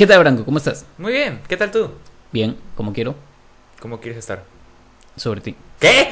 [0.00, 0.46] ¿Qué tal, Branco?
[0.46, 0.86] ¿Cómo estás?
[0.96, 1.90] Muy bien, ¿qué tal tú?
[2.32, 3.14] Bien, como quiero.
[3.82, 4.44] ¿Cómo quieres estar?
[5.14, 5.54] Sobre ti.
[5.78, 6.10] ¿Qué?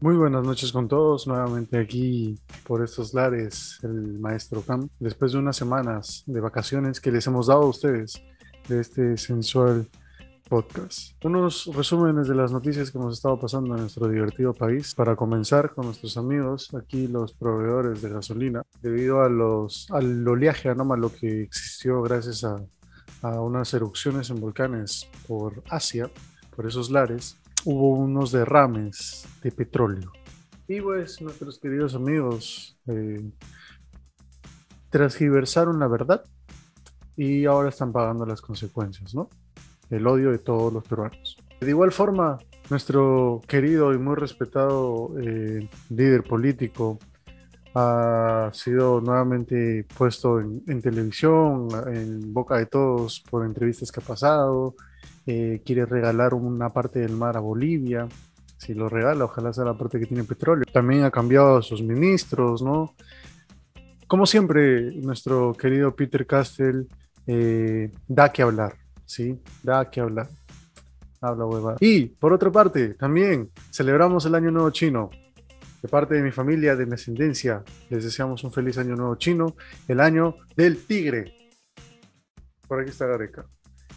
[0.00, 5.38] Muy buenas noches con todos, nuevamente aquí por estos lares, el maestro Cam, después de
[5.40, 8.22] unas semanas de vacaciones que les hemos dado a ustedes
[8.66, 9.86] de este sensual
[10.48, 11.12] podcast.
[11.24, 14.94] Unos resúmenes de las noticias que hemos estado pasando en nuestro divertido país.
[14.94, 20.68] Para comenzar con nuestros amigos, aquí los proveedores de gasolina, debido a los, al oleaje
[20.68, 22.56] anómalo que existió gracias a,
[23.22, 26.10] a unas erupciones en volcanes por Asia,
[26.56, 30.12] por esos lares, hubo unos derrames de petróleo.
[30.66, 33.30] Y pues nuestros queridos amigos eh,
[34.90, 36.24] transgiversaron la verdad
[37.16, 39.28] y ahora están pagando las consecuencias, ¿no?
[39.90, 41.36] El odio de todos los peruanos.
[41.60, 42.38] De igual forma,
[42.70, 46.98] nuestro querido y muy respetado eh, líder político
[47.74, 54.74] ha sido nuevamente puesto en, televisión, en boca de todos por entrevistas que ha pasado.
[55.26, 58.08] Eh, quiere regalar una parte del mar a Bolivia.
[58.56, 60.64] Si lo regala, ojalá sea la parte que tiene petróleo.
[60.72, 62.94] También ha cambiado a sus ministros, ¿no?
[64.08, 66.88] Como siempre, nuestro querido Peter Castell
[67.26, 68.74] eh, da que hablar,
[69.08, 69.40] ¿sí?
[69.62, 70.28] Da que hablar.
[71.20, 71.76] Habla hueva.
[71.80, 75.10] Y, por otra parte, también celebramos el Año Nuevo Chino.
[75.82, 79.56] De parte de mi familia, de mi ascendencia, les deseamos un feliz Año Nuevo Chino,
[79.86, 81.34] el año del tigre.
[82.66, 83.46] Por aquí está Gareca.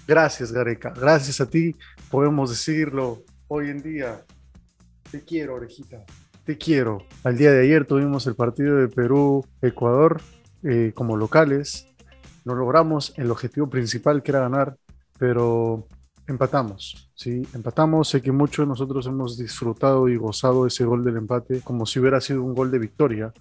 [0.08, 0.94] Gracias, Gareca.
[0.96, 1.76] Gracias a ti
[2.10, 4.24] podemos decirlo hoy en día.
[5.12, 6.04] Te quiero, orejita.
[6.46, 7.06] Te quiero.
[7.24, 10.22] Al día de ayer tuvimos el partido de Perú-Ecuador
[10.64, 11.88] eh, como locales.
[12.46, 14.78] No logramos el objetivo principal que era ganar,
[15.22, 15.86] pero
[16.26, 17.48] empatamos, ¿sí?
[17.54, 18.10] Empatamos.
[18.10, 22.00] Sé que muchos de nosotros hemos disfrutado y gozado ese gol del empate como si
[22.00, 23.32] hubiera sido un gol de victoria,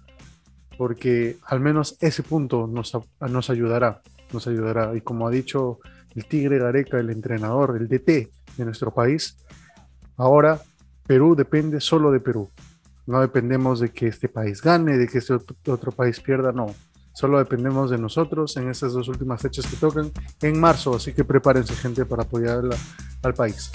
[0.77, 4.95] porque al menos ese punto nos, nos ayudará, nos ayudará.
[4.95, 5.79] Y como ha dicho
[6.13, 9.35] el Tigre Gareca, el entrenador, el DT de nuestro país,
[10.17, 10.61] ahora
[11.07, 12.47] Perú depende solo de Perú.
[13.07, 16.67] No dependemos de que este país gane, de que este otro país pierda, no.
[17.13, 20.11] Solo dependemos de nosotros en estas dos últimas fechas que tocan
[20.41, 22.61] en marzo, así que prepárense gente para apoyar
[23.23, 23.71] al país,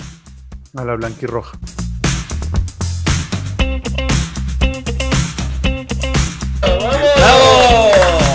[0.74, 1.58] a la blanquirroja.
[6.60, 7.60] ¡Bravo!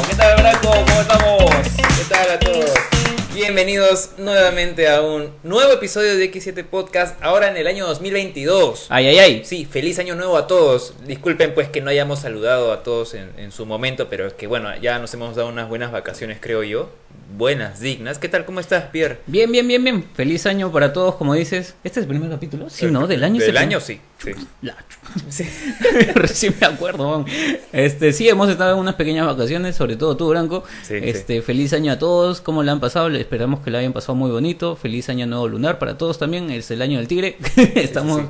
[0.10, 0.70] ¿Qué tal, Branco?
[0.70, 1.41] ¿Cómo estamos?
[3.54, 8.86] Bienvenidos nuevamente a un nuevo episodio de X7 Podcast, ahora en el año 2022.
[8.88, 9.42] Ay, ay, ay.
[9.44, 10.94] Sí, feliz año nuevo a todos.
[11.06, 14.48] Disculpen pues que no hayamos saludado a todos en, en, su momento, pero es que
[14.48, 16.92] bueno, ya nos hemos dado unas buenas vacaciones, creo yo.
[17.38, 18.20] Buenas, dignas.
[18.20, 18.46] ¿Qué tal?
[18.46, 19.18] ¿Cómo estás, Pierre?
[19.28, 20.06] Bien, bien, bien, bien.
[20.14, 21.76] Feliz año para todos, como dices.
[21.84, 22.70] ¿Este es el primer capítulo?
[22.70, 23.06] Sí, ¿no?
[23.06, 23.42] Del año.
[23.42, 24.00] Del año, sí.
[24.24, 24.32] Sí.
[24.62, 24.76] La...
[25.30, 25.46] sí.
[26.16, 27.26] Recién me acuerdo.
[27.72, 30.64] Este, sí, hemos estado en unas pequeñas vacaciones, sobre todo tú, Branco.
[30.84, 31.42] Sí, este, sí.
[31.42, 32.42] Feliz año a todos.
[32.42, 33.10] ¿Cómo le han pasado?
[33.10, 34.76] Esperamos que le hayan pasado muy bonito.
[34.76, 36.50] Feliz año nuevo lunar para todos también.
[36.52, 37.38] Es el año del tigre.
[37.76, 38.22] Estamos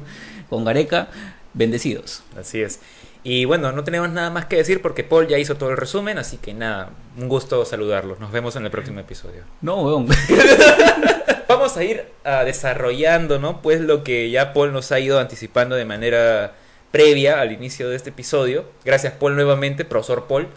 [0.49, 1.09] con Gareca.
[1.53, 2.23] Bendecidos.
[2.37, 2.79] Así es.
[3.23, 6.17] Y bueno, no tenemos nada más que decir porque Paul ya hizo todo el resumen,
[6.17, 8.19] así que nada, un gusto saludarlos.
[8.19, 9.43] Nos vemos en el próximo episodio.
[9.61, 10.07] No, weón.
[11.51, 13.61] Vamos a ir uh, desarrollando, ¿no?
[13.61, 16.53] Pues lo que ya Paul nos ha ido anticipando de manera
[16.91, 18.63] previa al inicio de este episodio.
[18.85, 20.47] Gracias Paul nuevamente, profesor Paul,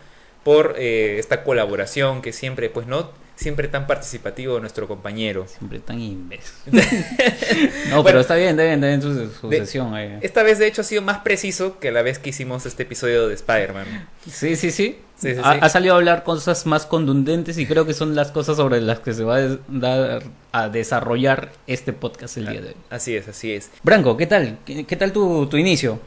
[0.45, 3.11] por eh, esta colaboración que siempre, pues, ¿no?
[3.35, 5.49] Siempre tan participativo nuestro compañero.
[5.49, 6.53] Siempre tan imbécil.
[7.91, 10.17] no, bueno, pero está bien, está bien, está bien su, su de, sesión ahí.
[10.21, 13.27] Esta vez, de hecho, ha sido más preciso que la vez que hicimos este episodio
[13.27, 14.09] de Spider-Man.
[14.31, 15.01] Sí, sí, sí.
[15.25, 15.59] Sí, sí, ha, sí.
[15.63, 19.01] ha, salido a hablar cosas más contundentes y creo que son las cosas sobre las
[19.01, 22.77] que se va a, dar, a desarrollar este podcast el día de hoy.
[22.91, 23.71] Así es, así es.
[23.83, 24.59] Branco, ¿qué tal?
[24.67, 25.99] ¿Qué, qué tal tu, tu inicio?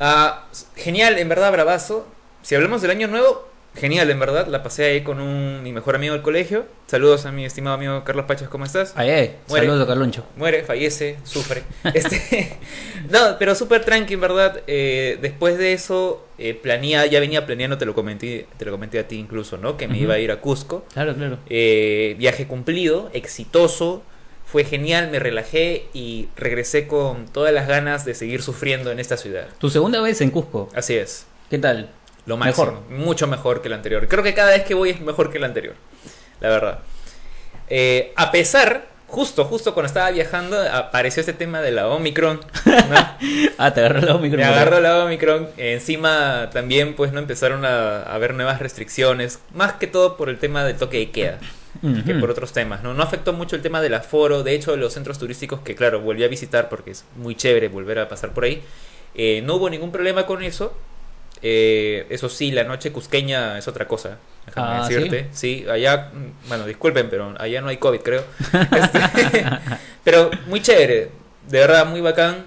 [0.00, 0.30] Uh,
[0.74, 2.08] genial, en verdad, bravazo.
[2.42, 3.48] Si hablamos del año nuevo,
[3.78, 4.46] genial, en verdad.
[4.48, 6.66] La pasé ahí con un, mi mejor amigo del colegio.
[6.86, 8.92] Saludos a mi estimado amigo Carlos Pachas, ¿cómo estás?
[8.96, 9.36] Ay, ay.
[9.48, 10.24] Muere, Saludos Carloncho.
[10.36, 11.62] Muere, fallece, sufre.
[11.94, 12.56] este,
[13.10, 14.62] no, pero súper tranqui, en verdad.
[14.66, 18.98] Eh, después de eso, eh, planea, ya venía planeando, te lo comenté, te lo comenté
[18.98, 19.76] a ti incluso, ¿no?
[19.76, 20.02] Que me uh -huh.
[20.02, 20.84] iba a ir a Cusco.
[20.92, 21.38] Claro, claro.
[21.48, 24.02] Eh, viaje cumplido, exitoso.
[24.44, 29.18] Fue genial, me relajé y regresé con todas las ganas de seguir sufriendo en esta
[29.18, 29.46] ciudad.
[29.58, 30.70] ¿Tu segunda vez en Cusco?
[30.74, 31.26] Así es.
[31.50, 31.90] ¿Qué tal?
[32.28, 32.66] Lo máximo.
[32.66, 32.90] Mejor.
[32.90, 34.06] Mucho mejor que el anterior.
[34.06, 35.74] Creo que cada vez que voy es mejor que el anterior.
[36.40, 36.78] La verdad.
[37.70, 42.40] Eh, a pesar, justo, justo cuando estaba viajando, apareció este tema de la Omicron.
[42.66, 42.96] ¿no?
[43.58, 44.40] ah, te agarró la Omicron.
[44.40, 45.48] Me agarró la Omicron.
[45.56, 49.40] Encima también, pues, no empezaron a, a haber nuevas restricciones.
[49.54, 51.38] Más que todo por el tema del toque de queda.
[51.82, 52.04] Uh -huh.
[52.04, 52.92] que por otros temas, ¿no?
[52.92, 56.24] No afectó mucho el tema del aforo, de hecho los centros turísticos que claro, volví
[56.24, 58.62] a visitar porque es muy chévere volver a pasar por ahí,
[59.14, 60.72] eh, no hubo ningún problema con eso,
[61.42, 64.18] Eh, eso sí, la noche cusqueña es otra cosa.
[64.46, 65.28] Déjame Ah, decirte.
[65.32, 65.64] ¿sí?
[65.70, 68.24] allá, mm, bueno, disculpen, pero allá no hay COVID, creo.
[68.52, 69.44] Este,
[70.04, 71.10] pero muy chévere,
[71.48, 72.44] de verdad, muy bacán.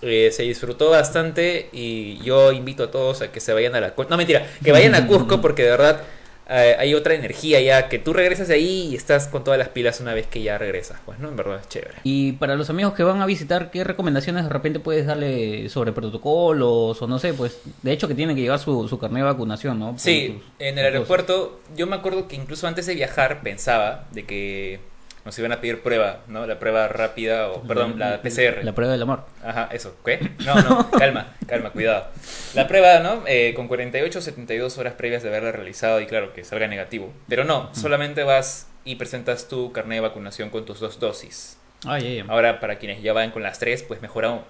[0.00, 3.94] Eh, se disfrutó bastante y yo invito a todos a que se vayan a la...
[4.08, 6.02] No, mentira, que vayan a Cusco porque de verdad
[6.48, 9.68] eh, hay otra energía ya, que tú regresas de ahí y estás con todas las
[9.68, 10.98] pilas una vez que ya regresas.
[11.04, 11.28] Pues, ¿no?
[11.28, 11.98] En verdad es chévere.
[12.04, 15.92] Y para los amigos que van a visitar, ¿qué recomendaciones de repente puedes darle sobre
[15.92, 17.34] protocolos o no sé?
[17.34, 19.90] Pues de hecho que tienen que llevar su, su carnet de vacunación, ¿no?
[19.92, 24.24] Por Sí, en el aeropuerto yo me acuerdo que incluso antes de viajar pensaba de
[24.24, 24.80] que
[25.24, 26.46] nos iban a pedir prueba, ¿no?
[26.46, 28.64] La prueba rápida, o perdón, la PCR.
[28.64, 29.24] La prueba del amor.
[29.44, 29.96] Ajá, eso.
[30.04, 30.30] ¿Qué?
[30.44, 32.06] No, no, calma, calma, cuidado.
[32.54, 33.22] La prueba, ¿no?
[33.26, 37.12] Eh, con 48 o 72 horas previas de haberla realizado y claro, que salga negativo.
[37.28, 41.58] Pero no, solamente vas y presentas tu carnet de vacunación con tus dos dosis.
[41.84, 42.24] Ay, ay, ay.
[42.28, 44.40] Ahora, para quienes ya van con las tres, pues mejor aún.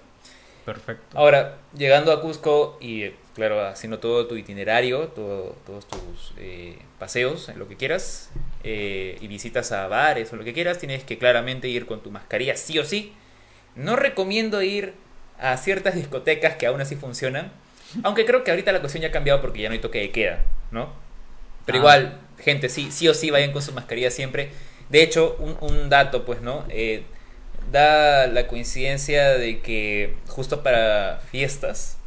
[0.73, 1.17] Perfecto.
[1.17, 7.49] Ahora, llegando a Cusco y, claro, haciendo todo tu itinerario, todo- todos tus eh, paseos,
[7.55, 8.29] lo que quieras,
[8.63, 12.11] eh, y visitas a bares o lo que quieras, tienes que claramente ir con tu
[12.11, 13.13] mascarilla, sí o sí.
[13.75, 14.93] No recomiendo ir
[15.39, 17.51] a ciertas discotecas que aún así funcionan,
[18.03, 20.11] aunque creo que ahorita la cuestión ya ha cambiado porque ya no hay toque de
[20.11, 20.93] queda, ¿no?
[21.65, 21.81] Pero Ah.
[21.81, 24.51] igual, gente, sí, sí o sí vayan con su mascarilla siempre.
[24.89, 26.65] De hecho, un, un dato, pues, ¿no?
[26.69, 27.03] Eh,
[27.71, 31.97] da la coincidencia de que justo para fiestas,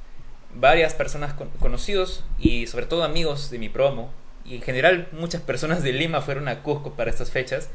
[0.55, 4.13] varias personas con- conocidos y sobre todo amigos de mi promo,
[4.45, 7.69] y en general muchas personas de Lima fueron a Cusco para estas fechas,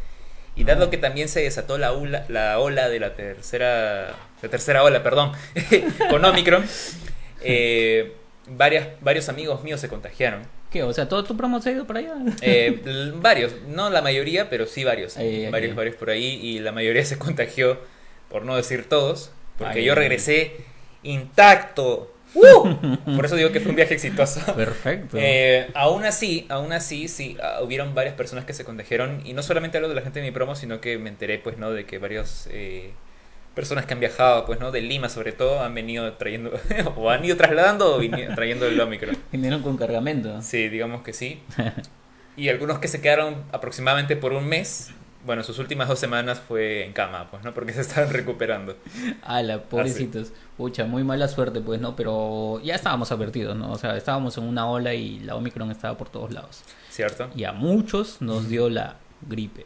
[0.56, 4.84] y dado que también se desató la ola, la ola de la tercera, la tercera
[4.84, 5.32] ola, perdón,
[6.10, 6.66] con Omicron,
[7.42, 8.14] eh,
[8.48, 10.42] varias, varios amigos míos se contagiaron.
[10.72, 10.84] ¿Qué?
[10.84, 12.16] O sea, ¿todo tu promo se ha ido para allá?
[12.42, 15.18] Eh, varios, no la mayoría, pero sí varios.
[15.18, 15.78] Ay, ay, varios, ay.
[15.78, 16.40] varios por ahí.
[16.42, 17.80] Y la mayoría se contagió,
[18.30, 20.58] por no decir todos, porque yo regresé
[21.04, 22.14] intacto.
[22.34, 22.76] ¡Uh!
[23.16, 24.42] Por eso digo que fue un viaje exitoso.
[24.54, 25.18] Perfecto.
[25.20, 29.22] Eh, aún así, aún así, sí, ah, hubieron varias personas que se contagiaron.
[29.26, 31.58] Y no solamente hablo de la gente de mi promo, sino que me enteré, pues,
[31.58, 31.72] ¿no?
[31.72, 32.92] De que varias eh,
[33.58, 34.72] personas que han viajado, pues, ¿no?
[34.72, 36.52] De Lima, sobre todo, han venido trayendo,
[36.96, 38.00] o han ido trasladando o
[38.36, 39.18] trayendo el Omicron.
[39.32, 40.44] Vinieron con cargamento.
[40.44, 41.42] Sí, digamos que sí.
[42.38, 44.92] Y algunos que se quedaron aproximadamente por un mes.
[45.26, 47.52] Bueno, sus últimas dos semanas fue en cama, pues, ¿no?
[47.52, 48.78] Porque se estaban recuperando.
[49.24, 50.34] Ala, pobrecitos.
[50.56, 51.96] Pucha, muy mala suerte, pues, ¿no?
[51.96, 53.72] Pero ya estábamos advertidos, ¿no?
[53.72, 56.62] O sea, estábamos en una ola y la Omicron estaba por todos lados.
[56.92, 57.28] ¿Cierto?
[57.36, 59.64] Y a muchos nos dio la gripe.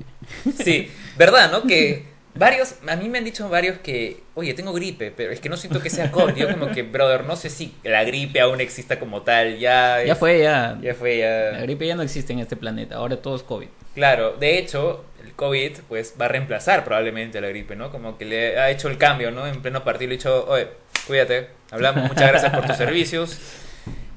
[0.56, 1.64] Sí, ¿verdad, no?
[1.64, 5.50] Que varios, a mí me han dicho varios que, oye, tengo gripe, pero es que
[5.50, 6.36] no siento que sea COVID.
[6.36, 9.58] Yo como que, brother, no sé si la gripe aún exista como tal.
[9.60, 10.78] Ya, Ya fue, ya.
[10.82, 11.62] Ya fue, La ya.
[11.62, 12.96] gripe ya no existe en este planeta.
[12.96, 13.68] Ahora todo es COVID.
[13.96, 17.92] Claro, de hecho, el COVID pues va a reemplazar probablemente a la gripe, ¿no?
[17.92, 19.46] Como que le ha hecho el cambio, ¿no?
[19.48, 20.68] En pleno partido le ha dicho, oye,
[21.08, 23.38] cuídate, hablamos, muchas gracias por tus servicios,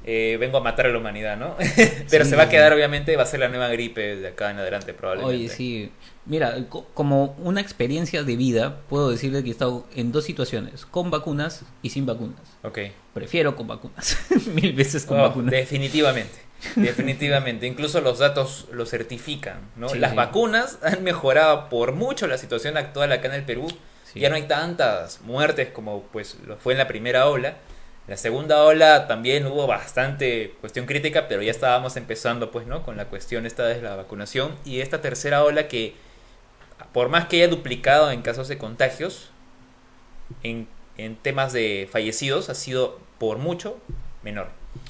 [0.05, 1.57] eh, vengo a matar a la humanidad, ¿no?
[2.09, 4.51] Pero Sí, se va a quedar, obviamente, va a ser la nueva gripe de acá
[4.51, 5.35] en adelante probablemente.
[5.35, 5.91] Oye, sí.
[6.25, 10.85] Mira, co- como una experiencia de vida, puedo decirle que he estado en dos situaciones,
[10.85, 12.39] con vacunas y sin vacunas.
[12.63, 12.79] Ok.
[13.13, 14.17] Prefiero con vacunas,
[14.47, 15.51] mil veces con Oh, vacunas.
[15.51, 16.33] definitivamente,
[16.75, 17.67] definitivamente.
[17.67, 19.89] Incluso los datos lo certifican, ¿no?
[19.89, 20.17] Sí, Las sí.
[20.17, 23.67] vacunas han mejorado por mucho la situación actual acá en el Perú.
[24.11, 24.19] Sí.
[24.19, 27.57] Ya no hay tantas muertes como pues lo fue en la primera ola.
[28.07, 32.83] La segunda ola también hubo bastante cuestión crítica, pero ya estábamos empezando pues, ¿no?
[32.83, 35.95] Con la cuestión esta de la vacunación y esta tercera ola que
[36.95, 39.29] por más que haya duplicado en casos de contagios,
[40.43, 40.65] en,
[40.97, 43.77] en temas de fallecidos ha sido por mucho
[44.23, 44.47] menor.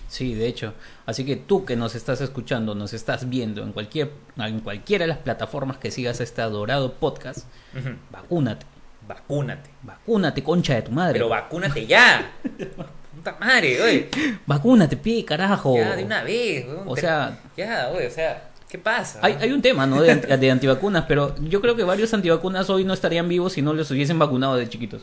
[0.07, 0.73] Sí, de hecho.
[1.07, 5.07] Así que tú que nos estás escuchando, nos estás viendo en cualquier en cualquiera de
[5.07, 7.95] las plataformas que sigas este adorado podcast, Ujú.
[8.11, 8.65] vacúnate.
[9.07, 9.69] Vacúnate.
[9.81, 11.13] Vacúnate, concha de tu madre.
[11.13, 12.33] Pero vacúnate ya.
[13.15, 14.09] Puta madre, oye.
[14.45, 15.75] Vacúnate, pie, carajo.
[15.75, 16.67] Ya, de una vez.
[16.67, 16.83] weón.
[16.87, 19.19] O sea, Ya, oye, o sea, ¿qué pasa?
[19.21, 20.01] hay, hay un tema, ¿no?
[20.01, 23.61] De, anti- de antivacunas, pero yo creo que varios antivacunas hoy no estarían vivos si
[23.61, 25.01] no los hubiesen vacunado de chiquitos.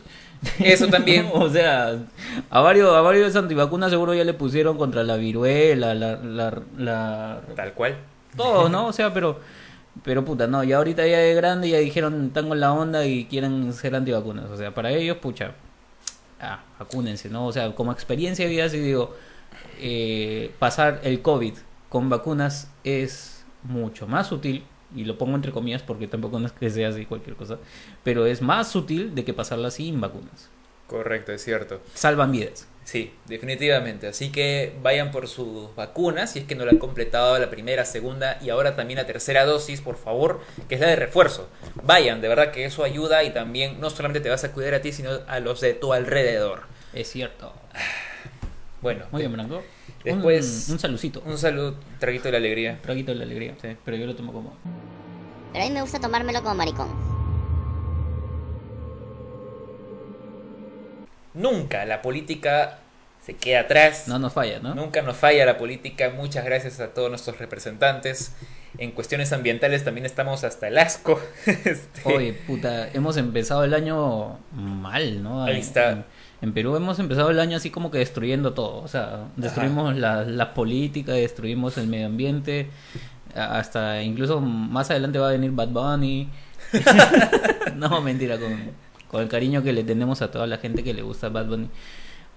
[0.59, 1.27] Eso también.
[1.33, 1.97] o sea,
[2.49, 7.41] a varios, a varios antivacunas seguro ya le pusieron contra la viruela, la, la, la-
[7.55, 7.97] Tal cual.
[8.35, 8.87] todo, ¿no?
[8.87, 9.39] O sea, pero,
[10.03, 13.25] pero puta, no, ya ahorita ya de grande ya dijeron, están con la onda y
[13.25, 14.49] quieren ser antivacunas.
[14.51, 15.53] O sea, para ellos, pucha,
[16.41, 17.45] ah, vacúnense, ¿no?
[17.47, 19.15] O sea, como experiencia de vida, sí digo,
[19.79, 21.53] eh, pasar el COVID
[21.89, 23.32] con vacunas es
[23.63, 24.63] mucho más útil,
[24.95, 27.57] y lo pongo entre comillas porque tampoco no es que sea así cualquier cosa,
[28.03, 30.49] pero es más útil de que pasarla sin vacunas.
[30.87, 31.81] Correcto, es cierto.
[31.93, 32.67] Salvan vidas.
[32.83, 34.07] Sí, definitivamente.
[34.07, 37.85] Así que vayan por sus vacunas si es que no la han completado la primera,
[37.85, 41.49] segunda y ahora también la tercera dosis, por favor, que es la de refuerzo.
[41.83, 44.81] Vayan, de verdad que eso ayuda y también no solamente te vas a cuidar a
[44.81, 46.63] ti, sino a los de tu alrededor.
[46.93, 47.53] Es cierto.
[48.81, 49.63] Bueno, Muy bien, Branco.
[50.03, 51.23] Después- Un, un salucito.
[51.25, 52.79] un saludo, traguito de la alegría.
[52.81, 53.55] Traguito de la alegría.
[53.61, 53.69] Sí.
[53.85, 54.53] Pero yo lo tomo como.
[55.53, 56.89] Pero a mí me gusta tomármelo como maricón.
[61.33, 62.79] Nunca la política
[63.25, 64.07] se queda atrás.
[64.07, 64.75] No nos falla, ¿no?
[64.75, 66.11] Nunca nos falla la política.
[66.15, 68.33] Muchas gracias a todos nuestros representantes.
[68.77, 71.19] En cuestiones ambientales también estamos hasta el asco.
[71.45, 75.43] Este, Oye, puta, hemos empezado el año mal, ¿no?
[75.43, 76.05] Ahí está.
[76.43, 78.83] En, Perú hemos empezado el año así como que destruyendo todo.
[78.83, 82.69] O sea, destruimos la- las políticas, destruimos el medio ambiente.
[83.35, 86.29] Hasta incluso más adelante va a venir Bad Bunny.
[87.75, 88.71] no, mentira, con,
[89.07, 91.69] con el cariño que le tenemos a toda la gente que le gusta Bad Bunny.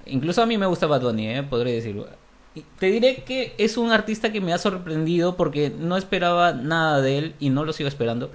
[0.06, 1.42] Incluso a mí me gusta Bad Bunny, ¿eh?
[1.42, 2.08] podré decirlo.
[2.78, 7.18] Te diré que es un artista que me ha sorprendido porque no esperaba nada de
[7.18, 8.30] él y no lo sigo esperando.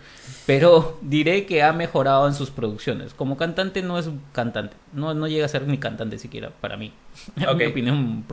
[0.46, 3.14] Pero diré que ha mejorado en sus producciones.
[3.14, 4.76] Como cantante no es un cantante.
[4.94, 6.94] No, no llega a ser ni cantante siquiera para mí.
[7.36, 7.58] Es Ok.
[7.58, 8.26] mi opinión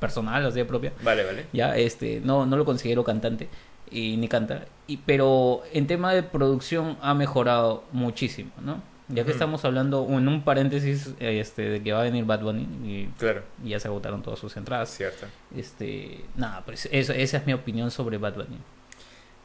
[0.00, 0.92] personal, o sea, propia.
[1.02, 1.46] Vale, vale.
[1.52, 3.48] Ya, este, no, no lo considero cantante
[3.90, 4.66] y ni canta.
[4.86, 8.82] Y, pero en tema de producción ha mejorado muchísimo, ¿no?
[9.08, 12.40] Ya que estamos hablando en un paréntesis eh, este, de que va a venir Bad
[12.40, 14.88] Bunny y Claro, y ya se agotaron todas sus entradas.
[14.90, 15.26] cierto.
[15.54, 18.58] Este, nada, pues eso, esa es mi opinión sobre Bad Bunny.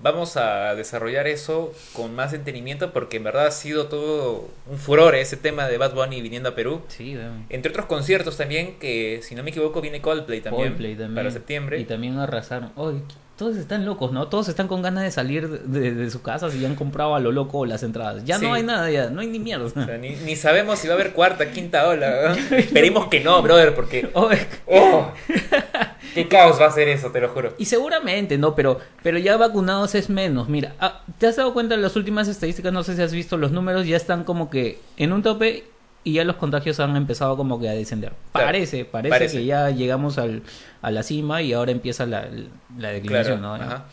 [0.02, 5.14] Vamos a desarrollar eso con más detenimiento porque en verdad ha sido todo un furor
[5.14, 6.82] ese tema de Bad Bunny viniendo a Perú.
[6.88, 7.46] Sí, weón.
[7.50, 11.16] Entre otros conciertos también, que si no me equivoco viene Coldplay también, Coldplay también.
[11.16, 11.80] para septiembre.
[11.82, 12.72] Y también arrasaron.
[12.78, 13.02] Oye,
[13.40, 14.28] todos están locos, ¿no?
[14.28, 17.20] Todos están con ganas de salir de, de sus casas y ya han comprado a
[17.22, 18.26] lo loco las entradas.
[18.26, 18.46] Ya Sí.
[18.46, 19.66] no hay nada, ya, no hay ni mierda.
[19.66, 22.36] O sea, ni, ni sabemos si va a haber cuarta, quinta ola.
[22.36, 22.58] ¿no?
[22.58, 24.10] Esperemos que no, brother, porque...
[24.14, 25.12] Oye, ¡Oh!
[26.14, 27.54] ¡Qué caos va a ser eso, te lo juro!
[27.58, 28.56] Y seguramente, ¿no?
[28.56, 30.50] Pero, pero ya vacunados es menos.
[30.50, 32.74] Mira, ah, ¿te has dado cuenta de las últimas estadísticas?
[32.74, 35.64] No sé si has visto los números, ya están como que en un tope
[36.04, 38.14] y ya los contagios han empezado como que a descender.
[38.32, 39.38] Claro, Parece, parece, parece.
[39.40, 40.44] que ya llegamos al,
[40.82, 42.28] a la cima y ahora empieza la,
[42.78, 43.64] la declinación, Claro, ¿no?
[43.64, 43.86] ajá.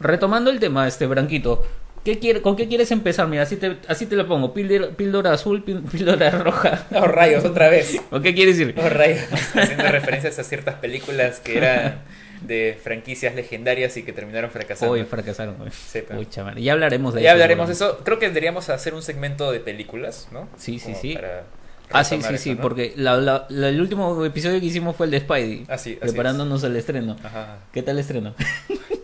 [0.00, 1.64] Retomando el tema, este Branquito,
[2.04, 3.26] ¿qué quiere, ¿con qué quieres empezar?
[3.26, 6.86] Mira, así te, así te lo pongo, píldora, píldora azul, píl- píldora roja.
[6.94, 8.00] ¡Oh, rayos, otra vez!
[8.12, 8.74] ¿O qué quieres decir?
[8.78, 9.20] ¡Oh, rayos!
[9.54, 12.02] Haciendo referencias a ciertas películas que eran
[12.42, 14.92] de franquicias legendarias y que terminaron fracasando.
[14.94, 15.56] Hoy fracasaron.
[15.56, 15.70] güey.
[15.70, 16.22] Sí, pero-
[16.56, 17.98] Ya hablaremos de Ya eso, hablaremos de eso.
[18.04, 20.48] Creo que deberíamos hacer un segmento de películas, ¿no?
[20.56, 21.14] Sí, sí, Como sí.
[21.14, 21.44] para
[21.90, 25.10] Ah, sí, sí, sí, porque la- la- la- el último episodio que hicimos fue el
[25.12, 27.16] de Spidey, Así, así preparándonos al estreno.
[27.18, 27.24] es.
[27.24, 27.58] Ajá.
[27.72, 28.34] ¿Qué tal el estreno?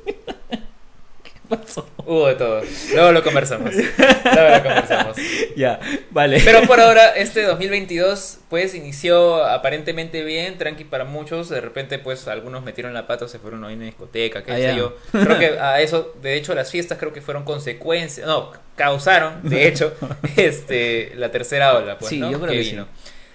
[2.06, 2.62] Hubo de todo.
[2.94, 3.74] Luego lo conversamos.
[3.74, 5.16] Luego lo conversamos.
[5.56, 5.78] Ya,
[6.10, 6.40] vale.
[6.44, 11.48] Pero por ahora, este 2022, pues inició aparentemente bien, tranqui para muchos.
[11.48, 14.76] De repente, pues algunos metieron la pata, se fueron a una discoteca, qué Ah, sé
[14.76, 14.96] yo.
[15.12, 19.68] Creo que a eso, de hecho, las fiestas creo que fueron consecuencias, no, causaron, de
[19.68, 19.94] hecho,
[20.36, 22.30] este la tercera ola, pues, Sí, ¿no?
[22.32, 22.78] yo creo que sí.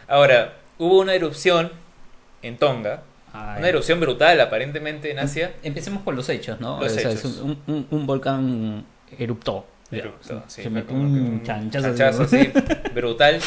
[0.07, 1.71] Ahora, hubo una erupción
[2.41, 3.59] en Tonga, Ay.
[3.59, 5.53] una erupción brutal aparentemente en Asia.
[5.63, 6.79] Empecemos por los hechos, ¿no?
[6.79, 7.25] Los O sea, hechos.
[7.25, 8.85] es un, un- un volcán
[9.17, 9.65] eruptó.
[9.91, 10.01] Sí,
[10.63, 12.27] se metió un chanchazo.
[12.93, 13.39] brutal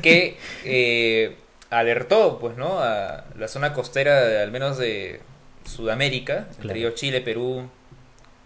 [0.00, 1.36] que eh,
[1.68, 5.20] alertó pues no a la zona costera de, al menos de
[5.64, 6.78] Sudamérica entre Claro.
[6.78, 7.68] ellos Chile Perú Como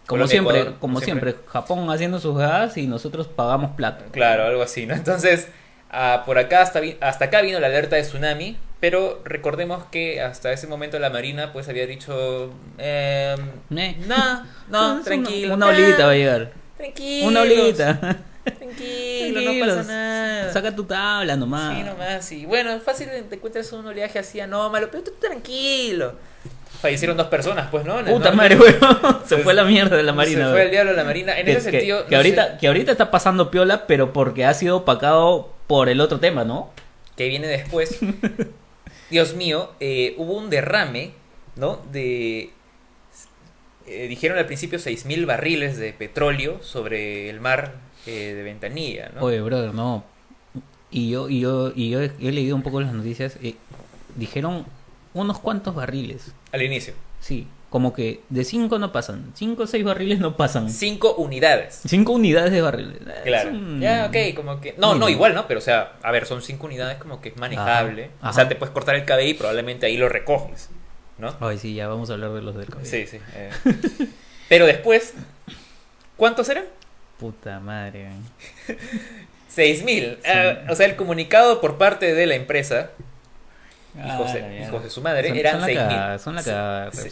[0.06, 4.04] Colombia, siempre, Ecuador, como siempre, Japón haciendo sus gas y nosotros pagamos plato.
[4.12, 5.48] claro algo así no entonces
[5.90, 10.52] ah, por acá hasta hasta acá vino la alerta de tsunami pero recordemos que hasta
[10.52, 13.34] ese momento la marina pues había dicho eh,
[13.74, 13.96] Eh.
[14.06, 16.52] no no tranquilo Una, una olita va a llegar.
[16.76, 18.16] tranquilo Una olita.
[18.44, 21.76] tranquilo no pasa nada Saca tu tabla nomás.
[21.76, 26.14] Sí, nomás, y bueno, fácil te encuentras un oleaje así anómalo, pero tú tranquilo.
[26.80, 28.04] Fallecieron dos personas, pues, ¿no?
[28.04, 28.76] Puta No, madre, weón.
[29.26, 30.44] Se fue la mierda de la marina.
[30.46, 31.38] Se fue el diablo a la marina.
[31.38, 32.04] En que, ese que- sentido.
[32.06, 35.88] que no ahorita, sé que ahorita está pasando piola, pero porque ha sido opacado por
[35.88, 36.70] el otro tema, ¿no?
[37.16, 37.98] que viene después.
[39.10, 41.12] Dios mío, eh, hubo un derrame,
[41.56, 41.80] ¿no?
[41.92, 42.50] De.
[43.86, 47.74] eh, dijeron al principio 6.000 barriles de petróleo sobre el mar
[48.06, 49.22] eh, de Ventanilla, ¿no?
[49.22, 50.04] Oye, brother, no.
[50.90, 53.36] Y yo, y yo, y yo he, he leído un poco las noticias.
[53.42, 53.54] eh,
[54.16, 54.66] dijeron
[55.14, 56.32] unos cuantos barriles.
[56.52, 56.94] Al inicio.
[57.20, 59.32] Sí, como que de cinco no pasan.
[59.34, 60.70] Cinco o seis barriles no pasan.
[60.70, 61.82] Cinco unidades.
[61.86, 63.02] Cinco unidades de barriles.
[63.02, 63.50] Es Claro.
[63.50, 64.74] un- Ya, ok, como que.
[64.78, 65.46] No, no, igual, ¿no?
[65.46, 68.12] Pero, o sea, a ver, son cinco unidades como que es manejable.
[68.22, 70.70] Ajá, O sea, te puedes cortar el cabello y probablemente ahí lo recoges,
[71.18, 71.36] ¿no?
[71.38, 72.88] Ay, sí, ya vamos a hablar de los del cabello.
[72.90, 73.18] Sí, sí.
[73.34, 73.50] eh.
[74.48, 75.12] Pero después,
[76.16, 76.64] ¿cuántos eran?
[77.20, 78.04] Puta madre.
[78.08, 78.78] weón.
[79.48, 80.18] Seis mil.
[80.26, 82.92] Ah, o sea, el comunicado por parte de la empresa,
[83.94, 86.20] hijos, Ah, de, hijos de su madre, Son- eran son la seis cagada, mil.
[86.20, 87.08] Son la Sí, cagada, sí.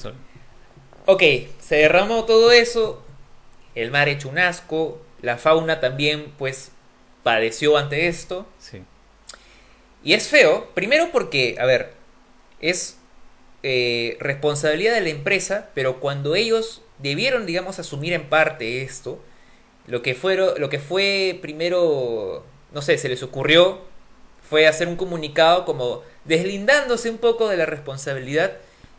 [1.07, 1.23] Ok,
[1.61, 3.03] se derramó todo eso,
[3.75, 6.71] el mar hecho un asco, la fauna también, pues,
[7.23, 8.47] padeció ante esto.
[8.59, 8.83] Sí.
[10.03, 11.93] Y es feo, primero porque, a ver,
[12.61, 12.99] es
[13.63, 19.19] eh, responsabilidad de la empresa, pero cuando ellos debieron, digamos, asumir en parte esto,
[19.87, 23.81] lo que, fueron, lo que fue primero, no sé, se les ocurrió
[24.49, 28.53] fue hacer un comunicado como deslindándose un poco de la responsabilidad,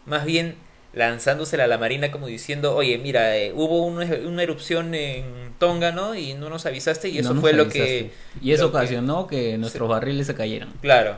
[0.06, 0.58] más bien
[0.96, 5.92] lanzándosela a la marina como diciendo, oye, mira, eh, hubo una, una erupción en Tonga,
[5.92, 6.16] ¿no?
[6.16, 8.12] Y no nos avisaste y eso fue lo que...
[8.42, 10.72] Y eso que- ocasionó que nuestros barriles se cayeran.
[10.82, 11.18] Claro.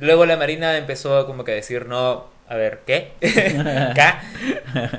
[0.00, 3.12] Luego la Marina empezó como que a decir, no, a ver, ¿qué?
[3.20, 4.12] ¿Qué?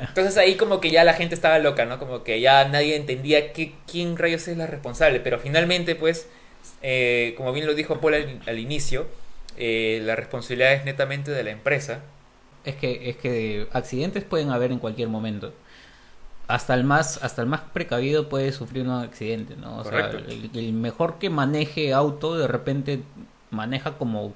[0.09, 1.99] Entonces ahí como que ya la gente estaba loca, ¿no?
[1.99, 5.21] Como que ya nadie entendía qué, quién rayos es la responsable.
[5.21, 6.27] Pero finalmente, pues,
[6.81, 9.07] eh, como bien lo dijo Paul al, al inicio,
[9.57, 12.01] eh, la responsabilidad es netamente de la empresa.
[12.69, 15.53] Es que, es que accidentes pueden haber en cualquier momento.
[16.47, 19.77] Hasta el más, hasta el más precavido puede sufrir un accidente, ¿no?
[19.77, 23.03] O sea, el, el mejor que maneje auto de repente
[23.51, 24.33] maneja como,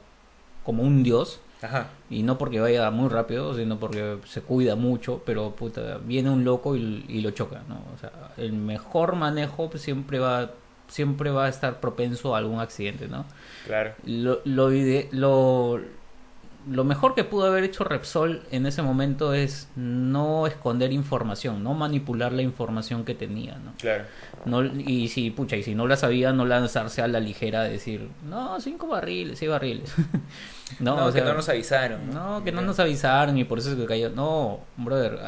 [0.64, 1.40] como un dios.
[1.64, 1.88] Ajá.
[2.10, 6.44] Y no porque vaya muy rápido, sino porque se cuida mucho, pero puta, viene un
[6.44, 7.76] loco y, y lo choca, ¿no?
[7.96, 10.52] O sea, el mejor manejo siempre va
[10.88, 13.26] siempre va a estar propenso a algún accidente, ¿no?
[13.66, 13.94] Claro.
[14.06, 15.80] Lo, lo, ide- lo,
[16.70, 21.74] lo mejor que pudo haber hecho Repsol en ese momento es no esconder información, no
[21.74, 23.74] manipular la información que tenía, ¿no?
[23.80, 24.06] Claro.
[24.46, 28.10] No, y si, pucha, y si no la sabía, no lanzarse a la ligera, decir,
[28.28, 29.94] no, cinco barriles, seis barriles.
[30.80, 32.14] no, No, o que no nos avisaron.
[32.14, 34.10] no, que no nos avisaron y por eso es que cayó.
[34.10, 35.20] No, brother,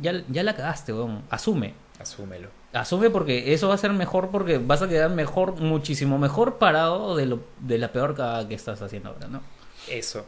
[0.00, 1.22] ya, ya la cagaste, weón.
[1.30, 1.74] Asume.
[2.00, 2.48] Asúmelo.
[2.72, 7.14] Asume porque eso va a ser mejor porque vas a quedar mejor, muchísimo mejor parado
[7.14, 9.42] de, lo, de la peor cagada que estás haciendo ahora, ¿no?
[9.88, 10.24] Eso.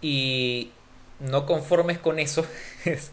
[0.00, 0.70] Y
[1.20, 2.46] no conformes con eso,
[2.84, 3.12] es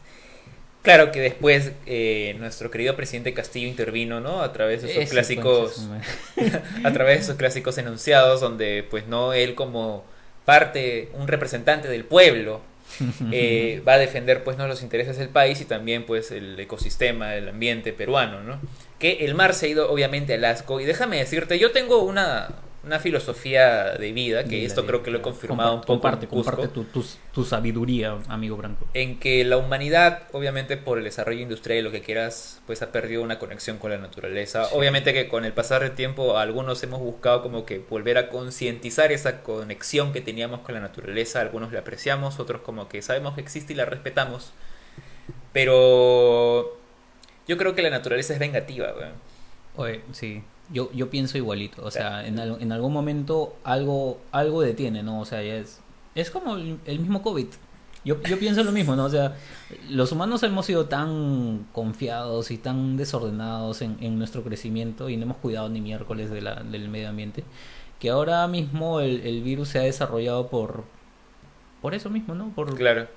[0.85, 4.41] claro que después eh, nuestro querido presidente Castillo intervino, ¿no?
[4.41, 5.89] A través de esos Ese clásicos,
[6.83, 10.05] a través de esos clásicos enunciados donde, pues, no él como
[10.45, 12.61] parte, un representante del pueblo,
[13.31, 17.35] eh, va a defender, pues, no los intereses del país y también, pues, el ecosistema,
[17.35, 18.59] el ambiente peruano, ¿no?
[18.99, 20.79] Que el mar se ha ido, obviamente, al asco.
[20.79, 22.49] Y déjame decirte, yo tengo una,
[22.85, 26.25] una filosofía de vida, que esto creo que lo he confirmado un Comparte- poco Comparte,
[26.25, 26.51] en Cusco.
[26.51, 28.85] comparte tu, tu, tu sabiduría, amigo Branco.
[28.93, 32.91] en que la humanidad, obviamente por el desarrollo industrial y lo que quieras, pues ha
[32.91, 34.67] perdido una conexión con la naturaleza.
[34.73, 39.11] Obviamente que con el pasar del tiempo algunos hemos buscado como que volver a concientizar
[39.11, 43.41] esa conexión que teníamos con la naturaleza, algunos la apreciamos, otros como que sabemos que
[43.41, 44.53] existe y la respetamos.
[45.53, 46.77] Pero
[47.47, 48.93] yo creo que la naturaleza es vengativa.
[49.75, 50.43] Oye, sí.
[50.73, 51.83] Yo, yo pienso igualito.
[51.85, 55.19] O sea, en, al- en algún momento algo, algo detiene, ¿no?
[55.21, 55.79] O sea, ya es,
[56.15, 57.47] es como el, el mismo COVID.
[58.03, 59.05] Yo, yo pienso lo mismo, ¿no?
[59.05, 59.35] O sea,
[59.89, 65.23] los humanos hemos sido tan confiados y tan desordenados en, en nuestro crecimiento y no
[65.23, 67.43] hemos cuidado ni miércoles de la, del medio ambiente,
[67.99, 70.83] que ahora mismo el, el virus se ha desarrollado por,
[71.81, 72.49] por eso mismo, ¿no?
[72.49, 73.07] Por, Claro.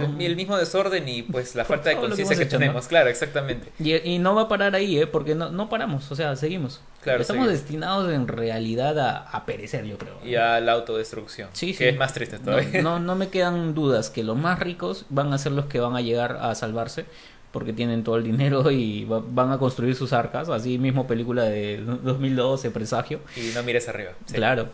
[0.00, 2.60] Por- el, mismo desorden y pues la falta de que conciencia hemos que hecho, ¿no?
[2.60, 3.72] tenemos, claro, exactamente.
[3.78, 5.06] Y, y no va a parar ahí, ¿eh?
[5.06, 6.80] Porque no, no paramos, o sea, seguimos.
[7.02, 7.60] Claro, Estamos seguimos.
[7.60, 10.14] destinados en realidad a, a perecer, yo creo.
[10.24, 11.84] Y a la autodestrucción, Sí, que sí.
[11.84, 12.82] es más triste todavía.
[12.82, 15.80] No, no, no me quedan dudas que los más ricos van a ser los que
[15.80, 17.06] van a llegar a salvarse
[17.52, 21.44] porque tienen todo el dinero y va- van a construir sus arcas, así mismo película
[21.44, 23.20] de 2012, Presagio.
[23.36, 24.10] Y no mires arriba.
[24.26, 24.34] sí.
[24.34, 24.68] Claro.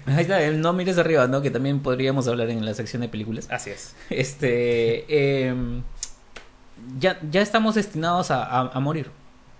[0.06, 1.42] Ahí está, el no mires arriba, ¿no?
[1.42, 3.48] Que también podríamos hablar en la sección de películas.
[3.50, 3.94] Así es.
[4.10, 5.82] Este, em,
[6.98, 9.10] ya, ya estamos destinados a, a- a morir.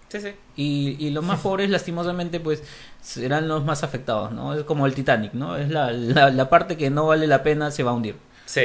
[0.08, 0.28] Sí, sí.
[0.56, 2.62] Y, y los más pobres, lastimosamente, pues
[3.00, 4.52] serán los más afectados, ¿no?
[4.54, 5.56] Es como el Titanic, ¿no?
[5.56, 8.16] Es la, la, la parte que no vale la pena, se va a hundir.
[8.44, 8.60] Sí,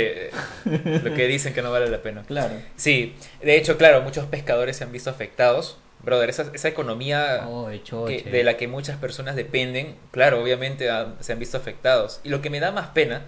[0.65, 2.23] lo que dicen que no vale la pena.
[2.27, 2.55] Claro.
[2.75, 5.77] Sí, de hecho, claro, muchos pescadores se han visto afectados.
[6.03, 7.69] Brother, esa, esa economía Oh,
[8.07, 10.87] que- de la que muchas personas dependen, claro, obviamente
[11.19, 12.21] se han visto afectados.
[12.23, 13.23] Y lo que me da más pena,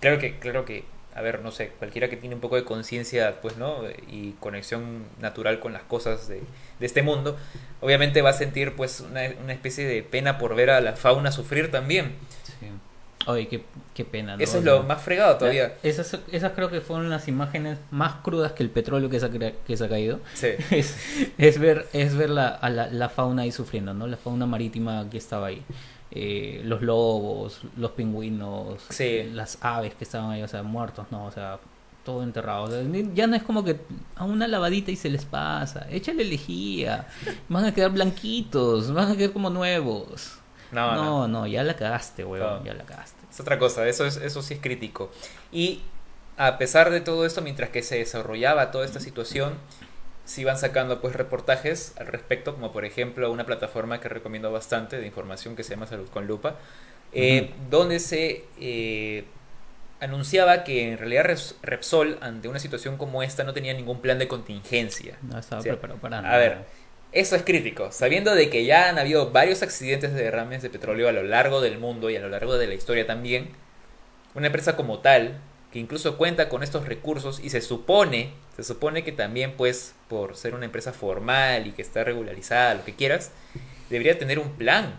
[0.00, 3.40] claro que, claro que, a ver, no sé, cualquiera que tiene un poco de conciencia,
[3.42, 3.82] pues, ¿no?
[4.08, 6.40] Y conexión natural con las cosas de,
[6.78, 7.36] de este mundo,
[7.80, 11.32] obviamente va a sentir, pues, una, una especie de pena por ver a la fauna
[11.32, 12.14] sufrir también.
[13.26, 14.42] Oye, qué, qué pena, ¿no?
[14.42, 15.74] Eso es lo más fregado todavía.
[15.82, 19.30] Esas, esas creo que fueron las imágenes más crudas que el petróleo que se ha,
[19.30, 20.20] que se ha caído.
[20.34, 20.48] Sí.
[20.70, 20.96] Es,
[21.36, 24.06] es ver, es ver la, a la, la fauna ahí sufriendo, ¿no?
[24.06, 25.62] La fauna marítima que estaba ahí.
[26.12, 29.24] Eh, los lobos, los pingüinos, Sí.
[29.32, 31.26] las aves que estaban ahí, o sea, muertos, ¿no?
[31.26, 31.58] O sea,
[32.04, 32.64] todo enterrado.
[32.64, 33.76] O sea, ni- ya no es como que
[34.16, 35.86] a una lavadita y se les pasa.
[35.90, 37.06] Échale lejía.
[37.50, 40.38] Van a quedar blanquitos, van a quedar como nuevos.
[40.72, 41.04] No, no.
[41.04, 42.64] No, no, ya la cagaste, weón, No.
[42.64, 43.18] ya la cagaste.
[43.30, 45.10] Es otra cosa, eso, es, eso sí es crítico.
[45.52, 45.82] Y
[46.36, 49.54] a pesar de todo esto, mientras que se desarrollaba toda esta situación,
[50.24, 54.98] se iban sacando pues reportajes al respecto, como por ejemplo una plataforma que recomiendo bastante
[55.00, 56.54] de información que se llama Salud con Lupa,
[57.12, 59.24] eh, donde se eh,
[60.00, 61.26] anunciaba que en realidad
[61.62, 65.18] Repsol, ante una situación como esta, no tenía ningún plan de contingencia.
[65.22, 66.38] No estaba preparado para A nada.
[66.38, 66.58] ver,
[67.12, 67.90] eso es crítico.
[67.92, 71.60] Sabiendo de que ya han habido varios accidentes de derrames de petróleo a lo largo
[71.60, 73.48] del mundo y a lo largo de la historia también,
[74.34, 75.38] una empresa como tal,
[75.72, 80.36] que incluso cuenta con estos recursos y se supone, se supone que también pues por
[80.36, 83.32] ser una empresa formal y que está regularizada, lo que quieras,
[83.88, 84.98] debería tener un plan,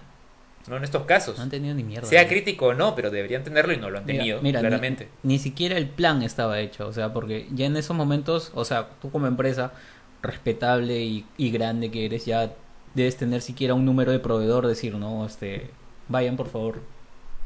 [0.67, 0.77] ¿no?
[0.77, 1.37] En estos casos.
[1.37, 2.07] No han tenido ni mierda.
[2.07, 5.07] Sea crítico o no, pero deberían tenerlo y no lo han tenido, mira, ni- claramente.
[5.23, 8.89] Ni, siquiera el plan estaba hecho, o sea, porque ya en esos momentos, o sea,
[9.01, 9.73] tú como empresa
[10.21, 12.51] respetable y, y grande que eres, ya
[12.93, 15.69] debes tener siquiera un número de proveedor, decir, no, este,
[16.07, 16.81] vayan por favor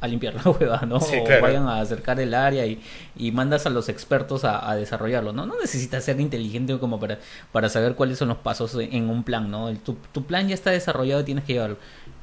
[0.01, 0.99] a limpiar la hueva, ¿no?
[0.99, 2.81] Sí, o vayan a acercar el área y,
[3.15, 5.45] y mandas a los expertos a, a desarrollarlo, ¿no?
[5.45, 7.19] No necesitas ser inteligente como para,
[7.51, 9.69] para saber cuáles son los pasos en un plan, ¿no?
[9.69, 11.77] El- tu, tu plan ya está desarrollado y tienes que llevarlo.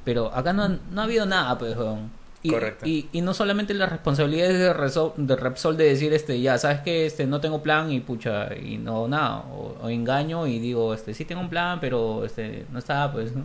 [0.05, 2.11] Pero acá no, no ha habido nada, pues, weón.
[2.43, 2.87] Y, Correcto.
[2.87, 6.59] Y, y no solamente la responsabilidad es de, Resol, de Repsol de decir, este, ya,
[6.59, 10.59] sabes que este, no tengo plan y pucha, y no nada, o, o engaño y
[10.59, 13.45] digo, este, sí tengo un plan, pero este, no está, pues, ¿no?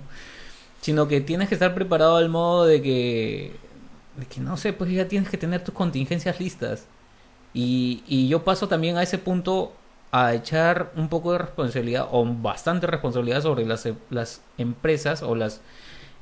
[0.82, 3.52] Sino que tienes que estar preparado al modo de que,
[4.16, 6.86] de que no sé, pues ya tienes que tener tus contingencias listas.
[7.54, 9.74] Y, y yo paso también a ese punto
[10.12, 15.62] a echar un poco de responsabilidad o bastante responsabilidad sobre las, las empresas o las,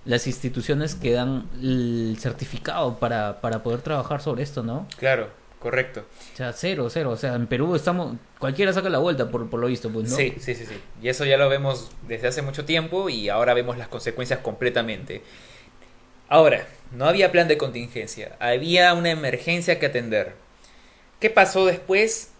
[0.05, 4.87] las instituciones que dan el certificado para, para poder trabajar sobre esto, ¿no?
[4.97, 6.05] Claro, correcto.
[6.33, 7.11] O sea, cero, cero.
[7.11, 8.15] O sea, en Perú estamos.
[8.39, 10.15] Cualquiera saca la vuelta por, por lo visto, pues, ¿no?
[10.15, 10.75] Sí, sí, sí, sí.
[11.01, 15.23] Y eso ya lo vemos desde hace mucho tiempo y ahora vemos las consecuencias completamente.
[16.27, 20.33] Ahora, no había plan de contingencia, había una emergencia que atender.
[21.19, 22.31] ¿Qué pasó después?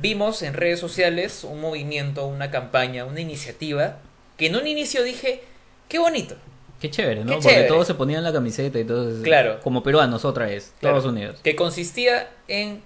[0.00, 4.00] Vimos en redes sociales un movimiento, una campaña, una iniciativa
[4.36, 5.42] que en un inicio dije,
[5.88, 6.36] qué bonito.
[6.80, 7.26] Qué chévere, ¿no?
[7.26, 7.68] Qué Porque chévere.
[7.68, 9.22] todos se ponían la camiseta y todos.
[9.22, 9.60] Claro.
[9.62, 10.72] Como peruanos, otra vez.
[10.80, 10.96] Claro.
[10.98, 11.40] Todos unidos.
[11.42, 12.82] que consistía en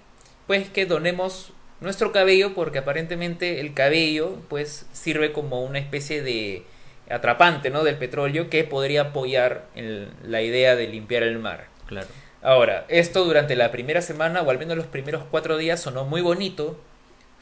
[0.47, 6.63] pues que donemos nuestro cabello porque aparentemente el cabello pues sirve como una especie de
[7.09, 7.83] atrapante ¿no?
[7.83, 11.67] del petróleo que podría apoyar en la idea de limpiar el mar.
[11.85, 12.07] Claro.
[12.41, 16.21] Ahora, esto durante la primera semana o al menos los primeros cuatro días sonó muy
[16.21, 16.77] bonito.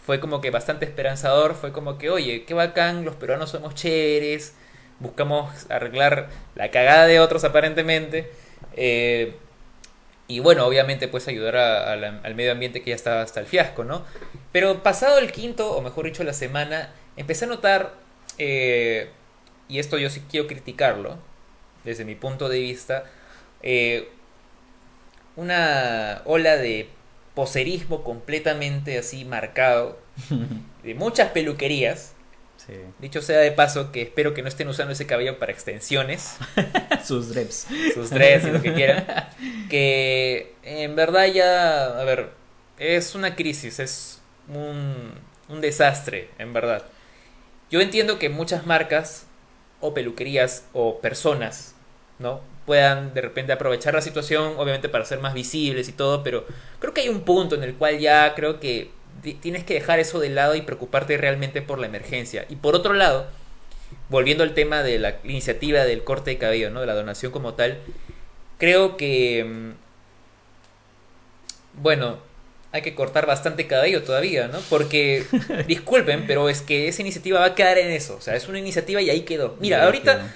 [0.05, 1.55] Fue como que bastante esperanzador.
[1.55, 4.55] Fue como que, oye, qué bacán, los peruanos somos chéveres.
[5.01, 8.31] Buscamos arreglar la cagada de otros aparentemente.
[8.77, 9.35] Eh,
[10.27, 13.39] y bueno, obviamente pues ayudar a- a la- al medio ambiente que ya estaba hasta
[13.41, 14.05] el fiasco, ¿no?
[14.53, 17.93] Pero pasado el quinto, o mejor dicho la semana, empecé a notar,
[18.37, 19.09] eh,
[19.67, 21.17] y esto yo sí quiero criticarlo,
[21.83, 23.03] desde mi punto de vista,
[23.63, 24.07] eh,
[25.35, 26.87] una ola de
[27.35, 29.97] poserismo completamente así marcado,
[30.83, 32.13] de muchas peluquerías,
[32.71, 32.77] Sí.
[32.99, 36.37] dicho sea de paso que espero que no estén usando ese cabello para extensiones,
[37.05, 37.67] Sus reps.
[37.93, 39.05] sus dreads y lo que quieran,
[39.69, 42.29] que en verdad ya, a ver,
[42.77, 45.11] es una crisis, es un,
[45.49, 46.85] un desastre, en verdad.
[47.69, 49.25] Yo entiendo que muchas marcas
[49.81, 51.75] o peluquerías o personas,
[52.19, 52.39] ¿no?
[52.65, 56.45] Puedan de repente aprovechar la situación, obviamente para ser más visibles y todo, pero
[56.79, 60.19] creo que hay un punto en el cual ya creo que tienes que dejar eso
[60.19, 62.45] de lado y preocuparte realmente por la emergencia.
[62.49, 63.27] Y por otro lado,
[64.09, 66.81] volviendo al tema de la iniciativa del corte de cabello, ¿no?
[66.81, 67.79] De la donación como tal,
[68.57, 69.71] creo que, mm,
[71.81, 72.17] bueno,
[72.71, 74.59] hay que cortar bastante cabello todavía, ¿no?
[74.69, 75.25] Porque,
[75.67, 78.15] disculpen, pero es que esa iniciativa va a quedar en eso.
[78.15, 79.57] O sea, es una iniciativa y ahí quedó.
[79.59, 80.27] Mira, Ya ahorita, quedó.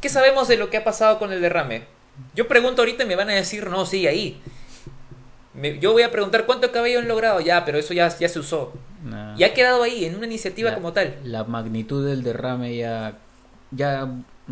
[0.00, 1.84] ¿qué sabemos de lo que ha pasado con el derrame?
[2.34, 4.40] Yo pregunto ahorita y me van a decir, no, sigue ahí.
[5.54, 8.38] Me- yo voy a preguntar cuánto cabello han logrado, ya, pero eso ya, ya se
[8.38, 8.72] usó.
[9.04, 9.34] Nah.
[9.36, 11.16] Y ha quedado ahí, en una iniciativa La- como tal.
[11.24, 13.18] La magnitud del derrame ya,
[13.70, 14.08] ya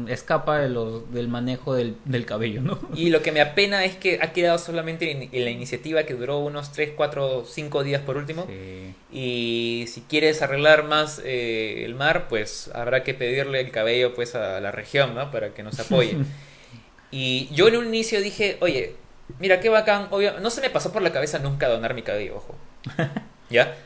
[0.06, 2.78] escapa de los, del manejo del, del cabello, ¿no?
[2.94, 6.14] Y lo que me apena es que ha quedado solamente en, en la iniciativa que
[6.14, 8.46] duró unos 3, 4, 5 días por último.
[8.48, 8.94] Sí.
[9.12, 14.34] Y si quieres arreglar más eh, el mar, pues habrá que pedirle el cabello pues
[14.34, 15.30] a la región, ¿no?
[15.30, 16.16] Para que nos apoye.
[17.10, 18.94] y yo en un inicio dije, oye,
[19.38, 22.36] mira qué bacán, obvio, no se me pasó por la cabeza nunca donar mi cabello,
[22.36, 22.56] ojo.
[23.50, 23.76] ¿Ya?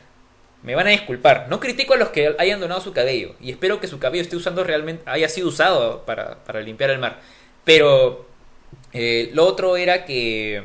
[0.61, 1.47] Me van a disculpar.
[1.49, 3.35] No critico a los que hayan donado su cabello.
[3.41, 6.99] Y espero que su cabello esté usando realmente, haya sido usado para, para limpiar el
[6.99, 7.19] mar.
[7.65, 8.25] Pero
[8.93, 10.63] eh, lo otro era que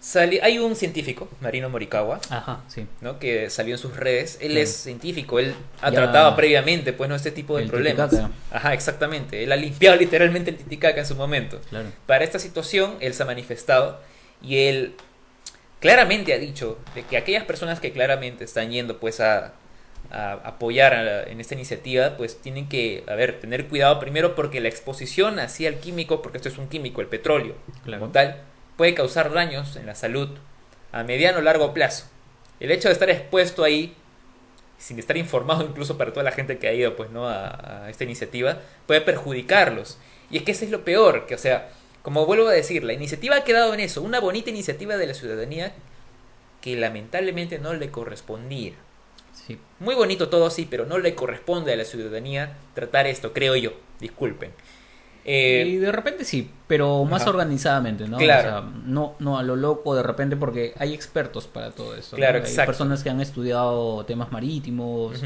[0.00, 2.86] sali- hay un científico, Marino Morikawa, Ajá, sí.
[3.00, 3.18] ¿no?
[3.18, 4.38] que salió en sus redes.
[4.40, 4.58] Él Sí.
[4.60, 7.16] es científico, él ha Ya- tratado previamente pues, ¿no?
[7.16, 8.10] este tipo de El problemas.
[8.10, 8.32] Titicaca.
[8.50, 9.42] Ajá, exactamente.
[9.42, 11.60] Él ha limpiado literalmente el Titicaca en su momento.
[11.70, 11.88] Claro.
[12.06, 14.00] Para esta situación, él se ha manifestado
[14.42, 14.94] y él
[15.80, 19.52] claramente ha dicho de que aquellas personas que claramente están yendo pues a,
[20.10, 24.34] a apoyar a la- en esta iniciativa, pues tienen que, a ver, tener cuidado primero
[24.34, 28.00] porque la exposición así al químico, porque esto es un químico, el petróleo, Claro.
[28.00, 28.40] como tal,
[28.78, 30.30] puede causar daños en la salud
[30.92, 32.06] a mediano o largo plazo.
[32.60, 33.94] El hecho de estar expuesto ahí,
[34.78, 37.28] sin estar informado incluso para toda la gente que ha ido pues, ¿no?
[37.28, 39.98] a, a esta iniciativa, puede perjudicarlos.
[40.30, 41.70] Y es que eso es lo peor, que o sea,
[42.02, 45.14] como vuelvo a decir, la iniciativa ha quedado en eso, una bonita iniciativa de la
[45.14, 45.74] ciudadanía
[46.60, 48.74] que lamentablemente no le correspondía.
[49.34, 49.58] Sí.
[49.80, 53.72] Muy bonito todo sí, pero no le corresponde a la ciudadanía tratar esto, creo yo.
[53.98, 54.52] Disculpen.
[55.30, 57.30] Eh, y de repente sí, pero más Ajá.
[57.32, 58.16] organizadamente, ¿no?
[58.16, 58.48] Claro.
[58.48, 62.16] O sea, no, no a lo loco de repente porque hay expertos para todo eso.
[62.16, 62.16] ¿no?
[62.16, 62.70] Claro, Hay exacto.
[62.70, 65.22] personas que han estudiado temas marítimos,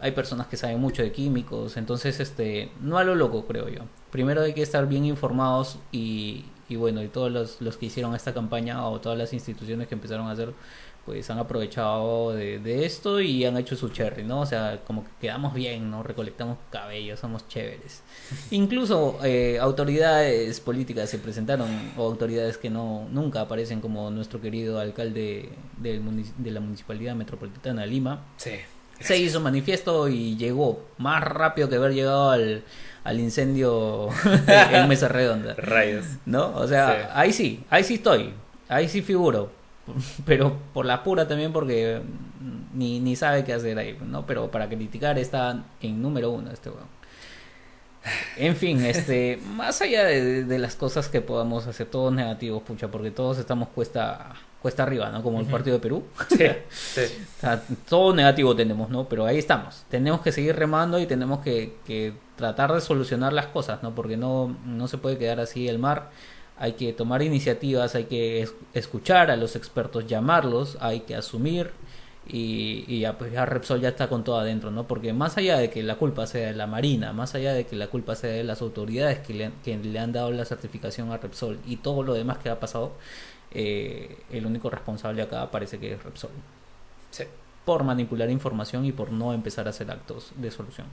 [0.00, 3.82] hay personas que saben mucho de químicos, entonces este no a lo loco creo yo.
[4.10, 8.16] Primero hay que estar bien informados y, y bueno, y todos los, los que hicieron
[8.16, 10.52] esta campaña o todas las instituciones que empezaron a hacer
[11.04, 14.40] pues han aprovechado de, de esto y han hecho su cherry, ¿no?
[14.40, 16.02] O sea, como que quedamos bien, ¿no?
[16.02, 18.02] Recolectamos cabello, somos chéveres.
[18.50, 24.80] Incluso eh, autoridades políticas se presentaron, o autoridades que no nunca aparecen, como nuestro querido
[24.80, 26.02] alcalde del
[26.38, 28.52] de la Municipalidad Metropolitana de Lima, Sí.
[29.00, 32.62] se hizo manifiesto y llegó más rápido que haber llegado al,
[33.04, 34.08] al incendio
[34.72, 35.54] en Mesa Redonda.
[35.58, 36.06] Rayos.
[36.24, 36.54] ¿No?
[36.56, 37.08] O sea, Sí.
[37.14, 38.32] ahí sí, ahí sí estoy,
[38.68, 39.50] ahí sí figuro.
[40.26, 42.00] Pero por la pura también porque
[42.72, 44.26] ni, ni sabe qué hacer ahí, ¿no?
[44.26, 46.94] Pero para criticar está en número uno este weón.
[48.36, 52.88] En fin, este, más allá de, de las cosas que podamos hacer, todos negativos, pucha,
[52.88, 55.22] porque todos estamos cuesta, cuesta arriba, ¿no?
[55.22, 56.04] Como el partido de Perú.
[56.28, 57.00] Sí, sí.
[57.38, 59.08] O sea, todo negativo tenemos, ¿no?
[59.08, 59.84] Pero ahí estamos.
[59.88, 63.94] Tenemos que seguir remando y tenemos que, que tratar de solucionar las cosas, ¿no?
[63.94, 66.10] Porque no, no se puede quedar así el mar.
[66.58, 71.70] Hay que tomar iniciativas, hay que es- escuchar a los expertos, llamarlos, hay que asumir
[72.26, 74.86] y, y ya, pues ya Repsol ya está con todo adentro, ¿no?
[74.86, 77.76] Porque más allá de que la culpa sea de la Marina, más allá de que
[77.76, 81.10] la culpa sea de las autoridades que le, han- que le han dado la certificación
[81.12, 82.92] a Repsol y todo lo demás que ha pasado,
[83.52, 86.30] eh, el único responsable acá parece que es Repsol
[87.10, 87.24] sí.
[87.64, 90.86] por manipular información y por no empezar a hacer actos de solución.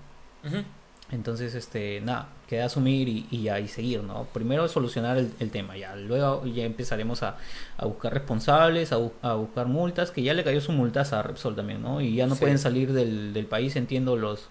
[1.11, 4.25] Entonces, este, nada, queda asumir y, y ya, y seguir, ¿no?
[4.33, 7.37] Primero solucionar el, el tema, ya, luego ya empezaremos a,
[7.77, 11.21] a buscar responsables, a, bu- a buscar multas, que ya le cayó su multas a
[11.21, 11.99] Repsol también, ¿no?
[11.99, 12.41] Y ya no Sí.
[12.41, 14.47] pueden salir del, del país, entiendo, los,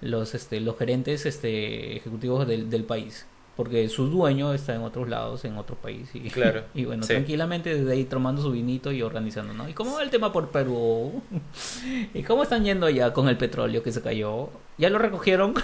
[0.00, 3.26] los, este, los gerentes este, ejecutivos del, del país.
[3.56, 6.10] Porque su dueño está en otros lados, en otro país.
[6.14, 7.12] Y, Claro, y bueno, sí.
[7.12, 9.68] tranquilamente desde ahí tomando su vinito y organizando, ¿no?
[9.68, 11.22] ¿Y cómo va el tema por Perú?
[12.14, 14.50] ¿Y cómo están yendo ya con el petróleo que se cayó?
[14.76, 15.54] ¿Ya lo recogieron?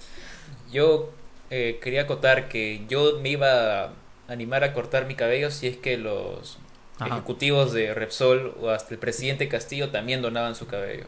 [0.72, 1.10] Yo
[1.50, 3.92] eh, quería acotar que yo me iba a
[4.26, 6.58] animar a cortar mi cabello si es que los
[7.04, 7.14] Ajá.
[7.16, 11.06] ejecutivos de Repsol o hasta el presidente Castillo también donaban su cabello.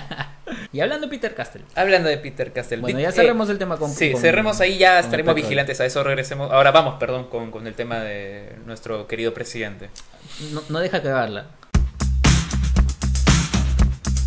[0.72, 1.62] y hablando de Peter Castell.
[1.74, 2.80] Hablando de Peter Castell.
[2.80, 3.90] Bueno, ya eh, cerremos el tema con...
[3.90, 6.50] Sí, con- cerremos ahí, ya estaremos vigilantes a eso, regresemos.
[6.50, 9.90] Ahora vamos, perdón, con, con el tema de nuestro querido presidente.
[10.52, 11.46] No, no deja cagarla.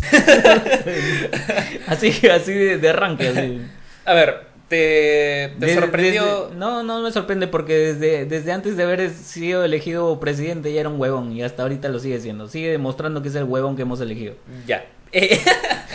[1.86, 3.28] así, así de, de arranque.
[3.28, 3.62] así.
[4.04, 6.44] A ver, ¿te, te Desde- sorprendió?
[6.46, 10.80] desde- no, no me sorprende porque desde, desde antes de haber sido elegido presidente ya
[10.80, 12.48] era un huevón y hasta ahorita lo sigue siendo.
[12.48, 14.34] Sigue demostrando que es el huevón que hemos elegido.
[14.66, 14.84] Ya.
[15.12, 15.40] Eh,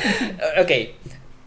[0.62, 0.72] ok,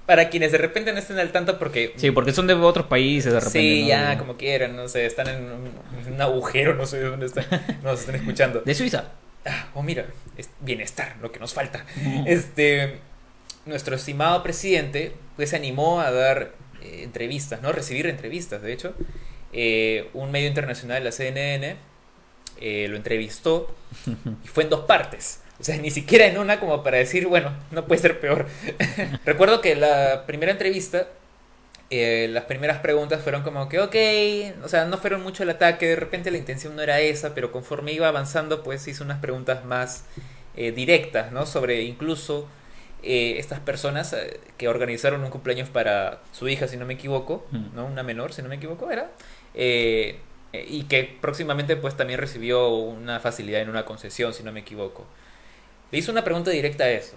[0.06, 1.94] para quienes de repente no estén al tanto porque...
[1.96, 3.58] Sí, porque son de otros países de repente.
[3.58, 3.88] Sí, ¿no?
[3.88, 5.70] ya, como quieran, no sé, están en un,
[6.06, 7.46] en un agujero, no sé de dónde están,
[7.82, 8.60] nos están escuchando.
[8.60, 9.04] De Suiza.
[9.46, 10.06] Ah, oh, mira,
[10.36, 11.84] es bienestar, lo que nos falta.
[12.26, 12.98] Este,
[13.66, 16.52] nuestro estimado presidente, pues se animó a dar
[16.84, 17.72] entrevistas, ¿no?
[17.72, 18.94] Recibir entrevistas, de hecho.
[19.52, 21.76] Eh, un medio internacional, la CNN,
[22.60, 23.74] eh, lo entrevistó
[24.44, 25.40] y fue en dos partes.
[25.60, 28.46] O sea, ni siquiera en una como para decir, bueno, no puede ser peor.
[29.24, 31.06] Recuerdo que la primera entrevista,
[31.90, 35.86] eh, las primeras preguntas fueron como que, ok, o sea, no fueron mucho el ataque,
[35.86, 39.64] de repente la intención no era esa, pero conforme iba avanzando, pues hizo unas preguntas
[39.64, 40.04] más
[40.56, 41.46] directas, ¿no?
[41.46, 42.48] Sobre incluso
[43.04, 47.46] eh, estas personas eh, que organizaron un cumpleaños para su hija, si no me equivoco,
[47.50, 47.74] Mm.
[47.76, 47.86] ¿no?
[47.86, 49.10] Una menor, si no me equivoco, era.
[49.54, 50.18] Eh,
[50.52, 54.60] eh, y que próximamente pues también recibió una facilidad en una concesión, si no me
[54.60, 55.04] equivoco.
[55.90, 57.16] Le hizo una pregunta directa a eso.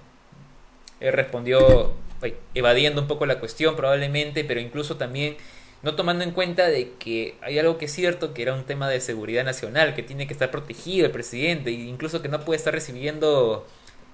[0.99, 5.37] Él respondió ay, evadiendo un poco la cuestión probablemente, pero incluso también
[5.83, 8.89] no tomando en cuenta de que hay algo que es cierto, que era un tema
[8.89, 12.57] de seguridad nacional, que tiene que estar protegido el presidente, e incluso que no puede
[12.57, 13.67] estar recibiendo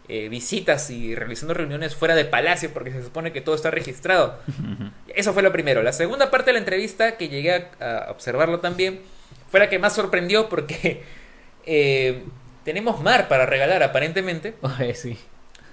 [0.09, 4.37] eh, visitas y realizando reuniones fuera de palacio, porque se supone que todo está registrado.
[5.15, 5.83] Eso fue lo primero.
[5.83, 9.01] La segunda parte de la entrevista, que llegué a, a observarlo también,
[9.49, 11.03] fue la que más sorprendió porque
[11.65, 12.23] eh,
[12.63, 14.55] tenemos mar para regalar aparentemente.
[14.61, 15.17] Oye, sí.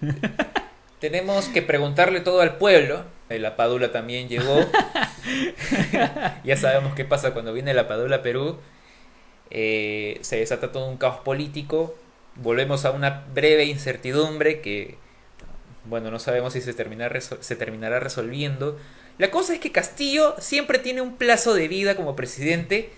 [1.01, 3.05] Tenemos que preguntarle todo al pueblo.
[3.31, 4.66] Eh, La Padula también llegó.
[6.45, 8.59] ya sabemos qué pasa cuando viene la Padula a Perú.
[9.51, 11.95] eh, se desata todo un caos político,
[12.42, 14.96] volvemos a una breve incertidumbre que,
[15.85, 18.79] bueno, no sabemos si se, termina se terminará resolviendo.
[19.18, 22.90] La cosa es que Castillo siempre tiene un plazo de vida como presidente.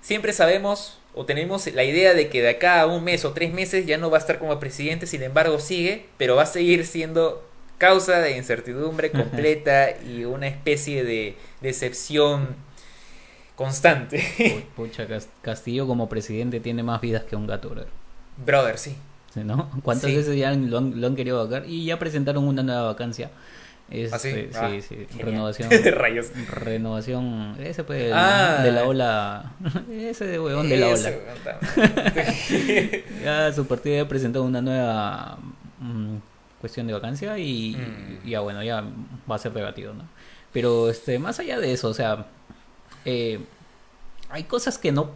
[0.00, 3.52] Siempre sabemos o tenemos la idea de que de acá a un mes o tres
[3.52, 6.86] meses ya no va a estar como presidente, sin embargo sigue, pero va a seguir
[6.86, 7.46] siendo
[7.78, 12.56] causa de incertidumbre completa y una especie de decepción
[13.56, 14.18] constante.
[14.38, 17.90] Pu- Pucha, Cas- Castillo como presidente tiene más vidas que un gato, brother.
[18.36, 18.96] Brother, sí.
[19.32, 19.70] ¿Sí, ¿no?
[19.82, 20.16] ¿Cuántas Sí.
[20.16, 21.64] veces ya lo han, lo han querido vacar?
[21.68, 23.30] Y ya presentaron una nueva vacancia.
[24.10, 24.28] ¿Ah, sí?
[24.28, 25.68] Este, Ah, sí, sí, renovación.
[25.94, 26.30] Rayos.
[26.48, 28.60] Renovación, ese fue el- Ah.
[28.62, 29.52] de la ola,
[29.90, 31.12] ese de huevón de la ola.
[33.22, 35.38] Ya su partido ya presentó una nueva
[35.78, 36.16] mm,
[36.60, 38.26] cuestión de vacancia y, Mm.
[38.28, 38.82] y ya bueno, ya
[39.30, 40.04] va a ser debatido, ¿no?
[40.52, 42.26] Pero este, más allá de eso, o sea,
[43.04, 43.40] eh,
[44.30, 45.10] hay cosas que no...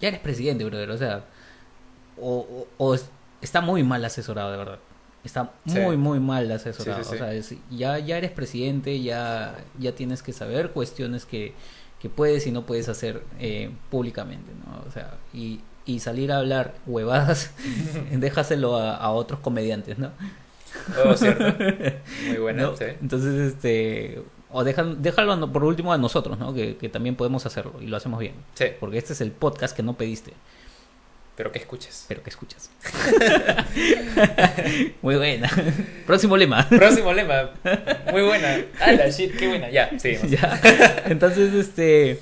[0.00, 1.24] Ya eres presidente, brother, o sea,
[2.20, 3.08] o, o- o es-
[3.42, 4.78] está muy mal asesorado, de verdad.
[5.24, 5.78] Está Sí.
[5.80, 7.02] muy, muy mal asesorado.
[7.02, 7.14] Sí, sí, sí.
[7.16, 11.52] O sea, es- ya, ya eres presidente, ya, ya tienes que saber cuestiones que,
[12.00, 14.88] que puedes y no puedes hacer eh, públicamente, ¿no?
[14.88, 17.52] O sea, y, y salir a hablar huevadas,
[18.12, 20.10] déjaselo a, a otros comediantes, ¿no?
[21.04, 21.44] Oh, cierto.
[22.28, 22.74] Muy buena, ¿No?
[22.80, 26.52] Entonces, este, o dejan, déjalo por último a nosotros, ¿no?
[26.54, 28.34] Que, que también podemos hacerlo y lo hacemos bien.
[28.54, 30.34] Sí, Porque este es el podcast que no pediste,
[31.36, 32.04] pero que escuches.
[32.08, 32.70] pero que escuchas.
[35.02, 35.50] Muy buena.
[36.06, 36.68] Próximo lema.
[36.68, 37.50] Próximo lema.
[38.12, 38.58] Muy buena.
[38.80, 39.70] La shit, qué buena.
[39.70, 40.30] Ya, seguimos.
[40.30, 40.60] Ya.
[41.06, 42.20] Entonces, este.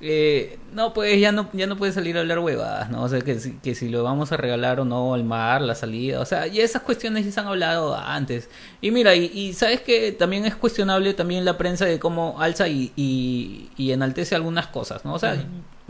[0.00, 3.02] eh, no, pues ya no, ya no puede salir a hablar huevadas, ¿no?
[3.02, 6.20] O sea, que, que si lo vamos a regalar o no, el mar, la salida,
[6.20, 8.48] o sea, y esas cuestiones ya se han hablado antes.
[8.80, 12.68] Y mira, y, y sabes que también es cuestionable también la prensa de cómo alza
[12.68, 15.14] y, y, y enaltece algunas cosas, ¿no?
[15.14, 15.42] O sea, Ujú.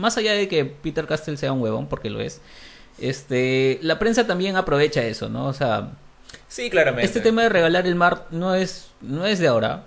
[0.03, 2.41] Más allá de que Peter Castell sea un huevón, porque lo es,
[2.99, 5.47] este, la prensa también aprovecha eso, ¿no?
[5.47, 5.93] O sea,
[6.47, 7.05] Sí, claramente.
[7.05, 9.85] este tema de regalar el mar no es, no es de ahora.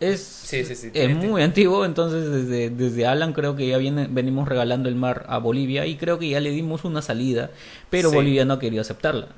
[0.00, 3.78] Es, Sí, sí, sí, es tiene- muy antiguo, entonces desde, desde Alan creo que ya
[3.78, 7.50] viene, venimos regalando el mar a Bolivia y creo que ya le dimos una salida,
[7.88, 8.10] pero.
[8.10, 9.28] Bolivia no ha querido aceptarla.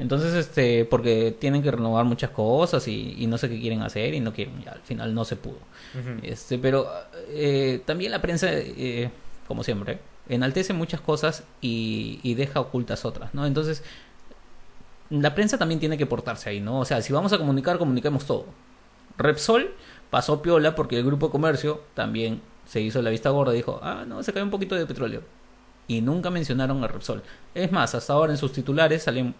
[0.00, 4.14] Entonces, este, porque tienen que renovar muchas cosas y, y no sé qué quieren hacer
[4.14, 5.58] y no quieren, ya al final no se pudo.
[6.22, 6.86] Este, pero
[7.30, 9.10] eh, también la prensa, eh,
[9.48, 13.46] como siempre, enaltece muchas cosas y, deja ocultas otras, ¿no?
[13.46, 13.82] Entonces,
[15.08, 16.80] la prensa también tiene que portarse ahí, ¿no?
[16.80, 18.44] O sea, si vamos a comunicar, comuniquemos todo.
[19.16, 19.74] Repsol
[20.10, 24.04] pasó piola porque el grupo comercio también se hizo la vista gorda y dijo, ah,
[24.06, 25.22] no, se cayó un poquito de petróleo.
[25.88, 27.22] Y nunca mencionaron a Repsol.
[27.54, 29.34] Es más, hasta ahora en sus titulares salen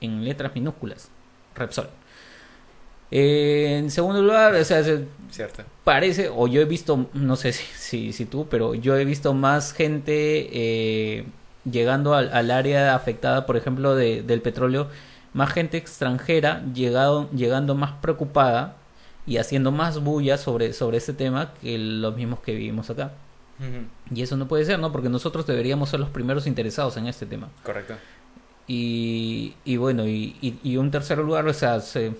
[0.00, 1.10] en letras minúsculas.
[1.56, 1.88] Repsol.
[3.10, 5.62] Eh, en segundo lugar, o sea, se- Cierto.
[5.84, 9.32] parece, o yo he visto, no sé si, si, si tú, pero yo he visto
[9.34, 11.24] más gente eh,
[11.70, 14.88] llegando al, al área afectada, por ejemplo, de, del petróleo,
[15.32, 18.76] más gente extranjera llegado, llegando más preocupada
[19.26, 23.12] y haciendo más bulla sobre, sobre este tema que los mismos que vivimos acá.
[24.14, 24.92] Y eso no puede ser, ¿no?
[24.92, 27.48] Porque nosotros deberíamos ser los primeros interesados en este tema.
[27.64, 27.94] Correcto.
[28.66, 32.12] Y, y bueno, y, y, y un tercer lugar, o sea, se-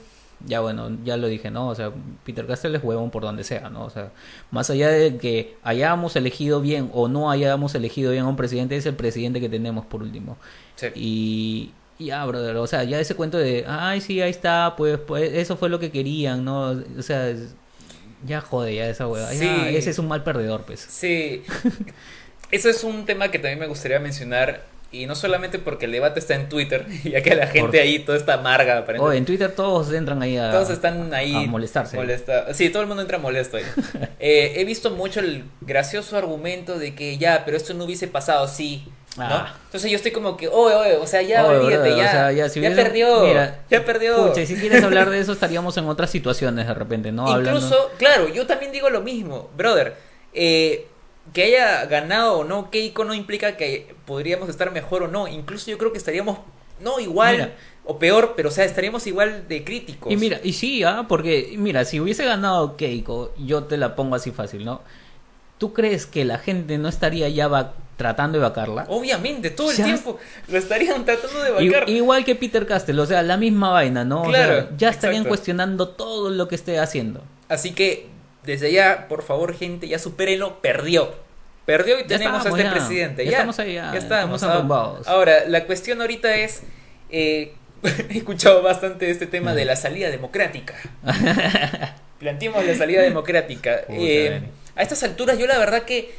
[0.47, 1.69] ya bueno, ya lo dije, ¿no?
[1.69, 1.93] O sea,
[2.25, 3.85] Peter Castell es huevón por donde sea, ¿no?
[3.85, 4.13] O sea,
[4.51, 8.77] más allá de que hayamos elegido bien o no hayamos elegido bien a un presidente,
[8.77, 10.37] es el presidente que tenemos por último.
[10.77, 10.87] Sí.
[10.95, 15.33] Y ya, brother, o sea, ya ese cuento de, ay, sí, ahí está, pues, pues
[15.35, 16.71] eso fue lo que querían, ¿no?
[16.97, 17.35] O sea,
[18.25, 19.31] ya jode, ya esa hueva.
[19.31, 19.49] Sí.
[19.69, 20.81] Ese es un mal perdedor, pues.
[20.81, 21.43] Sí.
[22.51, 24.65] Eso es un tema que también me gustaría mencionar.
[24.91, 27.99] Y no solamente porque el debate está en Twitter, ya que la gente Por- ahí
[27.99, 31.35] toda está amarga, Oh, en Twitter todos entran ahí a, Todos están ahí.
[31.35, 31.97] a molestarse.
[31.97, 33.65] molesta- Sí, todo el mundo entra molesto ahí.
[34.21, 38.45] Eh, he visto mucho el gracioso argumento de que ya, pero esto no hubiese pasado
[38.45, 38.85] así.
[39.17, 39.25] ¿no?
[39.25, 39.55] Ah.
[39.67, 41.97] Entonces yo estoy como que, oye, oye, o sea, ya, Oye, olvídate, ya.
[41.97, 43.21] o sea, ya, si ya hubiese- perdió.
[43.25, 44.29] mira, ya perdió.
[44.29, 47.25] Pucha, y si quieres hablar de eso, estaríamos en otras situaciones de repente, ¿no?
[47.29, 49.95] Incluso, Hablando- claro, yo también digo lo mismo, brother.
[50.35, 50.87] Eh,
[51.33, 55.29] que haya ganado o no Keiko no implica que podríamos estar mejor o no.
[55.29, 56.39] Incluso yo creo que estaríamos,
[56.81, 57.55] no igual Mira.
[57.85, 60.13] o peor, pero o sea, estaríamos igual de críticos.
[60.13, 64.15] Y mira, y sí, ah, porque, mira, si hubiese ganado Keiko, yo te la pongo
[64.15, 64.81] así fácil, ¿no?
[65.59, 68.87] ¿Tú crees que la gente no estaría ya va- tratando de vacarla?
[68.89, 70.19] Obviamente, todo el Ya- tiempo
[70.49, 71.89] lo estarían tratando de vacar.
[71.91, 74.23] igual que Peter Castell, o sea, la misma vaina, ¿no?
[74.23, 75.29] O Claro, sea, ya estarían exacto.
[75.31, 77.23] cuestionando todo lo que esté haciendo.
[77.49, 78.07] Así que,
[78.49, 81.15] desde ya, por favor, gente, ya supérenlo, perdió.
[81.67, 82.71] Perdió y Ya tenemos a este ya.
[82.73, 83.25] presidente.
[83.27, 84.37] Ya Ya, estamos ahí, ya, estamos.
[84.37, 85.07] estamos arrumbados.
[85.07, 86.63] Ahora, la cuestión ahorita es.
[87.11, 87.53] eh,
[88.09, 90.75] he escuchado bastante este tema de la salida democrática.
[92.19, 93.83] Planteemos la salida democrática.
[93.89, 94.43] Eh,
[94.75, 96.13] a estas alturas, yo la verdad que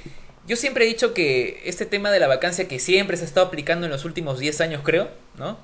[0.48, 3.48] yo siempre he dicho que este tema de la vacancia que siempre se ha estado
[3.48, 5.58] aplicando en los últimos 10 años, creo, ¿no?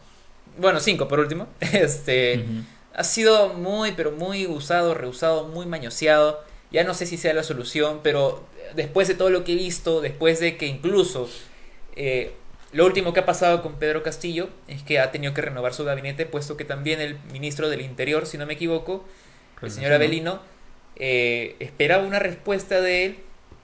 [0.58, 1.48] Bueno, 5 por último.
[1.60, 2.44] Este
[2.94, 6.44] ha sido muy, pero muy usado, reusado, muy mañoseado.
[6.72, 8.46] Ya no sé si sea la solución, pero
[8.76, 11.30] después de todo lo que he visto, después de que incluso
[11.96, 12.34] eh,
[12.74, 15.86] lo último que ha pasado con Pedro Castillo es que ha tenido que renovar su
[15.86, 19.06] gabinete, puesto que también el ministro del Interior, si no me equivoco,
[19.62, 20.32] el señor Renunció, ¿no?
[20.32, 20.42] Avelino,
[20.98, 23.20] eh, esperaba una respuesta de él,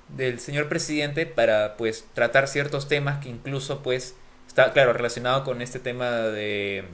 [0.07, 4.15] del señor presidente, para pues tratar ciertos temas que incluso pues
[4.47, 6.85] está, claro, relacionado con este tema de,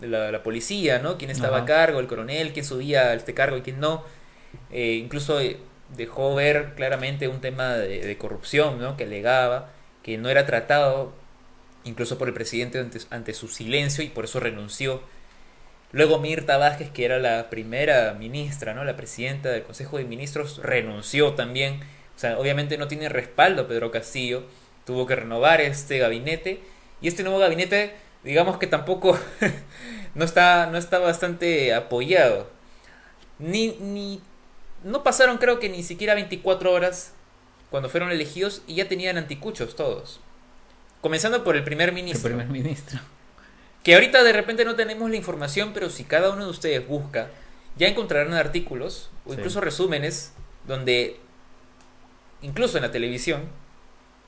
[0.00, 1.18] de la, la policía, ¿no?
[1.18, 1.64] Quién estaba Ajá.
[1.64, 4.04] a cargo, el coronel, quién subía a este cargo y quién no.
[4.70, 5.58] Eh, incluso eh,
[5.96, 8.96] dejó ver claramente un tema de, corrupción, ¿no?
[8.96, 9.70] Que alegaba
[10.02, 11.12] que no era tratado
[11.84, 15.02] incluso por el presidente ante, ante su silencio y por eso renunció.
[15.90, 18.84] Luego Mirta Vázquez, que era la primera ministra, ¿no?
[18.84, 21.80] La presidenta del Consejo de Ministros, renunció también.
[22.14, 24.44] O sea, obviamente no tiene respaldo Pedro Castillo.
[24.84, 26.60] Tuvo que renovar este gabinete.
[27.00, 29.18] Y este nuevo gabinete, digamos que tampoco
[30.14, 32.50] no está, no está bastante apoyado.
[33.38, 34.20] Ni, ni,
[34.84, 37.12] no pasaron creo que ni siquiera 24 horas
[37.70, 40.20] cuando fueron elegidos y ya tenían anticuchos todos.
[41.00, 42.28] Comenzando por el primer El ministro.
[42.28, 43.00] primer ministro.
[43.84, 47.28] Que ahorita de repente no tenemos la información, pero si cada uno de ustedes busca,
[47.76, 49.36] ya encontrarán artículos o Sí.
[49.38, 50.32] incluso resúmenes
[50.66, 51.20] donde,
[52.42, 53.42] incluso en la televisión,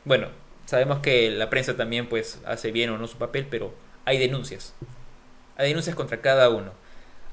[0.05, 0.29] bueno,
[0.67, 3.75] sabemos que la prensa también pues hace bien o no su papel, pero
[4.05, 4.75] hay denuncias.
[5.57, 6.73] Hay denuncias contra cada uno.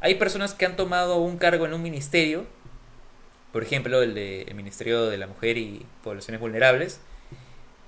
[0.01, 2.45] Hay personas que han tomado un cargo en un ministerio,
[3.52, 7.00] por ejemplo el del Ministerio de la Mujer y Poblaciones Vulnerables,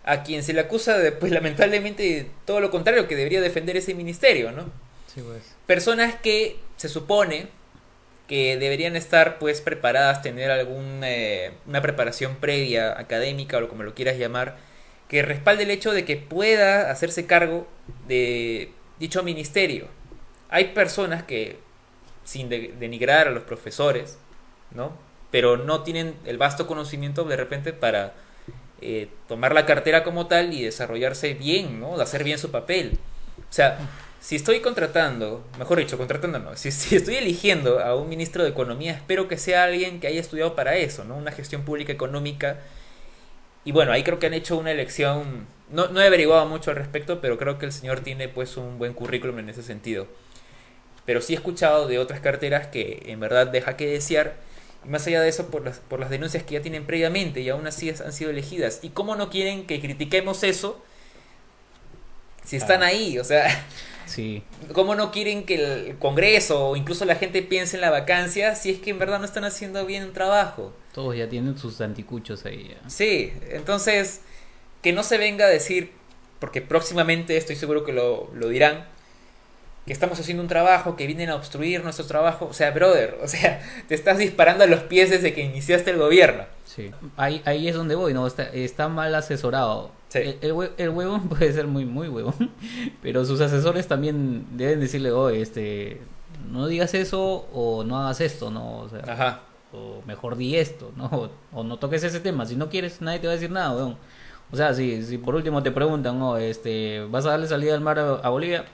[0.04, 3.94] a quien se le acusa de, pues lamentablemente, todo lo contrario, que debería defender ese
[3.94, 4.66] ministerio, ¿no?
[5.14, 5.56] Sí, pues.
[5.66, 7.48] Personas que se supone
[8.28, 11.08] que deberían estar pues preparadas, tener alguna
[11.66, 14.58] una preparación previa, académica o como lo quieras llamar,
[15.08, 17.68] que respalde el hecho de que pueda hacerse cargo
[18.08, 19.88] de dicho ministerio.
[20.50, 21.58] Hay personas que,
[22.24, 24.20] sin de- denigrar a los profesores,
[24.72, 24.94] ¿no?
[25.32, 28.14] Pero no tienen el vasto conocimiento de repente para
[28.82, 32.00] eh, tomar la cartera como tal y desarrollarse bien, ¿no?
[32.00, 32.98] Hacer bien su papel.
[33.38, 33.78] O sea,
[34.20, 38.50] si estoy contratando, mejor dicho, contratando no, si, si estoy eligiendo a un ministro de
[38.50, 41.16] Economía, espero que sea alguien que haya estudiado para eso, ¿no?
[41.16, 42.58] Una gestión pública económica.
[43.66, 46.78] Y bueno, ahí creo que han hecho una elección, no, no he averiguado mucho al
[46.78, 50.08] respecto, pero creo que el señor tiene pues un buen currículum en ese sentido.
[51.06, 54.36] Pero sí he escuchado de otras carteras que en verdad deja que desear.
[54.86, 57.68] Más allá de eso, por las, por las denuncias que ya tienen previamente y aún
[57.68, 58.80] así han sido elegidas.
[58.82, 60.82] ¿Y cómo no quieren que critiquemos eso
[62.46, 62.88] si están Ah.
[62.88, 63.18] ahí?
[63.20, 63.66] O sea,
[64.06, 64.42] Sí.
[64.74, 65.56] ¿Cómo no quieren que
[65.90, 69.20] el Congreso o incluso la gente piense en la vacancia si es que en verdad
[69.20, 70.74] no están haciendo bien un trabajo?
[70.94, 72.70] Todos ya tienen sus anticuchos ahí.
[72.72, 72.90] ya.
[72.90, 74.22] Sí, entonces
[74.82, 75.92] que no se venga a decir,
[76.40, 78.88] porque próximamente estoy seguro que lo, lo dirán,
[79.90, 82.46] que estamos haciendo un trabajo, que vienen a obstruir nuestro trabajo.
[82.48, 85.98] O sea, brother, o sea, te estás disparando a los pies desde que iniciaste el
[85.98, 86.44] gobierno.
[86.64, 86.92] Sí.
[87.18, 88.28] Ahí, ahí es donde voy, ¿no?
[88.28, 89.90] Está, está mal asesorado.
[90.10, 90.20] Sí.
[90.20, 92.52] El, el, hue- el huevón puede ser muy, muy huevón.
[93.02, 96.00] Pero sus asesores también deben decirle, oye, este,
[96.52, 98.82] no digas eso o no hagas esto, ¿no?
[98.82, 99.40] O sea, Ajá.
[99.74, 101.06] o mejor di esto, ¿no?
[101.06, 102.46] O, o no toques ese tema.
[102.46, 103.98] Si no quieres, nadie te va a decir nada, weón.
[104.52, 106.38] O sea, si, si por último te preguntan, ¿no?
[106.38, 108.66] Este, ¿vas a darle salida al mar a, a Bolivia?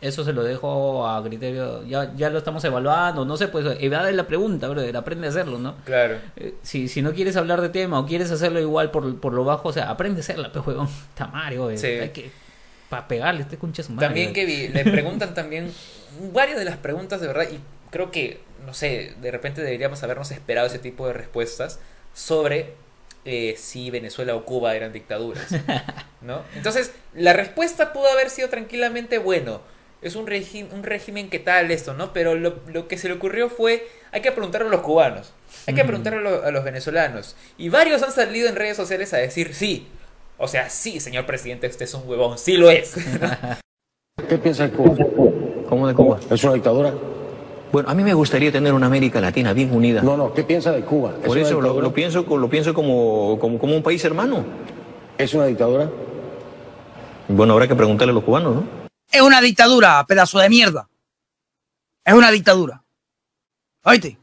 [0.00, 4.12] Eso se lo dejo a criterio, ya, ya lo estamos evaluando, no sé, pues evade
[4.12, 5.74] la pregunta, brother, aprende a hacerlo, ¿no?
[5.84, 6.18] Claro.
[6.36, 9.42] Eh, Si, si no quieres hablar de tema o quieres hacerlo igual por, por lo
[9.44, 10.86] bajo, o sea, aprende a hacerla, pues, huevón.
[11.08, 11.78] Está Mario, güey.
[11.78, 11.86] Sí.
[11.88, 12.30] Hay que.
[12.88, 14.06] Para pegarle, este concha su madre.
[14.06, 15.72] También que vi- le preguntan también
[16.32, 17.58] varias de las preguntas de verdad y
[17.90, 21.80] creo que, no sé, de repente deberíamos habernos esperado ese tipo de respuestas
[22.14, 22.72] sobre
[23.24, 25.48] eh, si Venezuela o Cuba eran dictaduras,
[26.22, 26.42] ¿no?
[26.54, 29.60] Entonces, la respuesta pudo haber sido tranquilamente, bueno,
[30.02, 32.12] es un, un régimen que tal esto, ¿no?
[32.12, 35.32] Pero lo, lo que se le ocurrió fue, hay que preguntarle a los cubanos,
[35.66, 37.34] hay que preguntarle a, lo- a los venezolanos.
[37.58, 39.88] Y varios han salido en redes sociales a decir, sí,
[40.38, 42.94] o sea, sí, señor presidente, usted es un huevón, sí lo es.
[44.28, 44.96] ¿Qué piensa de Cuba?
[45.68, 46.18] ¿Cómo de Cuba?
[46.30, 46.92] ¿Es una dictadura?
[47.70, 50.00] Bueno, a mí me gustaría tener una América Latina bien unida.
[50.02, 51.14] No, no, ¿qué piensa de Cuba?
[51.20, 54.44] ¿Es Por eso lo pienso, lo pienso como, como, como un país hermano.
[55.18, 55.90] ¿Es una dictadura?
[57.28, 58.77] Bueno, habrá que preguntarle a los cubanos, ¿no?
[59.10, 60.88] Es una dictadura, pedazo de mierda.
[62.04, 62.82] Es una dictadura.
[63.84, 64.18] Oíste,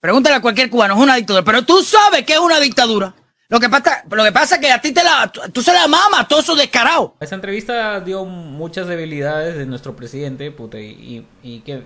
[0.00, 1.44] pregúntale a cualquier cubano, es una dictadura.
[1.44, 3.14] Pero tú sabes que es una dictadura.
[3.48, 5.72] Lo que pasa, lo que pasa es que a ti te la, tú, tú se
[5.74, 7.16] la mamas, todo eso descarado.
[7.20, 11.82] Esa entrevista dio muchas debilidades de nuestro presidente, puta, y, y, y qué,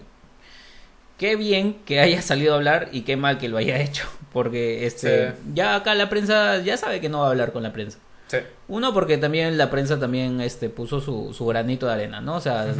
[1.18, 4.06] qué bien que haya salido a hablar y qué mal que lo haya hecho.
[4.32, 5.36] Porque este, Sí.
[5.54, 7.98] ya acá la prensa ya sabe que no va a hablar con la prensa.
[8.26, 8.38] Sí.
[8.68, 12.36] Uno, porque también la prensa también este, puso su, su granito de arena, ¿no?
[12.36, 12.74] O sea,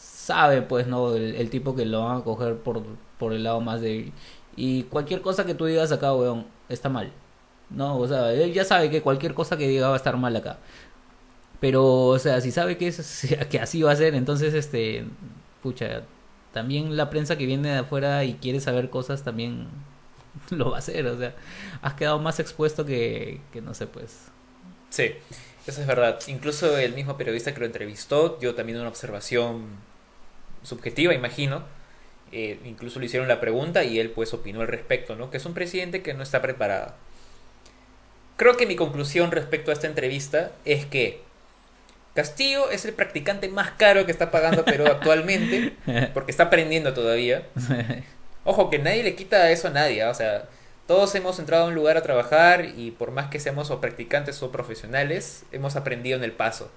[0.00, 1.14] sabe pues, ¿no?
[1.14, 2.82] El, el tipo que lo van a coger por,
[3.18, 4.12] por el lado más débil.
[4.56, 7.12] Y cualquier cosa que tú digas acá, weón, está mal.
[7.70, 10.34] No, o sea, él ya sabe que cualquier cosa que diga va a estar mal
[10.36, 10.58] acá.
[11.60, 15.04] Pero, o sea, si sabe que, es, que así va a ser, entonces, este,
[15.62, 16.02] pucha,
[16.52, 19.68] también la prensa que viene de afuera y quiere saber cosas también
[20.50, 21.06] lo va a hacer.
[21.06, 21.34] O sea,
[21.82, 24.30] has quedado más expuesto que, que no sé, pues.
[24.96, 25.14] Sí,
[25.66, 26.18] eso es verdad.
[26.26, 29.66] Incluso el mismo periodista que lo entrevistó dio también una observación
[30.62, 31.64] subjetiva, imagino.
[32.32, 35.30] Eh, incluso le hicieron la pregunta y él pues opinó al respecto, ¿no?
[35.30, 36.94] Que es un presidente que no está preparado.
[38.38, 41.20] Creo que mi conclusión respecto a esta entrevista es que
[42.14, 45.74] Castillo es el practicante más caro que está pagando Perú actualmente,
[46.14, 47.46] porque está aprendiendo todavía.
[48.44, 50.08] Ojo, que nadie le quita eso a nadie, ¿ah?
[50.08, 50.48] o sea,
[50.86, 54.42] todos hemos entrado a un lugar a trabajar y por más que seamos o practicantes
[54.42, 56.70] o profesionales, hemos aprendido en el paso.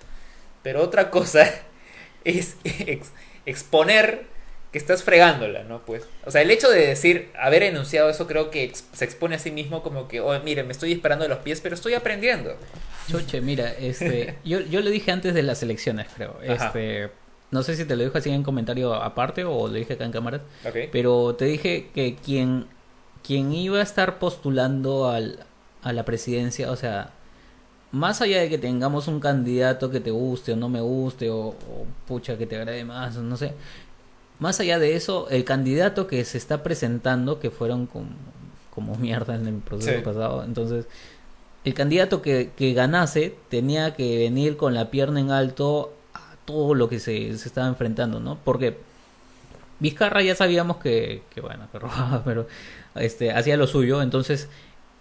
[0.64, 1.48] Pero otra cosa
[2.24, 3.12] es ex-
[3.46, 4.24] exponer
[4.72, 5.84] que estás fregándola, ¿no?
[5.84, 9.36] Pues, o sea, el hecho de decir, haber enunciado eso creo que ex- se expone
[9.36, 11.96] a sí mismo como que, oh, mire, me estoy disparando de los pies, pero estoy
[11.96, 12.56] aprendiendo.
[13.10, 16.38] Choche, mira, este, yo, yo lo dije antes de las elecciones, creo.
[16.48, 16.68] Ajá.
[16.68, 17.10] Este,
[17.50, 20.12] no sé si te lo dijo así en comentario aparte o lo dije acá en
[20.12, 20.76] cámara, ¿Ok?
[20.92, 22.68] pero te dije que quien,
[23.26, 25.40] quien iba a estar postulando al,
[25.84, 27.12] a la presidencia, o sea,
[27.92, 31.48] más allá de que tengamos un candidato que te guste o no me guste, o,
[31.50, 31.56] o
[32.08, 33.54] pucha que te agrade más, no sé,
[34.40, 38.08] más allá de eso, el candidato que se está presentando, que fueron como,
[38.74, 40.04] como mierda en el proceso Sí.
[40.04, 40.86] pasado, entonces,
[41.66, 46.74] el candidato que, que ganase tenía que venir con la pierna en alto a todo
[46.74, 48.38] lo que se, se estaba enfrentando, ¿no?
[48.44, 48.78] Porque
[49.80, 52.48] Vizcarra ya sabíamos que, que bueno, que robaba, pero
[52.96, 54.50] este, hacía lo suyo, entonces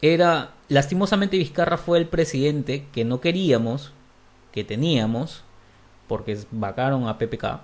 [0.03, 3.93] era, lastimosamente Vizcarra fue el presidente que no queríamos,
[4.53, 5.43] que teníamos,
[6.07, 7.61] porque vacaron a PPK,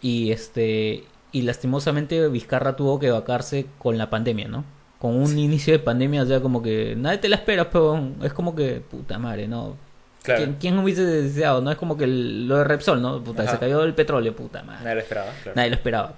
[0.00, 4.64] y este, y lastimosamente Vizcarra tuvo que vacarse con la pandemia, ¿no?
[4.98, 8.32] Con un inicio de pandemia, o sea, como que nadie te la espera, pero es
[8.32, 9.76] como que, puta madre, ¿no?
[10.22, 11.60] Claro, ¿Quién, quién hubiese deseado?
[11.60, 13.22] No es como que el- lo de Repsol, ¿no?
[13.22, 13.52] Puta, Ajá.
[13.52, 14.82] se cayó el petróleo, puta madre.
[14.84, 15.56] nadie lo esperaba, claro.
[15.56, 16.14] Nadie lo esperaba.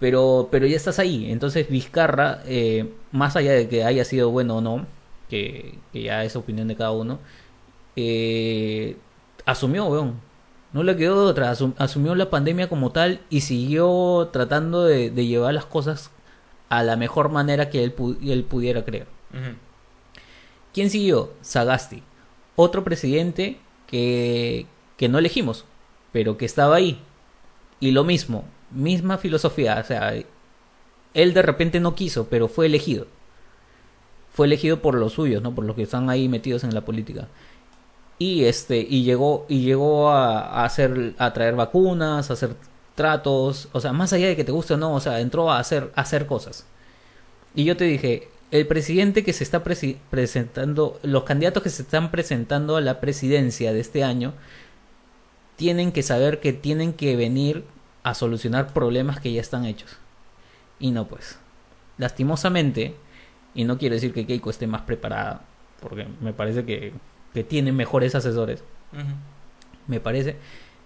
[0.00, 1.30] Pero, pero ya estás ahí.
[1.30, 4.86] Entonces Vizcarra, eh, más allá de que haya sido bueno o no,
[5.28, 7.18] que, que ya es opinión de cada uno,
[7.96, 8.96] eh,
[9.46, 10.20] asumió, weón.
[10.72, 11.52] No le quedó de otra.
[11.52, 16.10] Asum- asumió la pandemia como tal y siguió tratando de, de llevar las cosas
[16.68, 19.06] a la mejor manera que él, pu- él pudiera creer.
[20.72, 21.32] ¿Quién siguió?
[21.40, 22.02] Sagasti.
[22.56, 25.64] Otro presidente que, que no elegimos,
[26.12, 27.00] pero que estaba ahí.
[27.80, 29.78] Y lo mismo, misma filosofía.
[29.80, 30.14] O sea,
[31.14, 33.06] él de repente no quiso, pero fue elegido.
[34.32, 35.54] Fue elegido por los suyos, ¿no?
[35.54, 37.28] Por los que están ahí metidos en la política.
[38.18, 42.54] Y este, y llegó, y llegó a, hacer, a traer vacunas, a hacer
[42.94, 45.58] tratos, o sea, más allá de que te guste o no, o sea, entró a
[45.58, 46.66] hacer, a hacer cosas.
[47.54, 52.10] Y yo te dije, el presidente que se está presentando, los candidatos que se están
[52.10, 54.34] presentando a la presidencia de este año,
[55.56, 57.64] tienen que saber que tienen que venir
[58.02, 59.96] a solucionar problemas que ya están hechos.
[60.78, 61.38] Y no pues.
[61.98, 62.96] Lastimosamente,
[63.54, 65.42] y no quiero decir que Keiko esté más preparada,
[65.80, 66.92] porque me parece que,
[67.34, 68.64] que tiene mejores asesores,
[69.86, 70.36] me parece.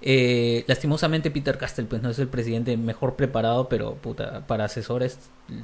[0.07, 5.19] Eh, lastimosamente Peter Castell pues no es el presidente mejor preparado, pero puta, para asesores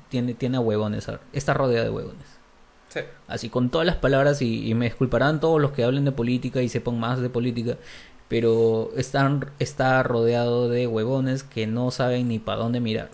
[0.08, 2.26] tiene, tiene a huevones, está rodeado de huevones.
[2.88, 3.00] Sí.
[3.28, 6.62] Así con todas las palabras y, y me disculparán todos los que hablen de política
[6.62, 7.76] y sepan más de política,
[8.30, 13.10] pero están, está rodeado de huevones que no saben ni para dónde mirar.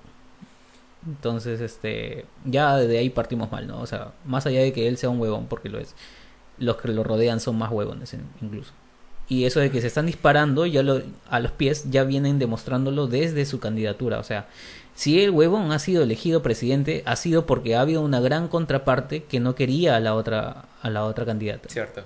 [1.06, 3.80] Entonces, este, ya de ahí partimos mal, ¿no?
[3.80, 5.94] O sea, más allá de que él sea un huevón, porque lo es,
[6.58, 8.72] los que lo rodean son más huevones incluso.
[9.26, 11.00] Y eso de que se están disparando ya lo,
[11.30, 14.18] a los pies ya vienen demostrándolo desde su candidatura.
[14.18, 14.48] O sea,
[14.94, 19.24] si el huevón ha sido elegido presidente, ha sido porque ha habido una gran contraparte
[19.24, 21.70] que no quería a la otra, a la otra candidata.
[21.70, 22.02] Cierto.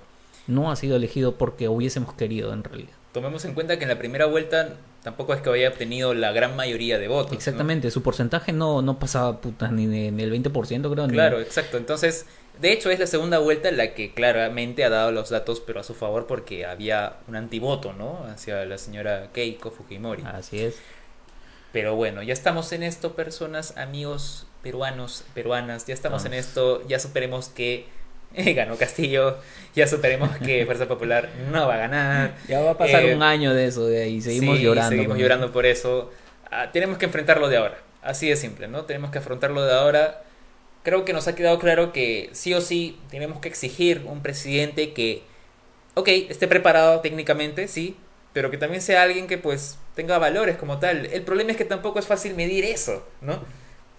[0.46, 2.99] No ha sido elegido porque hubiésemos querido en realidad.
[3.12, 6.54] Tomemos en cuenta que en la primera vuelta tampoco es que haya obtenido la gran
[6.56, 7.32] mayoría de votos.
[7.32, 7.36] ¿no?
[7.38, 11.06] Exactamente, su porcentaje no, no pasaba puta, ni, de- ni el 20%, creo.
[11.06, 11.76] ni- Claro, exacto.
[11.76, 12.26] Entonces,
[12.61, 15.80] de hecho, es la segunda vuelta en la que claramente ha dado los datos, pero
[15.80, 18.24] a su favor, porque había un antivoto, ¿no?
[18.32, 20.22] Hacia la señora Keiko Fujimori.
[20.26, 20.76] Así es.
[21.72, 26.98] Pero bueno, ya estamos en esto, personas, amigos peruanos, peruanas, ya estamos en esto, ya
[26.98, 27.86] superemos que
[28.35, 29.39] eh, ganó Castillo,
[29.74, 32.35] ya superemos que Fuerza Popular no va a ganar.
[32.49, 34.91] Ya va a pasar Eh, un año de eso, de ahí seguimos Sí, llorando.
[34.91, 36.11] Seguimos llorando por eso.
[36.51, 37.78] Ah, tenemos que enfrentarlo de ahora.
[38.03, 38.85] Así de simple, ¿no?
[38.85, 40.22] Tenemos que afrontarlo de ahora.
[40.83, 44.93] creo que nos ha quedado claro que sí o sí tenemos que exigir un presidente
[44.95, 45.22] que,
[45.95, 47.97] ok, esté preparado técnicamente, sí,
[48.33, 51.07] pero que también sea alguien que pues tenga valores como tal.
[51.07, 53.45] El problema es que tampoco es fácil medir eso, ¿no?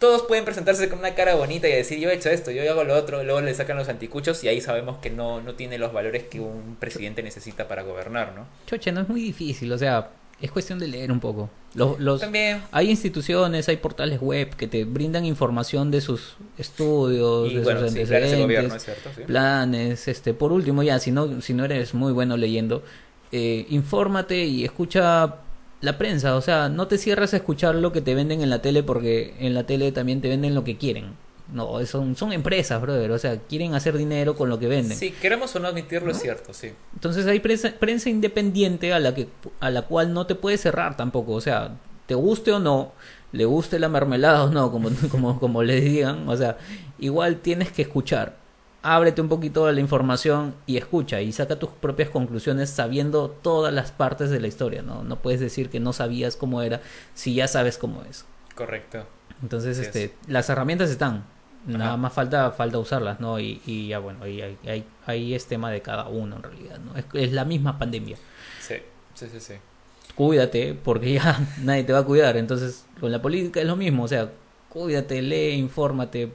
[0.01, 2.83] Todos pueden presentarse con una cara bonita y decir yo he hecho esto, yo hago
[2.83, 5.93] lo otro, luego le sacan los anticuchos y ahí sabemos que no, no tiene los
[5.93, 8.47] valores que un presidente necesita para gobernar, ¿no?
[8.65, 10.09] Choche, no es muy difícil, o sea,
[10.41, 11.51] es cuestión de leer un poco.
[11.75, 12.63] Los, los, También.
[12.71, 17.81] Hay instituciones, hay portales web que te brindan información de sus estudios, Y de bueno,
[17.81, 19.21] sus sí, gobierno, es cierto, sí.
[19.27, 22.81] planes, este, por último ya, si no, si no eres muy bueno leyendo,
[23.31, 25.35] eh, infórmate y escucha
[25.81, 28.61] la prensa, o sea, no te cierres a escuchar lo que te venden en la
[28.61, 31.15] tele porque en la tele también te venden lo que quieren.
[31.51, 34.97] No, son, son empresas, brother, o sea, quieren hacer dinero con lo que venden.
[34.97, 36.71] Sí, queremos o no admitirlo, es cierto, sí.
[36.93, 39.27] Entonces hay prensa, prensa independiente a la que
[39.59, 42.93] a la cual no te puedes cerrar tampoco, o sea, te guste o no,
[43.33, 46.57] le guste la mermelada o no, como como como le digan, o sea,
[46.99, 48.40] igual tienes que escuchar.
[48.83, 53.71] Ábrete un poquito a la información y escucha y saca tus propias conclusiones sabiendo todas
[53.71, 55.03] las partes de la historia, ¿no?
[55.03, 56.81] No puedes decir que no sabías cómo era
[57.13, 58.25] si ya sabes cómo es.
[58.55, 59.05] Correcto.
[59.43, 60.11] Entonces, Así este, es.
[60.27, 61.25] las herramientas están,
[61.67, 61.97] nada Ajá.
[61.97, 63.39] más falta falta usarlas, ¿no?
[63.39, 66.79] Y, y ya bueno, ahí, ahí, ahí- ahí es tema de cada uno en realidad,
[66.79, 66.95] ¿no?
[66.97, 68.17] Es, es la misma pandemia.
[68.59, 68.75] Sí,
[69.13, 69.53] sí, sí, sí.
[70.15, 72.35] Cuídate, porque ya nadie te va a cuidar.
[72.37, 74.31] Entonces, con la política es lo mismo, o sea,
[74.69, 76.31] cuídate, lee, infórmate,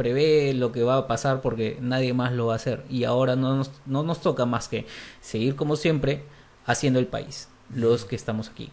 [0.00, 2.84] prevé lo que va a pasar porque nadie más lo va a hacer.
[2.88, 4.86] Y ahora no nos, no nos toca más que
[5.20, 6.22] seguir como siempre
[6.64, 8.70] haciendo el país, los que estamos aquí.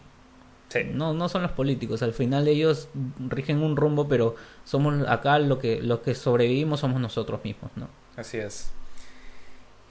[0.70, 0.80] Sí.
[0.90, 2.88] No, no son los políticos, al final ellos
[3.28, 7.88] rigen un rumbo, pero somos acá lo que, los que sobrevivimos somos nosotros mismos, ¿no?
[8.16, 8.70] Así es.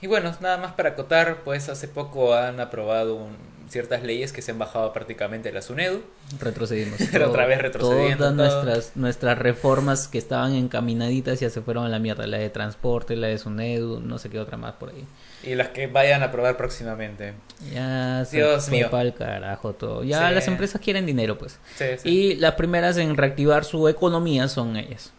[0.01, 4.41] Y bueno, nada más para acotar, pues hace poco han aprobado un- ciertas leyes que
[4.41, 6.01] se han bajado prácticamente de la SUNEDU.
[6.39, 6.99] Retrocedimos.
[7.11, 8.63] Pero otra vez retrocediendo, Todas todo.
[8.63, 12.28] nuestras, nuestras reformas que estaban encaminaditas ya se fueron a la mierda.
[12.28, 15.05] La de transporte, la de SUNEDU, no sé qué otra más por ahí.
[15.43, 17.34] Y las que vayan a aprobar próximamente.
[17.74, 18.89] Ya se Dios fue mío.
[18.89, 20.03] pa'l carajo todo.
[20.03, 20.36] Ya Sí.
[20.36, 21.59] las empresas quieren dinero, pues.
[21.76, 22.09] Sí, sí.
[22.09, 25.13] Y las primeras en reactivar su economía son ellas.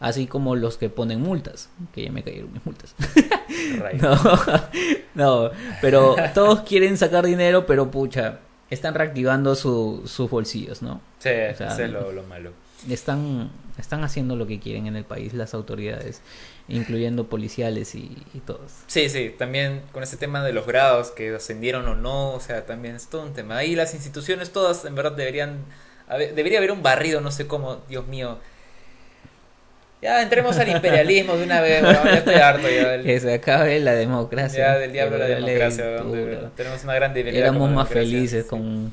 [0.00, 1.70] Así como los que ponen multas.
[1.94, 2.94] Que ya me cayeron mis multas.
[4.00, 4.16] No,
[5.14, 8.40] no, pero todos quieren sacar dinero, pero pucha,
[8.70, 11.00] están reactivando su, sus bolsillos, ¿no?
[11.18, 12.50] Sí, O sea, es lo, lo malo.
[12.88, 16.20] Están, están haciendo lo que quieren en el país las autoridades,
[16.68, 18.72] incluyendo policiales y, y todos.
[18.86, 22.66] Sí, sí, también con ese tema de los grados que ascendieron o no, o sea,
[22.66, 23.56] también es todo un tema.
[23.58, 25.64] Ahí las instituciones todas en verdad deberían,
[26.08, 28.38] haber- debería haber un barrido, no sé cómo, Dios mío.
[30.04, 33.32] Ya entremos al imperialismo de una vez, weón, ya estoy harto ya del, Que se
[33.32, 34.58] acabe la democracia.
[34.58, 36.30] ya del diablo la democracia, weón, de duro.
[36.30, 36.50] verdad.
[36.54, 37.42] tenemos una gran debilidad.
[37.42, 38.92] Éramos más felices con...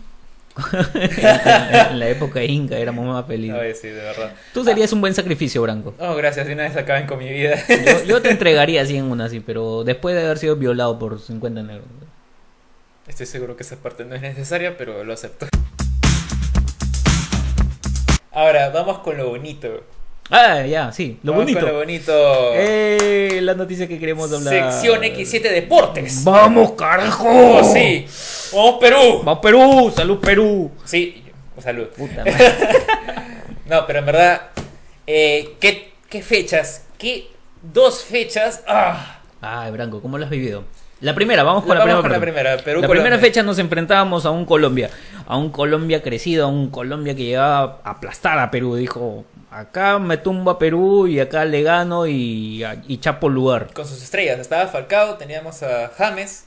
[0.71, 3.59] en la época inca éramos más felices.
[3.59, 4.31] Ay, sí, de verdad.
[4.53, 5.93] Tú serías un buen sacrificio, Branco.
[5.99, 7.57] Oh, gracias, de una vez acaben con mi vida.
[7.67, 11.19] Yo, yo te entregaría así en una así, pero después de haber sido violado por
[11.19, 11.87] 50 negros.
[13.05, 15.47] Estoy seguro que esa parte no es necesaria, pero lo acepto.
[18.31, 19.83] Ahora, vamos con lo bonito.
[20.29, 21.59] Ah, ya, sí, lo Vamos bonito.
[21.61, 22.13] Con lo bonito.
[22.53, 23.39] ¡Eh!
[23.41, 24.71] La noticia que queremos hablar.
[24.71, 26.23] Sección X7 Deportes.
[26.23, 27.27] ¡Vamos, carajo!
[27.29, 28.05] ¡Oh, sí!
[28.55, 29.21] ¡Vamos, Perú!
[29.25, 29.91] ¡Vamos, Perú!
[29.93, 30.71] ¡Salud, Perú!
[30.85, 31.21] Sí,
[31.61, 31.87] salud.
[31.87, 32.33] Puta madre.
[33.67, 34.41] No, pero en verdad,
[35.05, 36.85] eh, ¿qué, qué fechas?
[36.97, 37.27] ¿Qué
[37.61, 38.63] dos fechas?
[38.67, 39.19] ¡Ah!
[39.41, 40.63] Ay, Branco, ¿cómo lo has vivido?
[41.01, 42.01] La primera, vamos con la Vamos primera.
[42.01, 42.89] con la primera, Perú, la Colombia.
[43.11, 44.91] primera fecha nos enfrentábamos a un Colombia,
[45.25, 48.75] a un Colombia crecido, a un Colombia que llegaba a aplastar a Perú.
[48.75, 53.71] Dijo, acá me tumbo a Perú y acá le gano y, y chapo lugar.
[53.73, 54.39] Con sus estrellas.
[54.39, 56.45] Estaba Falcao, teníamos a James,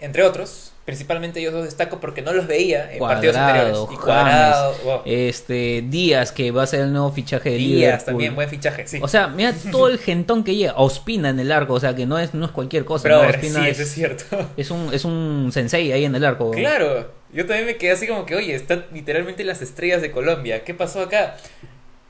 [0.00, 0.70] entre otros.
[0.84, 3.78] Principalmente ellos dos destaco porque no los veía en partidos anteriores.
[3.92, 5.02] Y Cuadrado, wow.
[5.04, 8.04] este Díaz, que va a ser el nuevo fichaje de Díaz Liverpool.
[8.06, 8.98] también, buen fichaje, sí.
[9.00, 10.74] O sea, mira todo el gentón que llega.
[10.74, 13.04] Ospina en el arco, o sea, que no es, no es cualquier cosa.
[13.04, 14.24] pero sí, es, eso es cierto.
[14.56, 16.50] es un, es un sensei ahí en el arco.
[16.50, 20.64] Claro, yo también me quedé así como que, oye, están literalmente las estrellas de Colombia.
[20.64, 21.36] ¿Qué pasó acá?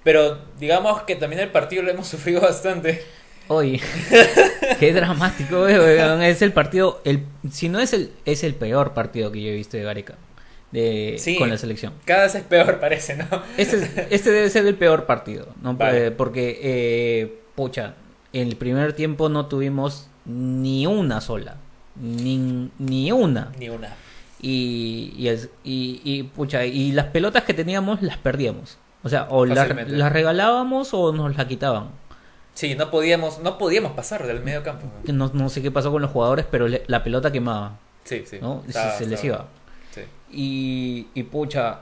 [0.04, 3.02] Pero digamos que también el partido lo hemos sufrido bastante.
[3.48, 3.80] Oye,
[4.80, 6.22] qué dramático, eh, weón.
[6.22, 9.54] Es el partido, el, si no es el, es el peor partido que yo he
[9.54, 10.14] visto de Gareca
[10.70, 11.36] de, Sí.
[11.36, 11.92] con la selección.
[12.04, 13.26] Cada vez es peor, parece, ¿no?
[13.58, 15.74] Este, es- este debe ser el peor partido, ¿no?
[15.78, 16.06] Vale.
[16.06, 17.94] Eh, Porque, eh, pucha,
[18.32, 21.56] en el primer tiempo no tuvimos ni una sola.
[22.00, 23.52] Ni, ni una.
[23.58, 23.94] Ni una.
[24.40, 28.78] Y, y, el- y, y, pucha, y las pelotas que teníamos las perdíamos.
[29.04, 31.88] O sea, o las, las regalábamos o nos las quitaban.
[32.54, 34.86] Sí, no podíamos, no podíamos pasar del medio campo.
[35.10, 38.38] No, no sé qué pasó con los jugadores, pero le- la pelota quemaba, Sí, sí.
[38.40, 38.60] ¿no?
[38.62, 39.46] Se- Estaba- se, les iba.
[39.90, 40.02] Sí.
[40.30, 41.80] Y, y pucha,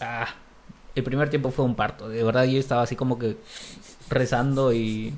[0.00, 0.26] ah,
[0.94, 2.08] el primer tiempo fue un parto.
[2.08, 3.36] De verdad yo estaba así como que
[4.10, 5.14] rezando y,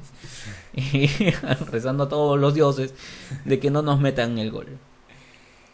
[0.75, 1.07] y
[1.71, 2.95] rezando a todos los dioses
[3.45, 4.79] de que no nos metan el gol.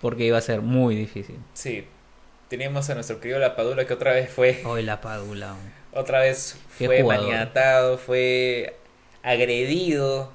[0.01, 1.37] Porque iba a ser muy difícil.
[1.55, 1.85] Sí.
[2.49, 4.63] Teníamos a nuestro querido La Padula que otra vez fue.
[4.65, 5.55] Hoy la Padula.
[5.93, 8.77] Otra vez fue maniatado, fue
[9.23, 10.33] agredido.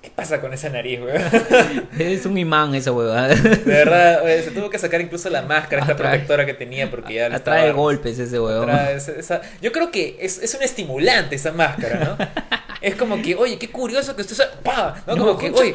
[0.00, 1.20] ¿Qué pasa con esa nariz, weón?
[1.98, 3.28] Es un imán esa huevada.
[3.34, 7.14] De verdad, se tuvo que sacar incluso la máscara, esta Atrae- protectora que tenía, porque
[7.14, 7.36] ya Atrae
[7.68, 8.70] estaba- golpes ese huevón.
[8.70, 12.16] esa- Yo creo que es, es un estimulante esa máscara, ¿no?
[12.86, 14.40] Es como que, oye, qué curioso que estés.
[14.62, 15.02] ¡Pah!
[15.06, 15.16] ¿no?
[15.16, 15.74] Como No, que, oye,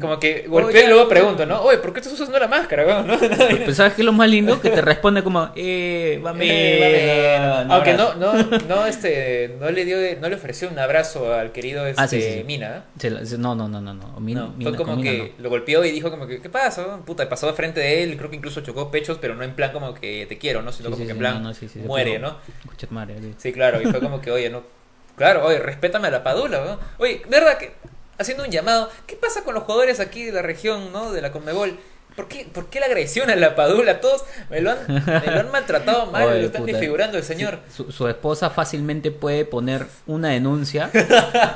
[0.00, 1.62] como que golpeo y luego pregunto, ¿no?
[1.62, 3.02] Oye, ¿por qué estás usando la máscara?
[3.02, 3.16] ¿No?
[3.18, 4.60] Pero ¿sabes qué es lo más lindo?
[4.60, 7.70] Que te responde como, eh, va bien.
[7.70, 8.34] Aunque no, no,
[8.68, 12.20] no, este, no le dio, no le ofreció un abrazo al querido este Ah, sí,
[12.20, 12.42] sí.
[12.44, 12.84] Mina.
[13.38, 14.20] No, no, no, no, no.
[14.20, 16.98] Mina- fue como Mina que lo golpeó y dijo como que, ¿qué pasa?
[17.04, 19.72] Puta, pasó de frente de él, creo que incluso chocó pechos, pero no en plan
[19.72, 20.70] como que te quiero, ¿no?
[20.72, 21.52] Sino Sí, como que en plan
[21.86, 22.36] muere, ¿no?
[22.90, 23.16] Madre.
[23.38, 24.62] Sí, claro, y fue como que, oye, no,
[25.16, 26.78] claro, oye, respétame a la padula, ¿no?
[26.98, 27.72] Oye, ¿verdad que,
[28.18, 31.12] haciendo un llamado, ¿qué pasa con los jugadores aquí de la región, ¿no?
[31.12, 31.78] De la Conmebol.
[32.14, 34.00] ¿Por qué, ¿Por qué la agresión a la padula?
[34.00, 36.72] Todos me lo han, me lo han maltratado mal, Oye, lo están puta.
[36.72, 37.58] desfigurando el señor.
[37.74, 40.90] Su, su esposa fácilmente puede poner una denuncia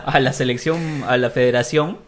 [0.04, 1.98] a la selección, a la federación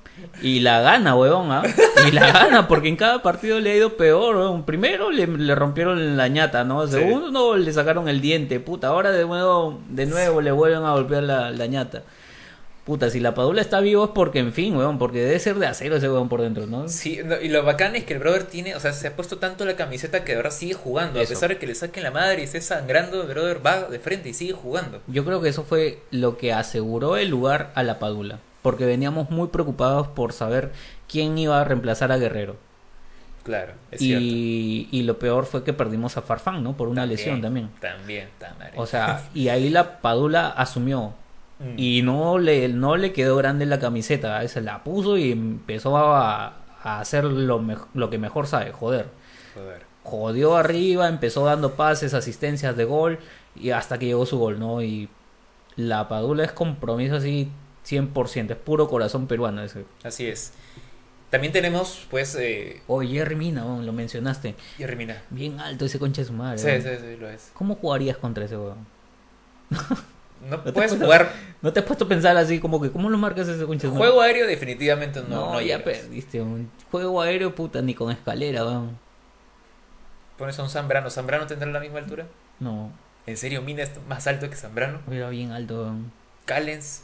[0.43, 1.63] y la gana, huevón, ¿ah?
[2.07, 4.65] Y la gana porque en cada partido le ha ido peor, huevón.
[4.65, 6.87] Primero le, le rompieron la ñata, ¿no?
[6.87, 6.95] Sí.
[6.95, 8.89] Segundo le sacaron el diente, puta.
[8.89, 12.03] Ahora de nuevo, de nuevo le vuelven a golpear la, la ñata.
[12.85, 15.69] Puta, si la padula está vivo es porque, en fin, huevón, porque debe ser de
[15.69, 16.89] acero ese huevón por dentro, ¿no?
[16.89, 19.39] Sí, no, y lo bacán es que el brother tiene, o sea, se ha puesto
[19.39, 21.21] tanto la camiseta que de verdad sigue jugando.
[21.21, 21.33] Eso.
[21.33, 24.01] A pesar de que le saquen la madre y esté sangrando, el brother va de
[24.01, 25.01] frente y sigue jugando.
[25.07, 29.31] Yo creo que eso fue lo que aseguró el lugar a la Padula, porque veníamos
[29.31, 30.73] muy preocupados por saber
[31.09, 32.57] quién iba a reemplazar a Guerrero.
[33.43, 34.25] Claro, es cierto.
[34.25, 36.77] Y, lo peor fue que perdimos a Farfán, ¿no?
[36.77, 37.71] Por una lesión también.
[37.81, 38.71] También, también.
[38.77, 41.15] O sea, y ahí la Padula asumió.
[41.59, 41.75] Mm.
[41.77, 46.55] Y no le, no le quedó grande la camiseta, se la puso y empezó a,
[46.83, 49.07] a hacer lo, lo que mejor sabe, joder.
[49.55, 49.83] Joder.
[50.05, 53.19] Jodió arriba, empezó dando pases, asistencias de gol
[53.57, 54.83] y hasta que llegó su gol, ¿no?
[54.83, 55.09] Y
[55.77, 57.51] la Padula es compromiso así
[57.87, 59.85] 100%, es puro corazón peruano ese.
[60.03, 60.53] Así es.
[61.31, 64.55] También tenemos, pues, eh, Oye, Jerry Mina, lo mencionaste.
[64.77, 65.23] Jerry Mina.
[65.31, 66.59] Bien alto ese concha de su madre.
[66.59, 67.51] Sí, sí, sí, lo es.
[67.55, 68.87] ¿Cómo jugarías contra ese weón?
[70.49, 71.33] No puedes jugar.
[71.61, 73.93] ¿No te has puesto a pensar así como que cómo lo marcas ese concha de
[73.93, 74.07] su madre?
[74.09, 75.29] Juego aéreo, definitivamente no.
[75.29, 78.99] No, no ya perdiste, un juego aéreo puta ni con escalera, weón.
[80.39, 81.11] Pones a un Zambrano.
[81.11, 82.27] ¿Zambrano tendrá la misma altura?
[82.59, 82.91] No,
[83.25, 85.01] ¿En serio, Mina es más alto que Zambrano?
[85.11, 86.13] era bien alto, weón.
[86.45, 87.02] Callens.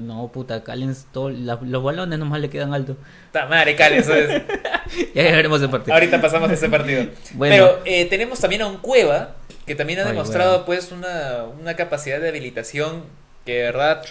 [0.00, 2.96] No, puta, Callens, todo, la- los balones nomás le quedan altos.
[3.32, 4.06] Ta madre, Callens.
[4.06, 4.42] ¿sabes?
[5.14, 5.94] Ya veremos el partido.
[5.94, 7.06] Ahorita pasamos ese partido.
[7.34, 7.54] Bueno.
[7.54, 9.36] Pero eh, tenemos también a un Cueva
[9.66, 13.04] que también ha Ay, demostrado pues una, una capacidad de habilitación
[13.46, 14.02] que de verdad,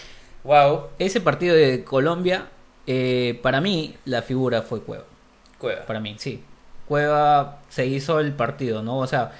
[0.43, 2.45] wow, Ese partido de Colombia,
[2.87, 5.03] eh, para mí, la figura fue Cueva.
[5.59, 5.85] Cueva.
[5.85, 6.43] Para mí, sí.
[6.87, 8.97] Cueva se hizo el partido, ¿no?
[8.97, 9.31] O sea,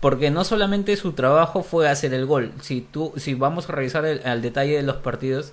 [0.00, 2.52] porque no solamente su trabajo fue hacer el gol.
[2.60, 5.52] Si tú, si vamos a revisar el, al detalle de los partidos,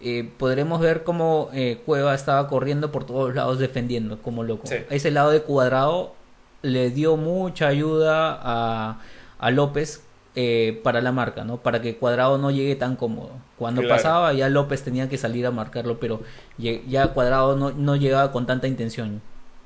[0.00, 4.66] eh, podremos ver cómo eh, Cueva estaba corriendo por todos lados defendiendo como loco.
[4.68, 4.76] Sí.
[4.90, 6.14] Ese lado de cuadrado
[6.62, 9.00] le dio mucha ayuda a,
[9.38, 10.04] a López
[10.36, 11.56] eh, para la marca, ¿no?
[11.56, 13.30] Para que Cuadrado no llegue tan cómodo.
[13.56, 13.96] Cuando Claro.
[13.96, 16.20] pasaba ya López tenía que salir a marcarlo, pero
[16.58, 19.20] ya Cuadrado no, no llegaba con tanta intención.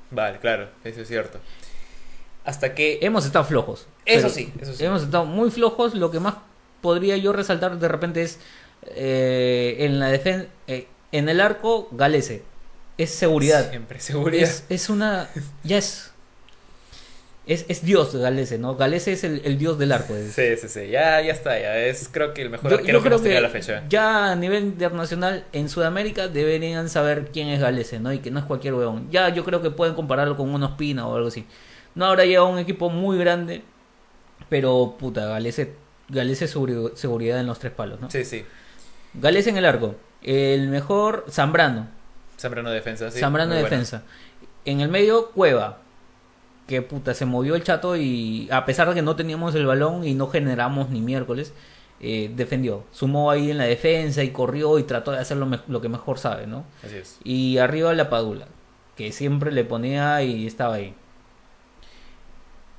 [0.09, 1.39] Vale, claro, eso es cierto.
[2.45, 3.87] Hasta que Hemos estado flojos.
[4.05, 4.83] Eso sí, eso sí.
[4.83, 5.93] Hemos estado muy flojos.
[5.95, 6.35] Lo que más
[6.81, 8.39] podría yo resaltar de repente es
[8.95, 12.43] eh, en la defensa, en el arco, Galese.
[12.97, 13.69] Es seguridad.
[13.69, 14.43] siempre seguridad.
[14.43, 15.29] Es, es una.
[15.63, 16.09] Ya es.
[17.45, 18.77] Es, es Dios Galese, ¿no?
[18.77, 20.15] Galese es el, el Dios del arco.
[20.15, 22.99] es- Sí, sí, sí, ya, ya está, ya es creo que el mejor Yo, arquero
[22.99, 23.83] yo que hemos tenido que a la fecha.
[23.89, 28.13] ya a nivel internacional en Sudamérica deberían saber quién es Galese, ¿no?
[28.13, 29.09] Y que no es cualquier huevón.
[29.11, 31.45] Ya yo creo que pueden compararlo con un Ospina o algo así.
[31.95, 33.63] No habrá llegado un equipo muy grande,
[34.49, 35.73] pero puta, Galese,
[36.09, 38.09] Galese seguri- seguridad en los tres palos, ¿no?
[38.09, 38.43] Sí, sí.
[39.13, 39.95] Galese en el arco.
[40.21, 41.87] El mejor Zambrano.
[42.39, 43.19] Zambrano defensa, sí.
[43.19, 43.63] Zambrano bueno.
[43.63, 44.03] defensa.
[44.65, 45.79] En el medio, Cueva.
[46.67, 50.05] Que puta, se movió el chato y a pesar de que no teníamos el balón
[50.05, 51.53] y no generamos ni miércoles,
[51.99, 52.85] eh, defendió.
[52.91, 56.17] Sumó ahí en la defensa y corrió y trató de hacer lo, lo que mejor
[56.19, 56.63] sabe, ¿no?
[56.83, 57.19] Así es.
[57.25, 58.47] Y arriba la Padula,
[58.95, 60.95] que siempre le ponía y estaba ahí.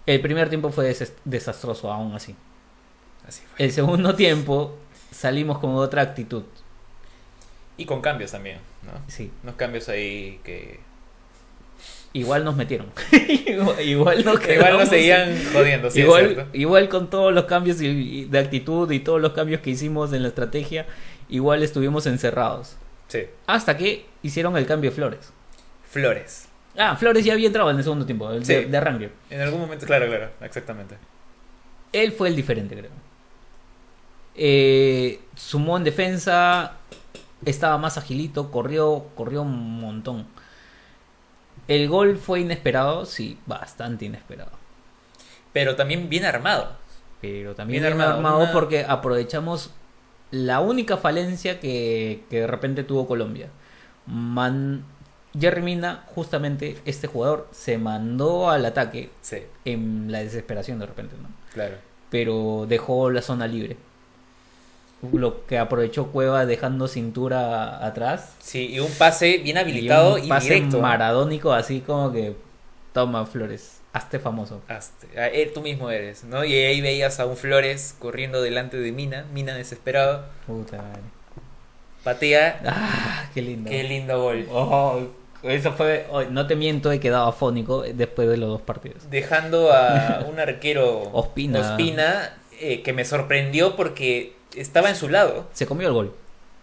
[0.07, 2.35] El primer tiempo fue des- desastroso, aún así.
[3.27, 3.65] Así fue.
[3.65, 4.77] El segundo tiempo
[5.11, 6.45] salimos con otra actitud.
[7.77, 8.93] Y con cambios también, ¿no?
[9.09, 9.31] Sí.
[9.43, 10.79] Unos cambios ahí que
[12.13, 12.93] igual nos metieron.
[13.47, 18.39] igual, igual nos Igual nos seguían jodiendo, sí, igual, igual con todos los cambios de
[18.39, 20.87] actitud y todos los cambios que hicimos en la estrategia,
[21.29, 22.77] igual estuvimos encerrados.
[23.09, 23.25] Sí.
[23.47, 25.33] Hasta que hicieron el cambio de Flores.
[25.91, 26.44] Flores.
[26.77, 29.11] Ah, Flores ya había entrado en el segundo tiempo, el de, de arranque.
[29.31, 30.97] En algún momento, claro, claro, exactamente.
[31.93, 32.91] Él fue el diferente, creo.
[34.37, 36.72] Eh, sumó en defensa,
[37.45, 40.27] estaba más agilito, corrió, corrió un montón.
[41.68, 44.51] El gol fue inesperado, sí, bastante inesperado.
[45.53, 46.77] Pero también bien armado.
[47.20, 49.70] Pero también Bien bien armado, armado, una- porque aprovechamos
[50.31, 53.49] la única falencia que, que de repente tuvo Colombia.
[54.07, 54.85] Man...
[55.39, 61.16] Jerry Mina, justamente este jugador, se mandó al ataque Sí, en la desesperación de repente,
[61.20, 61.28] ¿no?
[61.53, 61.76] claro.
[62.11, 63.76] pero dejó la zona libre.
[65.12, 68.35] Lo que aprovechó Cueva dejando cintura atrás.
[68.39, 70.80] Sí, y un pase bien habilitado y, un pase directo.
[70.80, 72.35] maradónico, así como que
[72.95, 74.62] toma Flores, hazte famoso.
[74.68, 76.43] Hasta- ah, eh, tú mismo eres, ¿no?
[76.45, 81.03] Y ahí veías a un Flores corriendo delante de Mina, Mina desesperado, Puta madre.
[82.03, 83.68] patea, Ah, qué lindo.
[83.70, 84.47] qué lindo gol.
[84.51, 85.01] Oh,
[85.51, 86.07] eso fue.
[86.11, 89.09] oh, no te miento, he quedado afónico después de los dos partidos.
[89.11, 91.61] Dejando a un arquero Ospina.
[91.61, 95.47] Ospina, eh, que me sorprendió porque estaba en su lado.
[95.53, 96.15] Se comió el gol.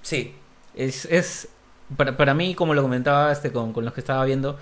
[0.01, 0.33] Sí,
[0.75, 1.49] Es, es
[1.97, 4.57] para, para mí, como lo comentaba este con, con los que estaba viendo,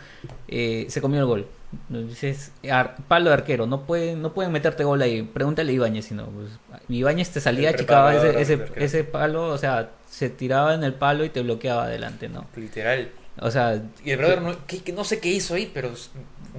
[0.48, 1.48] eh, se comió el gol.
[1.88, 5.22] Dices, ar- palo de arquero, no pueden, no pueden meterte gol ahí.
[5.22, 6.26] Pregúntale a Ibáñez, si no.
[6.26, 6.50] Pues,
[6.90, 11.24] Ibáñez te salía, El achicaba ese, ese palo, o sea, se tiraba en el palo
[11.24, 12.48] y te bloqueaba adelante, ¿no?
[12.56, 13.12] literal.
[13.42, 15.92] O sea, Y el brother no, que- no sé qué hizo ahí, pero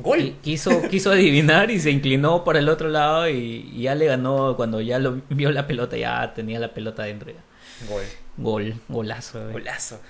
[0.03, 0.18] gol.
[0.21, 4.07] qui- quiso, quiso adivinar y se inclinó para el otro lado y, y ya le
[4.07, 7.31] ganó cuando ya lo vio la pelota, ya tenía la pelota dentro.
[7.33, 7.43] ya.
[7.89, 8.05] Gol.
[8.37, 9.51] Gol, golazo.
[9.53, 10.01] Golazo.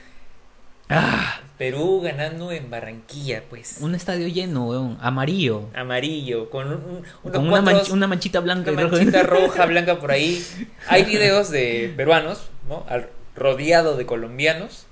[0.93, 3.79] Ah, Perú ganando en Barranquilla, pues.
[3.81, 5.69] un estadio lleno, weón, amarillo.
[5.75, 8.73] Amarillo, con un, Con una, manch- una manchita blanca.
[8.73, 10.45] una manchita roja, blanca por ahí.
[10.89, 12.85] Hay videos de peruanos, ¿no?
[12.89, 14.87] Al- rodeado de colombianos,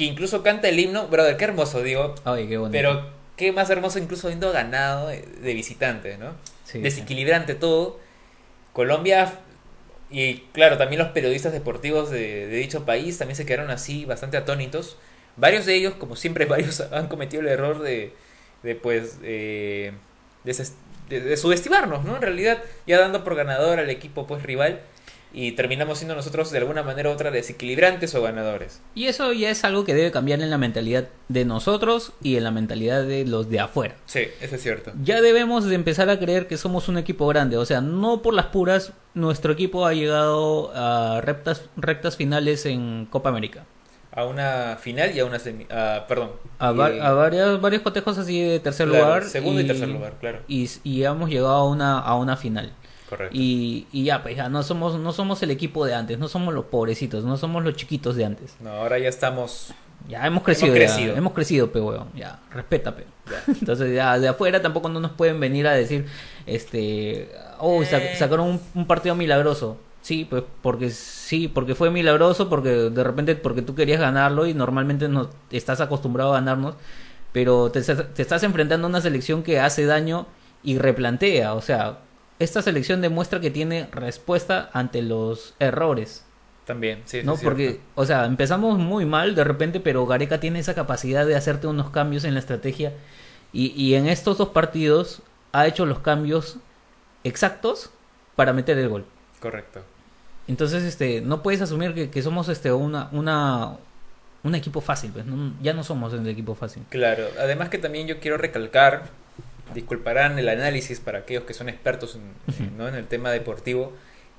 [0.00, 1.08] que incluso canta el himno.
[1.08, 2.14] Brother, qué hermoso, digo.
[2.24, 2.72] Ay, qué bonito.
[2.72, 6.32] Pero qué más hermoso incluso habiendo ganado de visitante, ¿no?
[6.64, 8.00] Sí, Desequilibrante todo.
[8.72, 9.30] Colombia,
[10.10, 14.38] y claro, también los periodistas deportivos de, de dicho país también se quedaron así, bastante
[14.38, 14.96] atónitos.
[15.36, 18.14] Varios de ellos, como siempre, varios han cometido el error de,
[18.62, 19.92] de pues, eh,
[20.44, 22.16] de, de subestimarnos, ¿no?
[22.16, 24.80] En realidad, ya dando por ganador al equipo, pues, rival.
[25.32, 28.80] Y terminamos siendo nosotros de alguna manera u otra desequilibrantes o ganadores.
[28.96, 32.42] Y eso ya es algo que debe cambiar en la mentalidad de nosotros y en
[32.44, 33.94] la mentalidad de los de afuera.
[34.06, 34.92] Sí, eso es cierto.
[35.04, 37.56] Ya debemos de empezar a creer que somos un equipo grande.
[37.58, 43.06] O sea, no por las puras, nuestro equipo ha llegado a rectas, rectas finales en
[43.08, 43.64] Copa América.
[44.12, 45.64] A una final y a una semi...
[46.08, 46.32] perdón.
[46.58, 49.24] A, va- Y- a varios, varios cotejos así de tercer Claro, lugar.
[49.24, 50.40] segundo y tercer lugar, claro.
[50.48, 52.72] Y, y hemos llegado a una, a una final.
[53.10, 53.36] Correcto.
[53.36, 56.54] Y, y ya, pues ya no somos, no somos el equipo de antes, no somos
[56.54, 58.54] los pobrecitos, no somos los chiquitos de antes.
[58.60, 59.74] No, ahora ya estamos...
[60.08, 61.16] Ya hemos crecido, Hemos ya, crecido.
[61.16, 63.04] hemos crecido, pe weón, ya, respeta, pe.
[63.48, 66.06] Entonces ya de afuera tampoco no nos pueden venir a decir,
[66.46, 68.14] este, oh, Eh.
[68.18, 69.76] sacaron un, un partido milagroso.
[70.00, 74.54] Sí, pues porque sí, porque fue milagroso, porque de repente porque tú querías ganarlo y
[74.54, 76.74] normalmente no estás acostumbrado a ganarnos,
[77.32, 80.26] pero te estás enfrentando a una selección que hace daño
[80.62, 81.98] y replantea, o sea,
[82.40, 86.24] esta selección demuestra que tiene respuesta ante los errores.
[86.66, 87.22] También, sí.
[87.24, 87.34] ¿no?
[87.34, 87.82] es Porque, cierto.
[87.94, 91.90] o sea, empezamos muy mal de repente, pero Gareca tiene esa capacidad de hacerte unos
[91.90, 92.92] cambios en la estrategia.
[93.52, 95.22] Y, y en estos dos partidos
[95.52, 96.58] ha hecho los cambios
[97.24, 97.90] exactos
[98.36, 99.04] para meter el gol.
[99.40, 99.80] Correcto.
[100.48, 103.76] Entonces, este, no puedes asumir que, que somos este una, una
[104.42, 105.26] un equipo fácil, pues.
[105.26, 106.82] no- ya no somos el equipo fácil.
[106.88, 107.24] Claro.
[107.38, 109.04] Además que también yo quiero recalcar,
[109.74, 112.88] disculparán el análisis para aquellos que son expertos en, ¿no?
[112.88, 113.92] en el tema deportivo,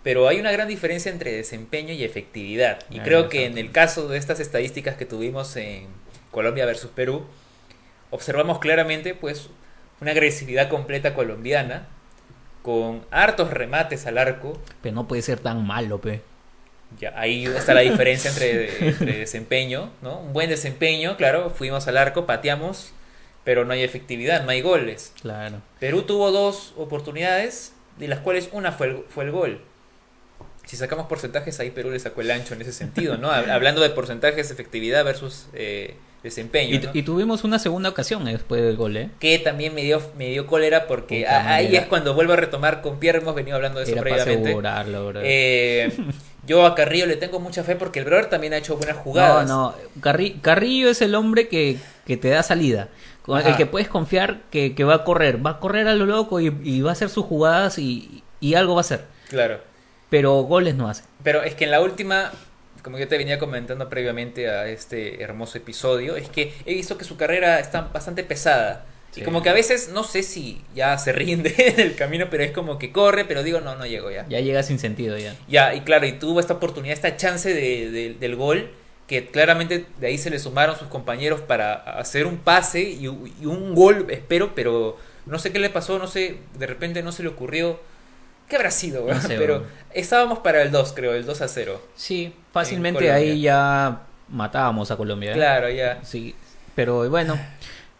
[0.03, 2.79] pero hay una gran diferencia entre desempeño y efectividad.
[2.89, 5.87] Y Ah, creo que en el caso de estas estadísticas que tuvimos en
[6.31, 7.25] Colombia versus Perú,
[8.09, 9.49] observamos claramente pues
[10.01, 11.87] una agresividad completa colombiana,
[12.63, 16.21] con hartos remates al arco, Pero no puede ser tan malo, pe.
[16.99, 20.19] Ya, ahí está la diferencia entre, entre desempeño, ¿no?
[20.19, 22.91] Un buen desempeño, claro, fuimos al arco, pateamos,
[23.43, 25.13] pero no hay efectividad, no hay goles.
[25.21, 25.57] Claro.
[25.79, 29.61] Perú tuvo dos oportunidades, de las cuales una fue el, fue el gol.
[30.65, 33.29] Si sacamos porcentajes, ahí Perú le sacó el ancho en ese sentido, ¿no?
[33.31, 36.91] Hab- Hablando de porcentajes, efectividad versus eh, desempeño, Y, ¿no?
[36.93, 39.09] y tuvimos una segunda ocasión eh, después del gol, ¿eh?
[39.19, 42.81] Que también me dio, me dio cólera porque a- ahí es cuando vuelvo a retomar
[42.81, 44.51] con Pierre, hemos venido hablando de eso Era previamente.
[45.25, 45.91] Eh,
[46.47, 49.47] yo a Carrillo le tengo mucha fe porque el brother también ha hecho buenas jugadas.
[49.49, 49.75] No, no.
[49.99, 52.87] Carri- Carrillo es el hombre que, que te da salida.
[53.27, 53.49] Ajá.
[53.49, 55.45] el que puedes confiar que, que va a correr.
[55.45, 58.55] Va a correr a lo loco y, y va a hacer sus jugadas y, y
[58.55, 59.05] algo va a hacer.
[59.29, 59.59] Claro.
[60.09, 61.03] Pero goles no hace.
[61.23, 62.31] Pero es que en la última,
[62.83, 67.05] como yo te venía comentando previamente a este hermoso episodio, es que he visto que
[67.05, 68.85] su carrera está bastante pesada.
[69.15, 72.43] Y como que a veces no sé si ya se rinde en el camino, pero
[72.43, 74.25] es como que corre, pero digo, no, no llego ya.
[74.29, 75.35] Ya llega sin sentido ya.
[75.49, 78.71] Ya, y claro, y tuvo esta oportunidad, esta chance de, de- del gol,
[79.11, 83.45] que claramente de ahí se le sumaron sus compañeros para hacer un pase y, y
[83.45, 84.95] un gol, espero, pero
[85.25, 87.77] no sé qué le pasó, no sé, de repente no se le ocurrió.
[88.47, 89.05] ¿Qué habrá sido?
[89.19, 91.81] sé, pero estábamos para el 2, creo, el 2 a 0.
[91.93, 95.31] Sí, fácilmente ahí ya matábamos a Colombia.
[95.31, 95.35] ¿eh?
[95.35, 95.99] Claro, ya.
[96.05, 96.33] Sí,
[96.73, 97.37] pero bueno,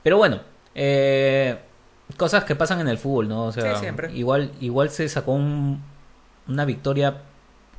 [0.04, 0.40] pero bueno,
[0.76, 1.58] eh,
[2.16, 3.48] cosas que pasan en el fútbol, ¿no?
[3.48, 4.14] O sea, Sí, siempre.
[4.14, 5.84] igual, igual se sacó un-
[6.48, 7.18] una victoria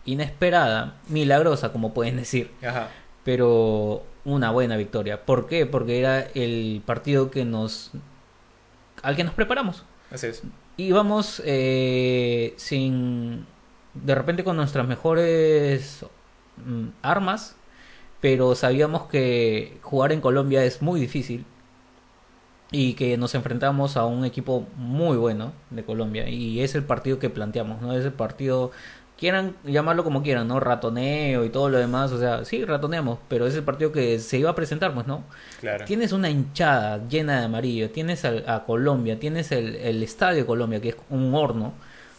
[0.04, 2.88] inesperada, milagrosa, como pueden decir, Ajá.
[3.24, 5.24] Pero una buena victoria.
[5.24, 5.66] ¿Por qué?
[5.66, 7.90] Porque era el partido que nos,
[9.02, 9.84] al que nos preparamos.
[10.10, 10.42] Así es.
[10.76, 13.46] Íbamos eh, sin,
[13.94, 16.04] de repente con nuestras mejores
[16.64, 17.56] mm, armas,
[18.20, 21.44] pero sabíamos que jugar en Colombia es muy difícil
[22.70, 27.18] y que nos enfrentamos a un equipo muy bueno de Colombia y es el partido
[27.18, 27.92] que planteamos, ¿no?
[27.92, 28.70] Es el partido,
[29.22, 30.58] quieran llamarlo como quieran, ¿no?
[30.58, 34.36] Ratoneo y todo lo demás, o sea, sí, ratoneamos, pero es el partido que se
[34.38, 35.22] iba a presentar, pues, ¿no?
[35.60, 35.84] Claro.
[35.84, 40.80] Tienes una hinchada llena de amarillo, tienes al- a, Colombia, tienes el, el Estadio Colombia,
[40.80, 41.72] que es un horno.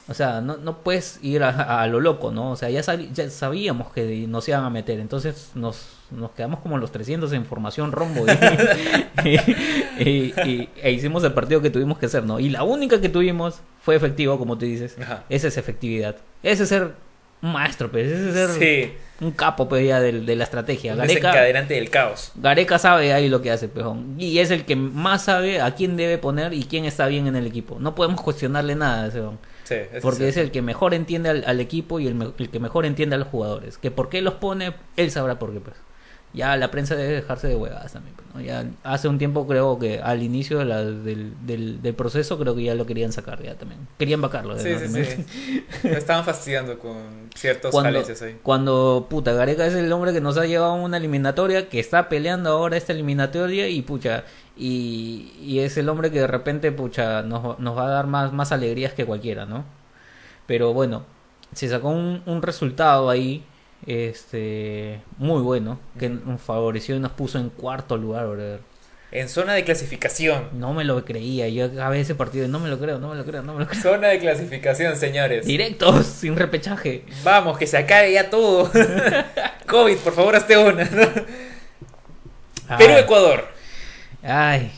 [0.08, 2.52] O sea, no, no puedes ir a, a lo loco, ¿no?
[2.52, 6.78] O sea, ya, ya sabíamos que nos iban a meter, entonces nos, nos quedamos como
[6.78, 8.32] los 300 en formación rombo y,
[9.30, 9.40] y-
[10.00, 12.40] y- y- e hicimos el partido que tuvimos que hacer, ¿no?
[12.40, 14.98] Y la única que tuvimos fue efectivo, como tú dices.
[15.00, 15.24] Ajá.
[15.30, 16.16] Esa es efectividad.
[16.42, 16.92] Ese es ser
[17.42, 18.08] un maestro, pues.
[18.12, 18.94] Ese es ser Sí.
[19.24, 20.94] un capo, pues, ya del- de, la estrategia.
[20.94, 22.32] Un Gareca, desencadenante del caos.
[22.36, 24.16] Gareca sabe ahí lo que hace, pejón.
[24.18, 27.36] Y es el que más sabe a quién debe poner y quién está bien en
[27.36, 27.78] el equipo.
[27.80, 29.40] No podemos cuestionarle nada a ese pejón.
[29.66, 32.86] Sí, Porque es el que mejor entiende al, al equipo y el, el que mejor
[32.86, 33.78] entiende a los jugadores.
[33.78, 35.76] Que por qué los pone, él sabrá por qué, pues.
[36.34, 38.16] Ya la prensa debe dejarse de huevadas también.
[38.16, 38.42] pues, ¿no?
[38.42, 42.56] Ya hace un tiempo creo que al inicio de la- del, del, del proceso creo
[42.56, 43.88] que ya lo querían sacar ya también.
[44.00, 44.58] Querían vacarlo.
[44.58, 45.26] Sí, sí, sí.
[45.84, 48.40] Me estaban fastidiando con ciertos cuando, ahí.
[48.42, 52.10] cuando puta Gareca es el hombre que nos ha llevado a una eliminatoria que está
[52.10, 54.24] peleando ahora esta eliminatoria y pucha
[54.58, 58.34] y, y es el hombre que de repente pucha nos, nos va a dar más,
[58.34, 59.66] más alegrías que cualquiera no
[60.48, 61.04] pero bueno
[61.54, 63.44] se sacó un, un resultado ahí
[63.86, 68.60] este muy bueno que nos favoreció y nos puso en cuarto lugar brother.
[69.12, 70.50] En zona de clasificación.
[70.54, 73.16] no me lo creía yo acabé ese partido y no me lo creo no me
[73.16, 75.46] lo creo no me lo creo Zona de clasificación, señores.
[75.46, 78.72] directos sin repechaje Vamos, que se acabe ya todo.
[79.68, 80.84] COVID, por favor, hazte una.
[80.86, 81.02] ¿no?
[82.68, 82.78] Ay.
[82.78, 83.46] Perú-Ecuador.
[84.24, 84.72] Ay.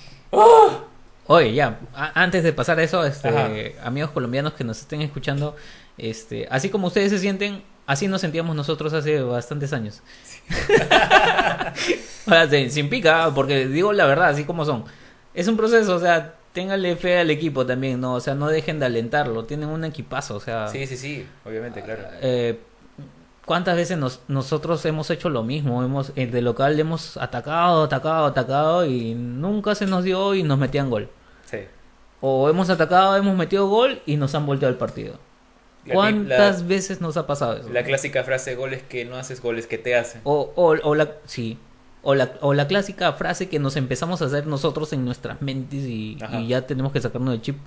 [1.27, 3.49] Oye, ya, antes de pasar a eso, este, Ajá.
[3.83, 5.55] amigos colombianos que nos estén escuchando,
[5.97, 10.01] este, así como ustedes se sienten, así nos sentíamos nosotros hace bastantes años.
[12.27, 14.83] O sea, sin, pica, porque digo la verdad, así como son.
[15.33, 18.15] Es un proceso, o sea, ténganle fe al equipo también, ¿no?
[18.15, 20.67] O sea, no dejen de alentarlo, tienen un equipazo, o sea...
[20.69, 22.01] Sí, sí, sí, obviamente, claro.
[22.21, 22.59] Eh,
[23.45, 25.83] ¿Cuántas veces nos- nosotros hemos hecho lo mismo?
[25.83, 30.57] Hemos eh, de local hemos atacado, atacado, atacado y nunca se nos dio y nos
[30.57, 31.09] metían gol.
[31.45, 31.59] Sí.
[32.21, 35.19] O hemos atacado, hemos metido gol y nos han volteado el partido.
[35.93, 37.69] ¿Cuántas la- veces nos ha pasado eso?
[37.69, 40.21] La clásica frase, goles que no haces, goles que te hacen.
[40.23, 41.57] O, o, o la sí.
[42.07, 45.83] O la, o la clásica frase que nos empezamos a hacer nosotros en nuestras mentes
[45.85, 46.17] y,
[46.47, 47.57] ya tenemos que sacarnos del chip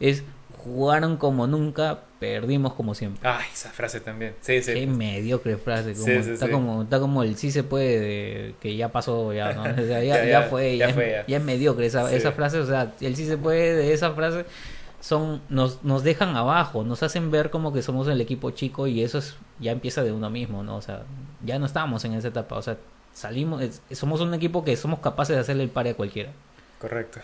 [0.00, 0.22] es
[0.64, 3.28] jugaron como nunca, perdimos como siempre.
[3.28, 4.34] Ay, esa frase también.
[4.40, 4.72] Sí, sí.
[4.74, 6.52] Qué mediocre frase, como, Sí, sí, está sí.
[6.52, 9.62] como está como el sí se puede de- que ya pasó ya, ¿no?
[9.64, 11.36] O sea, ya, Ya, fue, ya fue, es, ya.
[11.36, 14.44] es mediocre esa, esa frase, o sea, el sí se puede de esa frase
[15.02, 19.02] son nos nos dejan abajo, nos hacen ver como que somos el equipo chico y
[19.02, 20.76] eso es ya empieza de uno mismo, ¿no?
[20.76, 21.02] O sea,
[21.44, 22.78] ya no estamos en esa etapa, o sea,
[23.12, 26.30] salimos es- somos un equipo que somos capaces de hacerle el pare a cualquiera.
[26.80, 27.20] Correcto.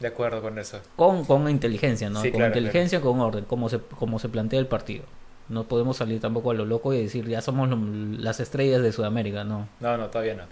[0.00, 0.80] De acuerdo con eso.
[0.96, 2.20] Con, con inteligencia, ¿no?
[2.22, 5.04] Sí, con claro, inteligencia, con orden, como se, como se plantea el partido.
[5.48, 7.78] No podemos salir tampoco a lo loco y decir, ya somos lo-
[8.18, 9.68] las estrellas de Sudamérica, no.
[9.78, 10.42] No, no, todavía no.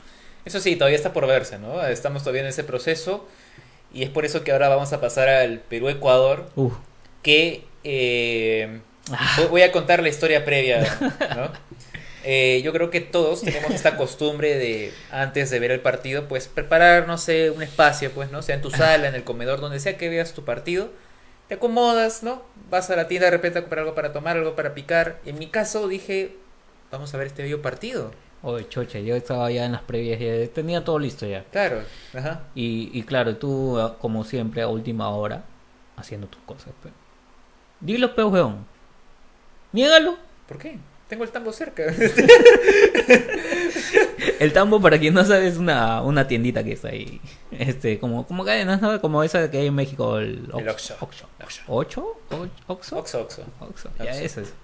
[0.44, 1.82] Eso sí, todavía está por verse, ¿no?
[1.84, 3.26] Estamos todavía en ese proceso.
[3.92, 6.48] Y es por eso que ahora vamos a pasar al Perú-Ecuador.
[7.22, 8.80] Que eh,
[9.12, 9.34] Ah.
[9.38, 10.80] voy- voy a contar la historia previa,
[11.36, 11.50] ¿no?
[12.22, 16.48] Eh, yo creo que todos tenemos esta costumbre de, antes de ver el partido, pues
[16.48, 18.42] preparar, no sé, un espacio, pues, ¿no?
[18.42, 20.90] Sea en tu sala, en el comedor, donde sea que veas tu partido.
[21.48, 22.42] Te acomodas, ¿no?
[22.68, 25.16] Vas a la tienda de repente a comprar algo para tomar, algo para picar.
[25.24, 26.32] En mi caso dije,
[26.92, 28.12] vamos a ver este bello partido.
[28.42, 31.44] Oye, chocha, yo estaba ya en las previas, ya tenía todo listo ya.
[31.44, 31.82] Claro,
[32.14, 32.44] ajá.
[32.54, 35.44] Y, y claro, tú, ah, como siempre, a última hora,
[35.96, 36.72] haciendo tus cosas.
[36.82, 36.88] Pe.
[37.80, 38.64] Dilo, pe, weón.
[39.72, 40.16] Niégalo.
[40.48, 40.78] ¿Por qué?
[41.08, 41.82] Tengo el tambo cerca.
[44.38, 47.20] El tambo, para quien no sabe, es una, una tiendita que está ahí.
[47.50, 49.00] Este, como, como cadenas, ¿no?
[49.00, 50.94] Como esa que hay en México, el El Oxxo.
[51.00, 51.26] Oxxo.
[51.26, 51.26] Oxxo.
[51.42, 51.62] Oxxo.
[51.66, 52.16] ¿Ocho?
[52.30, 52.98] ¿O- ¿Oxxo?
[52.98, 53.88] Oxxo, Ya, Oxxo.
[54.24, 54.54] eso es.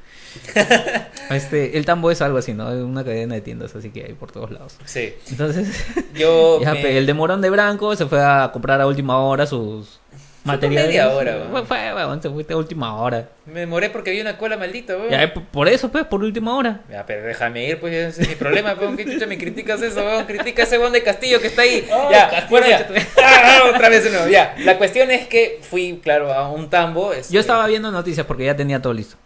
[1.30, 2.72] Este, el tambo es algo así, ¿no?
[2.72, 4.76] Es una cadena de tiendas, así que hay por todos lados.
[4.84, 5.12] Sí.
[5.30, 5.68] Entonces,
[6.14, 6.60] Yo.
[6.62, 9.44] ya, me- pe, el de Morón de Branco se fue a comprar a última hora
[9.44, 9.98] sus
[10.44, 10.86] materiales.
[10.86, 13.28] media hora, Fue, weón, se fue a última hora.
[13.46, 15.10] Me demoré porque había una cola maldita, weón.
[15.10, 16.82] Ya, eh, por eso, pues, por última hora.
[16.88, 18.96] Ya, pero déjame ir, pues ese es mi problema, weón.
[18.96, 20.24] ¿Qué chucha me criticas eso, weón?
[20.26, 21.84] Critica a ese weón de Castillo que está ahí.
[21.92, 22.86] Oh, ya, Castillo, bueno, ya.
[22.86, 24.54] concha Ah, otra vez nuevo, ya.
[24.60, 27.12] La cuestión es que fui, claro, a un tambo.
[27.12, 29.16] este, Yo estaba viendo noticias porque ya tenía todo listo.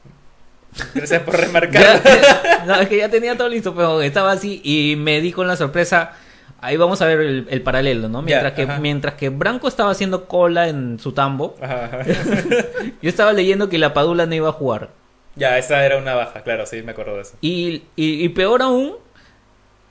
[0.94, 2.02] Gracias por remarcar.
[2.04, 5.46] ya- no, es que ya tenía todo listo, pero estaba así y me di con
[5.48, 6.12] la sorpresa.
[6.62, 8.20] Ahí vamos a ver el, el paralelo, ¿no?
[8.20, 8.78] Mientras, que, ajá.
[8.80, 11.98] mientras que Branco estaba haciendo cola en su tambo, Ajá, ajá.
[13.02, 14.90] yo estaba leyendo que la Padula no iba a jugar.
[15.36, 17.32] Ya, esa era una baja, claro, sí, me acuerdo de eso.
[17.40, 18.96] Y, y, y peor aún,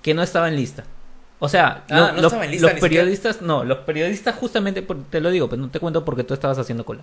[0.04, 0.84] que no estaba en lista.
[1.40, 2.80] O sea, Ah, lo- no los, lista los ni siquiera.
[2.82, 6.36] periodistas, no, los periodistas justamente, por- te lo digo, pero no te cuento porque tú
[6.36, 7.02] estabas haciendo cola.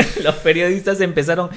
[0.22, 1.50] los periodistas empezaron,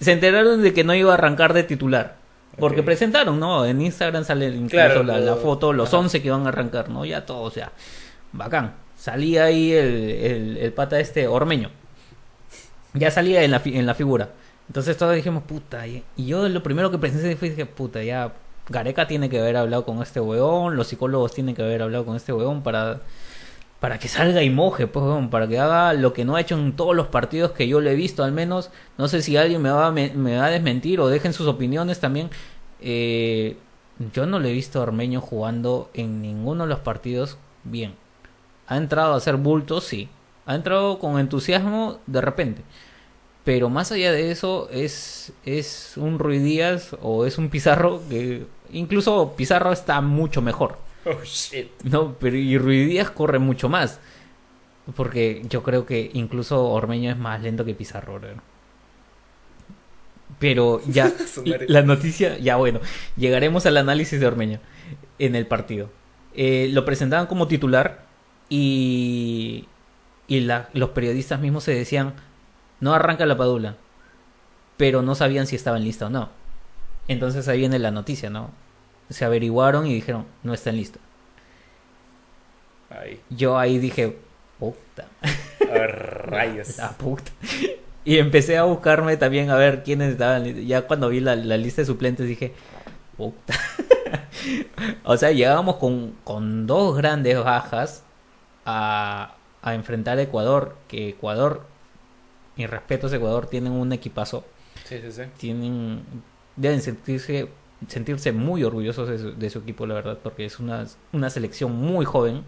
[0.00, 2.16] se enteraron de que no iba a arrancar de titular.
[2.58, 3.64] Porque presentaron, ¿no?
[3.64, 5.98] En Instagram sale incluso Claro, la, foto, los ajá.
[5.98, 7.04] 11 que van a arrancar, ¿no?
[7.06, 7.72] Ya todos, o sea,
[8.32, 8.74] bacán.
[8.96, 11.70] Salía ahí el, el, el pata este, Ormeño.
[12.94, 14.28] Ya salía en la, fi- en la figura.
[14.68, 15.86] Entonces todos dijimos, puta.
[15.86, 18.32] Y, y yo lo primero que pensé fue, dije, puta, ya
[18.68, 22.16] Gareca tiene que haber hablado con este weón, los psicólogos tienen que haber hablado con
[22.16, 23.00] este weón para,
[23.82, 26.74] para que salga y moje, pues, para que haga lo que no ha hecho en
[26.74, 28.70] todos los partidos que yo le he visto, al menos.
[28.96, 31.98] No sé si alguien me va me, me va a desmentir o dejen sus opiniones
[31.98, 32.30] también.
[32.80, 33.56] Eh,
[34.14, 37.96] yo no le he visto a Ormeño jugando en ninguno de los partidos bien.
[38.68, 40.08] Ha entrado a hacer bultos, sí.
[40.46, 42.62] Ha entrado con entusiasmo de repente.
[43.42, 48.46] Pero más allá de eso, es, es un Rui Díaz o es un Pizarro que
[48.70, 50.78] incluso Pizarro está mucho mejor.
[51.04, 51.68] Oh, shit.
[51.84, 54.00] No, pero y Rui Díaz corre mucho más.
[54.96, 58.20] Porque yo creo que incluso Ormeño es más lento que Pizarro.
[60.38, 61.12] Pero ya,
[61.68, 62.80] la noticia, ya bueno,
[63.16, 64.60] llegaremos al análisis de Ormeño
[65.18, 65.90] en el partido.
[66.34, 68.06] Eh, lo presentaban como titular
[68.48, 69.68] y,
[70.26, 72.14] y la- los periodistas mismos se decían,
[72.80, 73.76] no arranca la Padula,
[74.76, 76.30] pero no sabían si estaba en lista o no.
[77.08, 78.50] Entonces ahí viene la noticia, ¿no?
[79.12, 80.98] Se averiguaron y dijeron, no está en lista.
[82.90, 84.16] Ay, Yo ahí dije,
[84.58, 85.06] puta,
[85.60, 86.76] a ver, rayos.
[86.78, 87.30] la puta.
[88.04, 90.44] Y empecé a buscarme también a ver quiénes estaban.
[90.66, 92.52] Ya cuando vi la, la lista de suplentes dije,
[93.16, 93.54] puta.
[95.04, 98.02] o sea, llegábamos con, con dos grandes bajas
[98.64, 100.76] a, a enfrentar a Ecuador.
[100.88, 101.62] Que Ecuador,
[102.56, 104.44] mis respetos, Ecuador tienen un equipazo.
[104.84, 105.22] Sí, sí, sí.
[105.38, 106.02] Tienen,
[106.56, 107.48] deben sentirse,
[107.88, 109.08] sentirse muy orgullosos
[109.38, 112.44] de su, equipo, la verdad, porque es una, una selección muy joven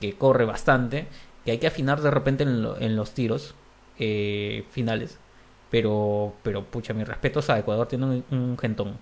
[0.00, 1.08] que corre bastante,
[1.44, 3.54] que hay que afinar de repente en, lo- en los tiros
[3.98, 5.18] eh, finales.
[5.70, 8.98] Pero, pero, pucha, mis respetos a Ecuador, tiene un, un gentón.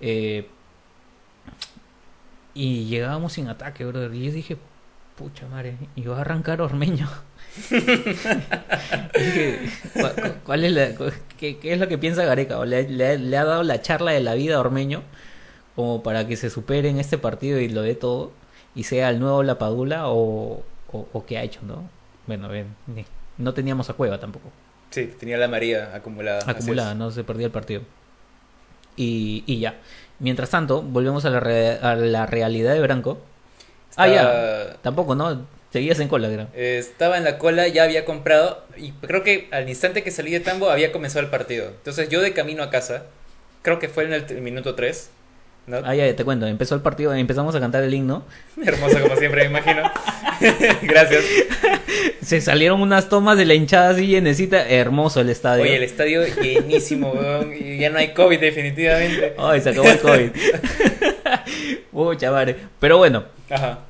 [0.00, 0.48] Eh,
[2.54, 4.14] y llegábamos sin ataque, brother.
[4.14, 4.56] Y yo dije,
[5.16, 7.08] pucha madre, y va a arrancar Ormeño.
[9.94, 10.88] ¿cuál, cuál es la,
[11.38, 12.58] qué, qué es lo que piensa Gareca?
[12.58, 15.02] ¿O le, le- le ha dado la charla de la vida a Ormeño
[15.74, 18.32] como para que se supere en este partido y lo dé todo
[18.74, 20.62] y sea el nuevo Lapadula o,
[20.92, 21.88] o, o qué ha hecho, ¿no?
[22.26, 23.04] Bueno, ven, ni-
[23.38, 24.50] no teníamos a Cueva tampoco.
[24.90, 26.50] Sí, tenía la María acumulada.
[26.50, 27.82] Acumulada, no se perdía el partido.
[28.96, 29.74] Y, y ya.
[30.18, 33.18] Mientras tanto, volvemos a la, re- a la realidad de Branco.
[33.96, 34.76] Ah, ya.
[34.82, 35.46] Tampoco, ¿no?
[35.76, 36.48] Seguías en cola, creo.
[36.54, 40.30] eh, estaba en la cola, ya había comprado y creo que al instante que salí
[40.30, 41.66] de Tambo había comenzado el partido.
[41.66, 43.02] Entonces yo de camino a casa,
[43.60, 45.10] creo que fue en el minuto 3,
[45.66, 45.82] ¿no?
[45.84, 46.46] Ah, ya, te cuento.
[46.46, 48.24] Empezó el partido, empezamos a cantar el himno.
[48.64, 49.82] Hermoso como siempre, me imagino.
[50.82, 51.24] Gracias.
[52.22, 54.66] Se salieron unas tomas de la hinchada así llenecita.
[54.66, 55.62] Hermoso el estadio.
[55.64, 59.34] Oye, el estadio llenísimo, weón, y ya no hay COVID definitivamente.
[59.36, 60.30] Ay, se acabó el COVID.
[61.92, 62.56] Pucha madre.
[62.80, 63.80] Pero bueno, Ajá.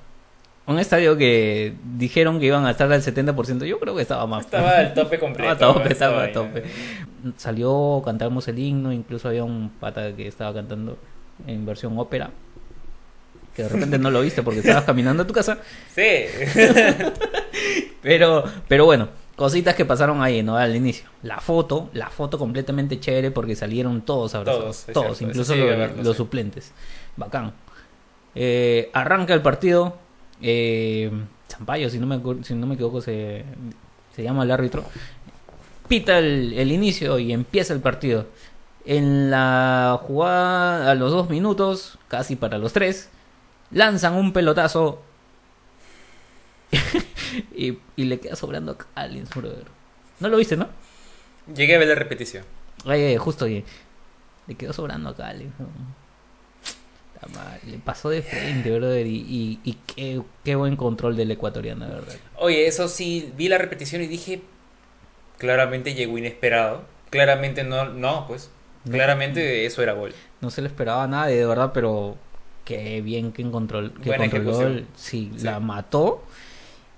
[0.67, 3.65] Un estadio que dijeron que iban a estar al 70%.
[3.65, 4.45] Yo creo que estaba más.
[4.45, 5.53] Estaba al tope completo.
[5.53, 6.65] Estaba a tope, estaba a tope.
[7.37, 8.93] Salió, cantamos el himno.
[8.93, 10.99] Incluso había un pata que estaba cantando
[11.47, 12.31] en versión ópera.
[13.55, 15.59] Que de repente no lo viste porque estabas caminando a tu casa.
[15.95, 16.03] Sí.
[18.03, 20.57] Pero, pero bueno, cositas que pasaron ahí, ¿no?
[20.57, 21.09] Al inicio.
[21.25, 24.85] La foto, la foto completamente chévere porque salieron todos abrazados.
[24.85, 26.17] Todos, Todos, cierto, incluso los, de verlo, los sí.
[26.19, 26.73] suplentes.
[27.17, 27.53] Bacán.
[28.37, 29.97] Eh, arranca el partido.
[30.43, 31.11] Eh,
[31.51, 33.45] Zampayo, si no me, si no me equivoco, se,
[34.15, 34.85] se llama el árbitro.
[35.89, 38.27] Pita el, el inicio y empieza el partido.
[38.85, 43.09] En la jugada, a los dos minutos, casi para los tres,
[43.71, 45.03] lanzan un pelotazo
[47.57, 49.65] y, y le queda sobrando a Callens, brother.
[50.21, 50.69] ¿No lo viste, no?
[51.55, 52.45] Llegué a ver la repetición.
[52.85, 53.65] Ay, ay, justo ahí.
[54.47, 55.53] Le quedó sobrando a Callens.
[55.59, 55.67] ¿no?
[57.35, 59.07] Madre, Le pasó de frente, brother.
[59.07, 62.15] Y, y, y qué, qué buen control del ecuatoriano, de verdad.
[62.39, 64.43] Oye, eso sí, vi la repetición y dije,
[65.39, 66.83] claramente llegó inesperado.
[67.11, 68.51] Claramente no, no, pues.
[68.85, 68.93] No.
[68.93, 70.15] Claramente eso era gol.
[70.41, 72.17] No se le esperaba nada, de verdad, pero
[72.65, 74.63] qué bien que encontró, que Buena controló.
[74.63, 75.45] el- sí, Sí.
[75.45, 76.23] la mató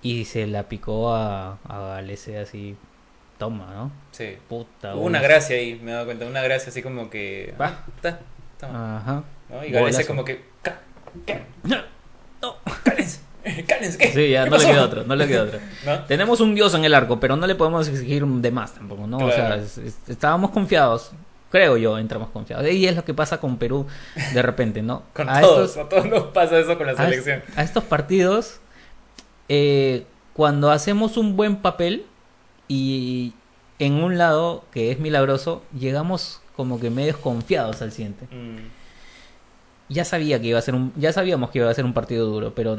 [0.03, 2.77] y se la picó a, a Galese así.
[3.39, 3.93] Toma, ¿no?
[4.11, 4.37] Sí.
[4.49, 4.97] Puta.
[4.97, 7.55] Hubo una gracia ahí, me he dado cuenta, una gracia así como que...
[7.61, 7.67] Va.
[7.69, 8.21] Ah, está,
[8.59, 9.25] toma, Ajá.
[9.51, 9.65] ¿No?
[9.65, 10.07] Y Galese Golazo.
[10.09, 10.45] como que...
[10.63, 10.81] "Ca-
[11.27, 11.43] ¿Qué?
[11.63, 11.77] No,
[12.85, 13.21] cállense,
[13.67, 14.13] cállense, ¿qué?
[14.13, 15.59] Sí, ya ¿Qué no le pasó?" queda otro, no le queda otro.
[15.87, 16.05] ¿No?
[16.05, 19.19] Tenemos un dios en el arco, pero no le podemos exigir de más tampoco, ¿no?
[19.19, 19.63] O sea, Claro.
[19.63, 21.13] es- es- estábamos confiados.
[21.51, 22.69] Creo yo, entramos confiados.
[22.71, 23.87] Y es lo que pasa con Perú
[24.35, 25.03] de repente, ¿no?
[25.15, 27.43] Con A todos, estos- a todos nos pasa eso con la a, selección.
[27.57, 28.61] a estos partidos,
[29.49, 30.05] eh,
[30.35, 32.05] cuando hacemos un buen papel
[32.69, 33.33] y
[33.79, 38.27] en un lado que es milagroso, llegamos como que medio confiados al siguiente.
[38.27, 38.59] Mm,
[39.89, 42.27] Ya sabía que iba a ser un, ya sabíamos que iba a ser un partido
[42.27, 42.77] duro, pero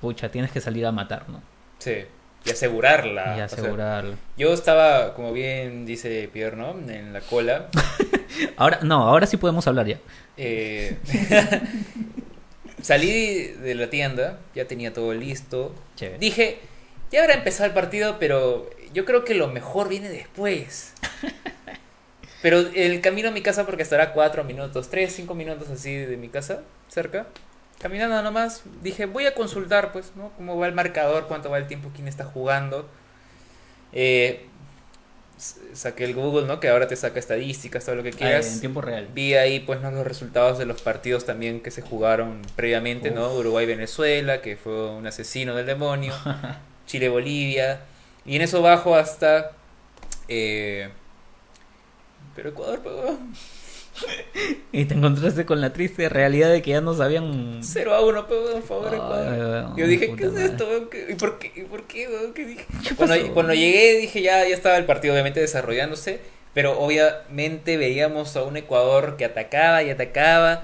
[0.00, 1.42] pucha, tienes que salir a matar, ¿no?
[1.78, 2.04] sí,
[2.44, 3.36] y asegurarla.
[3.38, 4.16] y o sea, asegurarlo.
[4.36, 6.70] yo estaba, como bien dice Pierre, ¿no?
[6.90, 7.68] En la cola.
[8.56, 9.98] Ahora, no, ahora sí podemos hablar ya.
[10.36, 10.96] Eh,
[12.82, 15.74] salí de la tienda, ya tenía todo listo.
[15.96, 16.18] Chévere.
[16.18, 16.58] Dije,
[17.10, 20.94] ya habrá empezado el partido, pero yo creo que lo mejor viene después.
[22.42, 26.16] Pero el camino a mi casa, porque estará cuatro minutos, tres, cinco minutos así de
[26.16, 27.26] mi casa, cerca.
[27.78, 30.32] Caminando nomás, dije, voy a consultar, pues, ¿no?
[30.36, 32.88] Cómo va el marcador, cuánto va el tiempo, quién está jugando.
[33.92, 34.46] Eh,
[35.72, 36.60] saqué el Google, ¿no?
[36.60, 38.52] Que ahora te saca estadísticas, todo lo que Ah, quieras.
[38.54, 39.08] en tiempo real.
[39.14, 39.90] Vi ahí pues ¿no?
[39.90, 43.32] los resultados de los partidos también que se jugaron previamente, ¿no?
[43.34, 46.12] Uruguay-Venezuela, que fue un asesino del demonio.
[46.86, 47.80] Chile-Bolivia.
[48.26, 49.52] Y en eso bajo hasta...
[50.28, 50.90] eh,
[52.34, 53.18] pero Ecuador pegó
[54.72, 57.60] Y te encontraste con la triste realidad de que ya no sabían.
[57.62, 59.76] 0 a 1, pegó a favor Ecuador.
[59.76, 60.88] Yo dije, ¿qué es esto?
[61.08, 61.52] ¿Y por qué?
[61.56, 62.08] ¿Y por qué?
[62.34, 62.66] ¿Qué dije?
[62.86, 63.34] ¿Qué Cuando, pasó?
[63.34, 66.20] cuando llegué dije ya, ya estaba el partido obviamente desarrollándose,
[66.54, 70.62] pero obviamente veíamos a un Ecuador que atacaba y atacaba.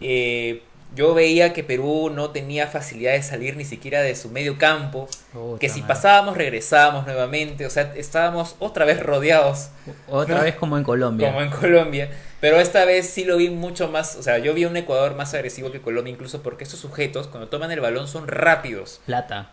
[0.00, 0.62] Eh,
[0.94, 5.08] yo veía que Perú no tenía facilidad de salir ni siquiera de su medio campo,
[5.32, 5.94] Puta que si madre.
[5.94, 9.68] pasábamos regresábamos nuevamente, o sea, estábamos otra vez rodeados
[10.08, 10.42] Otra ¿no?
[10.44, 11.28] vez como en Colombia.
[11.28, 12.10] como en Colombia,
[12.40, 15.34] pero esta vez sí lo vi mucho más, o sea, yo vi un Ecuador más
[15.34, 19.50] agresivo que Colombia incluso porque estos sujetos cuando toman el balón son rápidos Plata.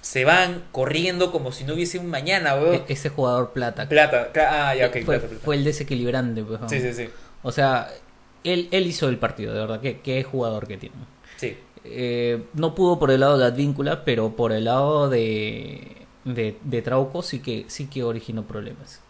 [0.00, 2.74] se van corriendo como si no hubiese un mañana, weón.
[2.74, 3.88] E- ese jugador plata.
[3.88, 5.44] Plata, ah, ya, ok, fue, plata, plata.
[5.44, 6.42] fue el desequilibrante.
[6.42, 6.60] pues.
[6.68, 7.08] Sí, sí, sí.
[7.42, 7.88] O sea,
[8.44, 9.80] él, él hizo el partido, de verdad.
[9.80, 10.96] Qué, qué jugador que tiene.
[11.36, 16.58] Sí, Eh, no pudo por el lado de Advíncula, pero por el lado de, de,
[16.64, 19.02] de Trauco sí que, sí que originó problemas.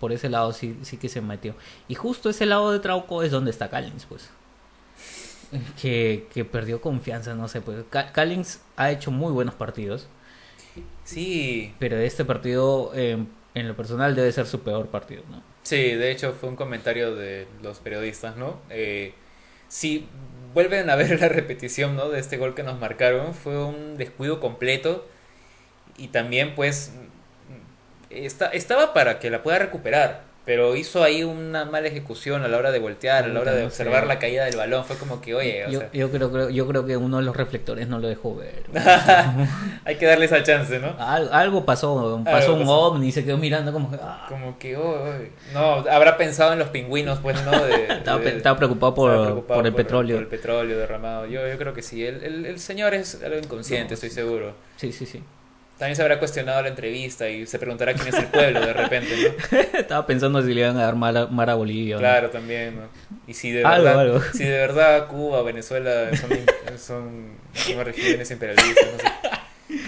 [0.00, 1.54] Por ese lado sí, sí que se metió.
[1.88, 4.30] Y justo ese lado de Trauco es donde está Callins, pues.
[5.80, 7.84] Que, que perdió confianza, no sé, pues.
[7.90, 10.06] Ca- Callins ha hecho muy buenos partidos,
[11.04, 13.24] sí, pero este partido, eh,
[13.54, 15.42] en lo personal, debe ser su peor partido, ¿no?
[15.62, 18.60] sí, de hecho fue un comentario de los periodistas, ¿no?
[18.70, 19.14] Eh,
[19.68, 20.08] si
[20.54, 22.08] vuelven a ver la repetición, ¿no?
[22.08, 25.06] De este gol que nos marcaron, fue un descuido completo
[25.96, 26.92] y también pues
[28.10, 32.56] está, estaba para que la pueda recuperar, pero hizo ahí una mala ejecución a la
[32.58, 35.34] hora de voltear, a la hora de observar la caída del balón, fue como que,
[35.34, 38.08] oye, o Yo, sea, yo creo, yo creo que uno de los reflectores no lo
[38.08, 38.64] dejó ver.
[39.84, 40.94] hay que darle esa chance, ¿no?
[40.98, 42.80] Al- algo pasó, pasó Algo un pasó.
[42.80, 43.98] ovni y se quedó mirando como que...
[44.02, 44.26] ah.
[44.28, 45.12] Como que, oh, oh,
[45.54, 47.50] no, habrá pensado en los pingüinos, pues, ¿no?
[47.64, 50.16] De- Estaba, de- pe- estaba preocupado por, estaba preocupado por el petróleo.
[50.16, 51.26] Por el petróleo derramado.
[51.26, 52.04] Yo, yo creo que sí.
[52.04, 54.14] El, el, el señor es algo inconsciente, No, estoy sí.
[54.16, 54.54] seguro.
[54.76, 55.22] Sí, sí, sí.
[55.82, 59.16] También se habrá cuestionado la entrevista y se preguntará quién es el pueblo de repente,
[59.16, 59.58] ¿no?
[59.80, 61.96] estaba pensando si le iban a dar mar a, mar a Bolivia.
[61.96, 61.98] no.
[61.98, 62.82] Claro, también, ¿no?
[63.26, 64.20] Y si de Algo, verdad, algo.
[64.32, 66.30] si de verdad Cuba, Venezuela son,
[66.78, 69.78] son, son regiones imperialistas, no sé.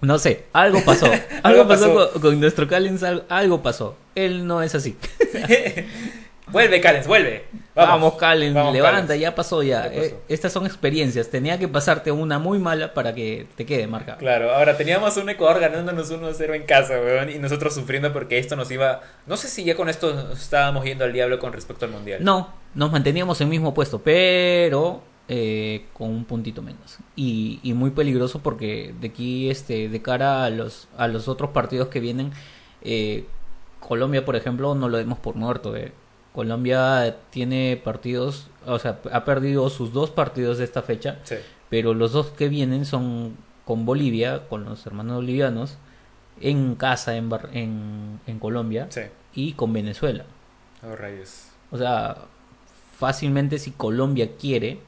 [0.00, 1.06] No sé, algo pasó.
[1.06, 2.12] algo, Algo pasó, pasó.
[2.14, 3.96] Con, con nuestro Callens, algo, algo pasó.
[4.16, 4.96] Él no es así.
[6.52, 7.44] vuelve, Callens, vuelve.
[7.74, 9.20] Vamos, Calen, Vamos, levanta, Calen.
[9.20, 9.84] ya pasó ya.
[9.84, 10.02] Ya pasó.
[10.02, 11.30] Eh, estas son experiencias.
[11.30, 14.18] Tenía que pasarte una muy mala para que te quede marcado.
[14.18, 18.56] Claro, ahora teníamos un Ecuador ganándonos 1-0 en casa, weón, y nosotros sufriendo porque esto
[18.56, 19.00] nos iba...
[19.26, 22.22] No sé si ya con esto estábamos yendo al diablo con respecto al Mundial.
[22.22, 26.98] No, nos manteníamos en el mismo puesto, pero eh, con un puntito menos.
[27.16, 31.50] Y, y muy peligroso porque de aquí, este, de cara a los, a los otros
[31.50, 32.32] partidos que vienen,
[32.82, 33.24] eh,
[33.78, 35.74] Colombia, por ejemplo, no lo demos por muerto.
[35.76, 35.92] eh.
[36.34, 41.36] Colombia tiene partidos, o sea, ha perdido sus dos partidos de esta fecha, Sí,
[41.68, 45.78] pero los dos que vienen son con Bolivia, con los hermanos bolivianos,
[46.40, 49.02] en casa en, Bar- en, en Colombia, sí.
[49.34, 50.24] y con Venezuela.
[50.82, 51.46] Oh, rayos.
[51.70, 52.16] O sea,
[52.96, 54.80] fácilmente si Colombia quiere,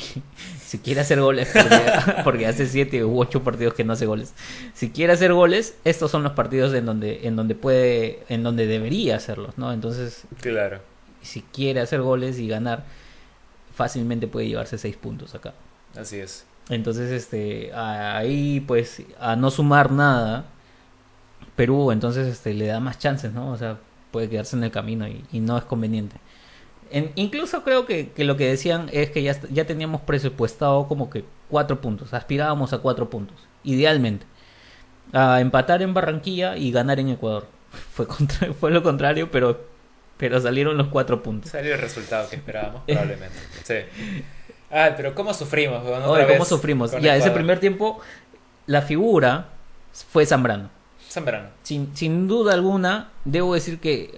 [0.64, 4.34] si quiere hacer goles, porque, porque hace siete u ocho partidos que no hace goles,
[4.74, 8.66] si quiere hacer goles, estos son los partidos en donde, en donde puede, en donde
[8.66, 9.72] debería hacerlos, ¿no?
[9.72, 10.80] Entonces, Claro.
[11.22, 12.84] si quiere hacer goles y ganar,
[13.74, 15.54] fácilmente puede llevarse seis puntos acá.
[15.96, 16.44] Así es.
[16.68, 20.44] Entonces, este, ahí pues a no sumar nada,
[21.56, 23.50] Perú entonces este le da más chances, ¿no?
[23.52, 23.78] O sea,
[24.12, 26.16] puede quedarse en el camino y, y no es conveniente.
[26.90, 31.08] En- incluso creo que, que lo que decían es que ya, ya teníamos presupuestado como
[31.10, 34.26] que cuatro puntos, aspirábamos a cuatro puntos, idealmente.
[35.12, 37.46] A empatar en Barranquilla y ganar en Ecuador.
[37.92, 39.60] Fue, contra- fue lo contrario, pero,
[40.16, 41.50] pero salieron los cuatro puntos.
[41.50, 43.36] Salió el resultado que esperábamos, probablemente.
[43.64, 43.74] Sí.
[44.70, 45.82] Ah, pero ¿cómo sufrimos?
[45.84, 46.92] Otra Oye, ¿cómo vez sufrimos?
[47.00, 48.00] Ya, ese primer tiempo,
[48.66, 49.48] la figura
[50.10, 50.70] fue Zambrano.
[51.08, 51.48] Zambrano.
[51.64, 54.16] Sin, sin duda alguna, debo decir que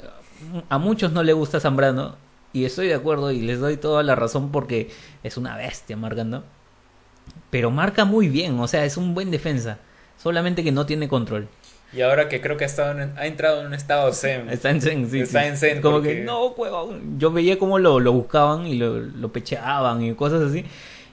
[0.69, 2.17] a muchos no le gusta Zambrano.
[2.53, 4.91] Y estoy de acuerdo y les doy toda la razón porque
[5.23, 6.45] es una bestia marcando.
[7.51, 9.79] Pero marca muy bien, o sea, es un buen defensa.
[10.23, 11.49] Solamente que no tiene control.
[11.95, 14.49] Y ahora que creo que ha, estado en- ha entrado en un estado zen.
[14.49, 15.49] Está en zen, sí, Está sí.
[15.49, 17.19] en zen Como porque- que no, huevón.
[17.19, 20.65] Yo veía cómo lo, lo buscaban y lo, lo pecheaban y cosas así.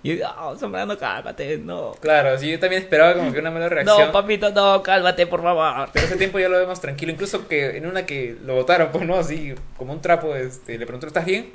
[0.01, 1.91] Y yo, "Ah, Zambrano, cálmate, no.
[1.99, 3.99] Claro, sí, yo también esperaba como que una mala reacción.
[4.07, 5.89] No, papito, no, cálmate, por favor.
[5.91, 7.11] Pero ese tiempo ya lo vemos tranquilo.
[7.11, 10.85] Incluso que en una que lo botaron, pues no, así como un trapo, este, le
[10.85, 11.51] preguntó, ¿estás bien?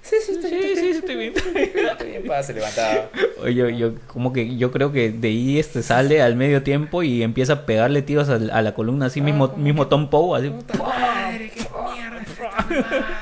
[0.00, 0.76] Sí, sí, estoy Sí, bien.
[0.76, 1.32] sí, estoy bien.
[1.36, 3.08] Estoy bien, pa, se levantaba.
[3.42, 7.02] Oye, yo, yo como que yo creo que de ahí este sale al medio tiempo
[7.02, 10.50] y empieza a pegarle tiros a, la columna así mismo mismo Tom Poe así.
[10.50, 13.13] Puta madre, qué mierda.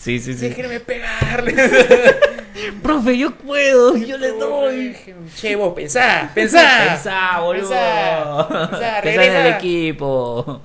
[0.00, 0.48] Sí, sí, sí.
[0.48, 1.54] Déjenme pegarle.
[2.82, 4.96] Profe, yo puedo, yo le doy.
[5.36, 6.86] Che, vos, pensá, pensá.
[6.88, 7.68] Pensá, boludo.
[7.68, 10.62] Pensá, pensá, Pensá en el equipo.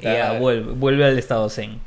[0.00, 1.80] Y ya vuelve, vuelve al estado zen.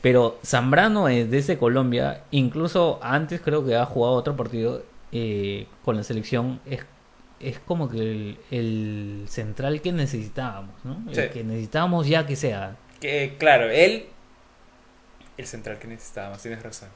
[0.00, 5.96] Pero Zambrano es desde Colombia, incluso antes creo que ha jugado otro partido eh, con
[5.96, 6.60] la selección.
[6.64, 6.86] Es,
[7.40, 11.02] es como que el, el central que necesitábamos, ¿no?
[11.08, 11.22] El Sí.
[11.32, 12.76] que necesitábamos ya que sea.
[13.00, 14.06] Que, claro, él.
[15.40, 16.88] El central que necesitábamos, tienes razón.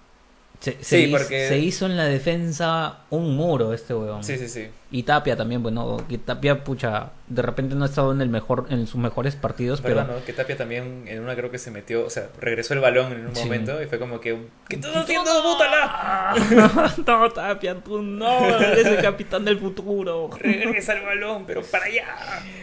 [0.60, 4.22] Se, Sí, hizo- porque- se hizo en la defensa un muro este weón.
[4.24, 4.68] Sí, sí, sí.
[4.92, 8.66] Y Tapia también, bueno, que Tapia, pucha, de repente no ha estado en el mejor,
[8.70, 10.24] en sus mejores partidos, pero Perdón, ¿no?
[10.24, 13.26] que Tapia también en una creo que se metió, o sea, regresó el balón en
[13.26, 13.42] un Sí.
[13.44, 14.38] momento y fue como que.
[14.68, 16.34] ¿Qué estás haciendo, bótala?
[17.06, 20.30] no, Tapia, tú no, eres el capitán del futuro.
[20.38, 22.06] Regresa el balón, pero para allá,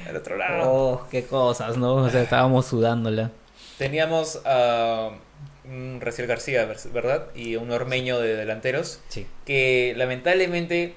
[0.09, 0.63] al otro lado.
[0.71, 1.95] Oh, qué cosas, ¿no?
[1.95, 3.29] O sea, estábamos sudándola.
[3.77, 5.09] Teníamos a
[5.71, 7.27] un Raciel García, ¿verdad?
[7.33, 9.25] Y un ormeño de delanteros Sí.
[9.45, 10.95] que lamentablemente,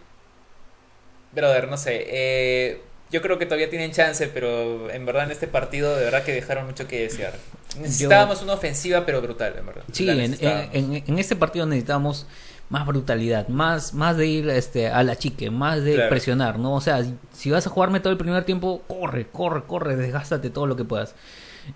[1.33, 2.81] brother, no sé, eh,
[3.11, 6.33] yo creo que todavía tienen chance, pero en verdad en este partido de verdad que
[6.33, 7.35] dejaron mucho que desear.
[7.79, 9.83] Necesitábamos una ofensiva, pero brutal, en verdad.
[9.93, 10.69] Sí, en, en, necesitábamos.
[10.75, 12.27] en- en este partido necesitamos
[12.71, 16.09] más brutalidad, más, más de ir este, a la chique, más de Claro.
[16.11, 16.75] presionar, ¿no?
[16.75, 20.51] O sea, si- si vas a jugarme todo el primer tiempo, corre, corre, corre, desgástate
[20.51, 21.15] todo lo que puedas.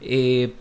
[0.00, 0.54] Eh,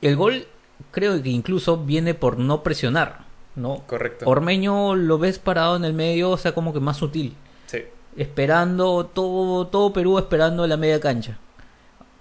[0.00, 0.46] el gol
[0.90, 3.20] creo que incluso viene por no presionar,
[3.56, 3.82] ¿no?
[3.86, 4.24] Correcto.
[4.28, 7.34] Ormeño lo ves parado en el medio, o sea, como que más sutil.
[7.66, 7.78] Sí.
[8.16, 11.38] Esperando, todo, todo Perú esperando la media cancha.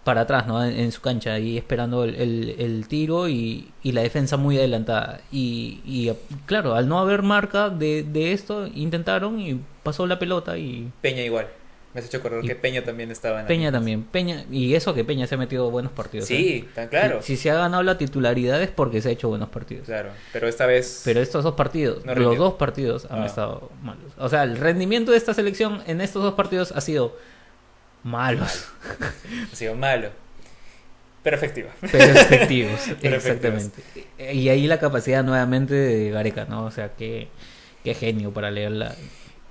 [0.04, 0.64] Para atrás, ¿no?
[0.66, 4.58] En, en su cancha, ahí esperando el, el- el tiro y, y la defensa muy
[4.58, 5.22] adelantada.
[5.32, 6.12] Y, y,
[6.48, 11.22] claro, al no haber marca de, de esto, intentaron y pasó la pelota y Peña
[11.22, 11.48] igual.
[11.94, 14.04] Me has hecho acordar Y- que Peña también estaba en Peña también.
[14.04, 16.30] Peña, y eso que Peña se ha metido buenos partidos.
[16.32, 16.36] ¿eh?
[16.38, 17.22] Sí, tan claro.
[17.22, 19.86] Si, si se ha ganado la titularidad es porque se ha hecho buenos partidos.
[19.88, 23.26] Claro, pero esta vez Pero estos dos partidos, No los dos partidos han Ah.
[23.26, 24.14] estado malos.
[24.18, 27.18] O sea, el rendimiento de esta selección en estos dos partidos ha sido
[28.04, 28.70] malos,
[29.52, 30.10] ha sido malo.
[31.24, 31.70] Pero efectiva.
[31.82, 32.80] pero efectivos.
[33.02, 33.84] Pero exactamente.
[34.34, 36.66] Y ahí la capacidad nuevamente de Gareca, ¿no?
[36.66, 37.28] O sea, qué,
[37.84, 38.96] qué genio para leerla.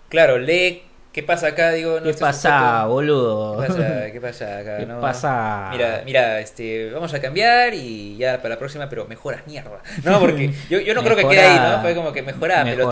[0.08, 1.72] Claro, lee ¿Qué pasa acá?
[1.72, 3.60] Digo, no, ¿Qué pasa, boludo?
[3.60, 3.82] ¿Qué pasa?
[4.12, 4.76] ¿Qué pasa acá?
[4.78, 5.00] ¿Qué no?
[5.00, 5.68] pasa?
[5.72, 9.80] Mira, mira, este, vamos a cambiar y ya para la próxima, pero mejoras mierda.
[10.04, 11.58] No, porque yo, yo no creo que quede ahí.
[11.76, 11.82] ¿no?
[11.82, 12.90] Fue como que mejorá, Mejorá,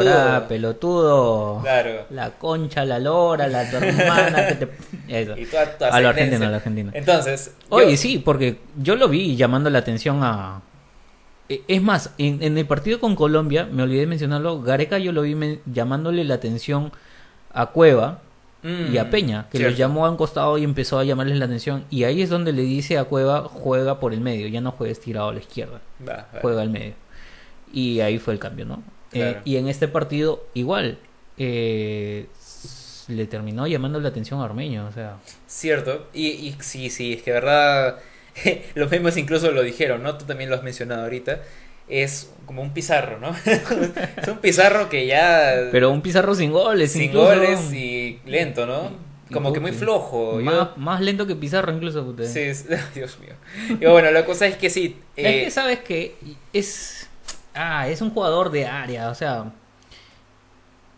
[0.48, 0.48] pelotudo.
[0.48, 1.60] pelotudo.
[1.62, 2.06] Claro.
[2.10, 4.68] La concha, la lora, la tu hermana que te...
[5.22, 5.36] Eso.
[5.38, 6.90] Y toda A lo argentino, a lo argentino.
[6.94, 10.62] Entonces, yo- Oye, sí, porque yo lo vi llamando la atención a...
[11.48, 15.12] E- Es más, en, en el partido con Colombia, me olvidé de mencionarlo, Gareca yo
[15.12, 16.90] lo vi llamándole la atención
[17.52, 18.20] a Cueva
[18.62, 19.70] Mm, y a Peña, que cierto.
[19.70, 21.84] los llamó a un costado y empezó a llamarles la atención.
[21.90, 25.00] Y ahí es donde le dice a Cueva, juega por el medio, ya no juegues
[25.00, 25.80] tirado a la izquierda,
[26.40, 26.94] juega al medio.
[27.72, 28.82] Y ahí fue el cambio, ¿no?
[29.12, 30.98] Eh, y en este partido, igual,
[31.36, 32.26] eh,
[33.06, 35.16] le terminó llamando la atención a Armeño, o sea...
[35.46, 36.08] Cierto.
[36.12, 37.98] Y, y sí, sí, es que verdad,
[38.74, 40.18] los memes incluso lo dijeron, ¿no?
[40.18, 41.42] Tú también lo has mencionado ahorita.
[41.88, 43.34] Es como un pizarro, ¿no?
[43.44, 45.68] es un pizarro que ya...
[45.70, 47.26] Pero un Pizarro sin goles, sin incluso.
[47.26, 48.90] goles y lento, ¿no?
[49.32, 50.40] Como que muy flojo.
[50.40, 52.14] Yo- Más, lento que Pizarro incluso.
[52.24, 53.34] Sí, es- Dios mío.
[53.80, 54.96] Y bueno, la cosa es que sí.
[55.16, 56.14] eh, Es que sabes que
[56.52, 57.08] es...
[57.54, 59.52] Ah, es un jugador de área, o sea...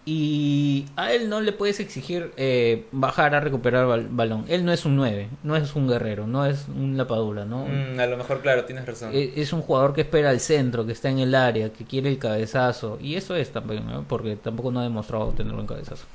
[0.06, 4.44] Y a él no le puedes exigir eh, bajar a recuperar bal- balón.
[4.48, 7.66] Él no es un 9, no es un guerrero, no es un lapadura, ¿no?
[7.66, 9.10] mm, a lo mejor, claro, tienes razón.
[9.12, 12.08] E- Es un jugador que espera al centro, que está en el área, que quiere
[12.08, 12.98] el cabezazo.
[13.00, 14.02] Y eso es también, ¿no?
[14.08, 16.06] Porque tampoco no ha demostrado tenerlo en cabezazo.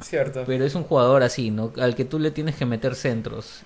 [0.00, 0.44] Cierto.
[0.46, 1.72] Pero es un jugador así, ¿no?
[1.80, 3.62] Al que tú le tienes que meter centros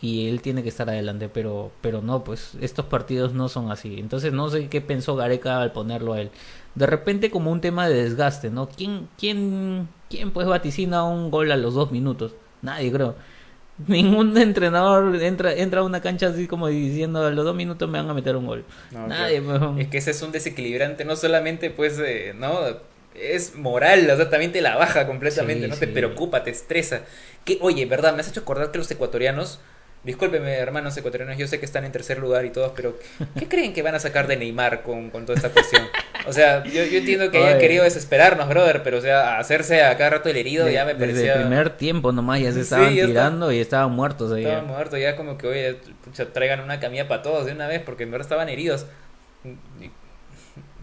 [0.00, 3.98] y él tiene que estar adelante, pero pero no, pues estos partidos no son así.
[3.98, 6.30] Entonces no sé qué pensó Gareca al ponerlo a él.
[6.76, 8.68] De repente como un tema de desgaste, ¿no?
[8.68, 12.34] ¿Quién quién quién pues vaticina un gol a los dos minutos?
[12.62, 13.16] Nadie creo.
[13.86, 17.98] Ningún entrenador entra entra a una cancha así como diciendo a los dos minutos me
[17.98, 18.64] van a meter un gol.
[18.90, 19.42] No, Nadie.
[19.78, 22.58] Es que ese es un desequilibrante, no solamente pues, eh, ¿no?
[23.14, 27.02] Es moral, o sea, también te la baja completamente, Sí, no te preocupa, te estresa.
[27.44, 29.58] Que, oye, verdad, me has hecho acordar que los ecuatorianos,
[30.06, 32.98] discúlpeme hermanos ecuatorianos, yo sé que están en tercer lugar y todos, pero
[33.38, 35.82] ¿qué creen que van a sacar de Neymar con, con toda esta cuestión?
[36.26, 37.58] O sea, yo, yo entiendo que hayan Oye.
[37.60, 40.94] querido desesperarnos, brother, pero o sea, hacerse a cada rato el herido De- ya me
[40.94, 41.34] desde parecía...
[41.34, 43.06] el primer tiempo nomás ya se Sí, estaban está.
[43.06, 44.44] tirando y estaban muertos ahí.
[44.44, 47.82] Estaba muerto, ya como que, oye, pucha, traigan una camilla para todos de una vez,
[47.84, 48.86] porque en verdad estaban heridos.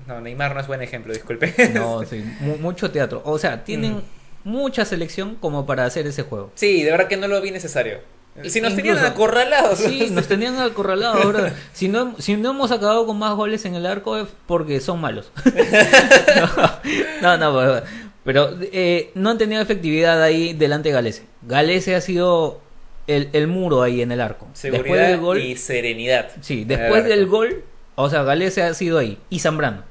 [0.08, 1.54] No, Neymar no es buen ejemplo, disculpe.
[1.74, 3.22] No, sí, mu- mucho teatro.
[3.26, 4.02] O sea, tienen Mm.
[4.50, 6.52] mucha selección como para hacer ese juego.
[6.56, 8.00] Sí, de verdad que no lo vi necesario.
[8.48, 9.78] Si nos tenían acorralados.
[9.80, 11.46] Sí, nos tenían acorralados, bro.
[11.74, 15.00] Si no, si no hemos acabado con más goles en el arco es porque son
[15.02, 15.32] malos.
[17.22, 17.84] no, no, pero,
[18.24, 21.24] pero, eh, no han tenido efectividad ahí delante de Galese.
[21.44, 22.62] Galese ha sido
[23.08, 24.48] el, el muro ahí en el arco.
[24.54, 26.30] Seguridad después del gol, y serenidad.
[26.42, 27.64] sí, De después del gol,
[27.96, 29.84] o sea, Galese ha sido ahí y Zambrano.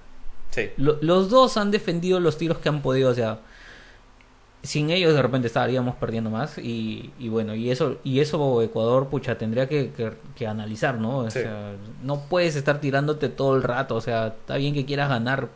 [0.51, 0.71] Sí.
[0.77, 3.39] Lo- los dos han defendido los tiros que han podido, o sea,
[4.63, 9.09] sin ellos de repente estaríamos perdiendo más y, y bueno, y eso y eso Ecuador,
[9.09, 11.19] pucha, tendría que, que- que analizar, ¿no?
[11.19, 11.41] O Sí.
[11.41, 11.73] sea,
[12.03, 15.49] no puedes estar tirándote todo el rato, o sea, está bien que quieras ganar,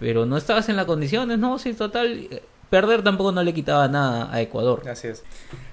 [0.00, 1.58] pero no estabas en las condiciones, ¿no?
[1.60, 2.28] Sí, total,
[2.68, 4.82] perder tampoco no le quitaba nada a Ecuador.
[4.88, 5.22] Así es.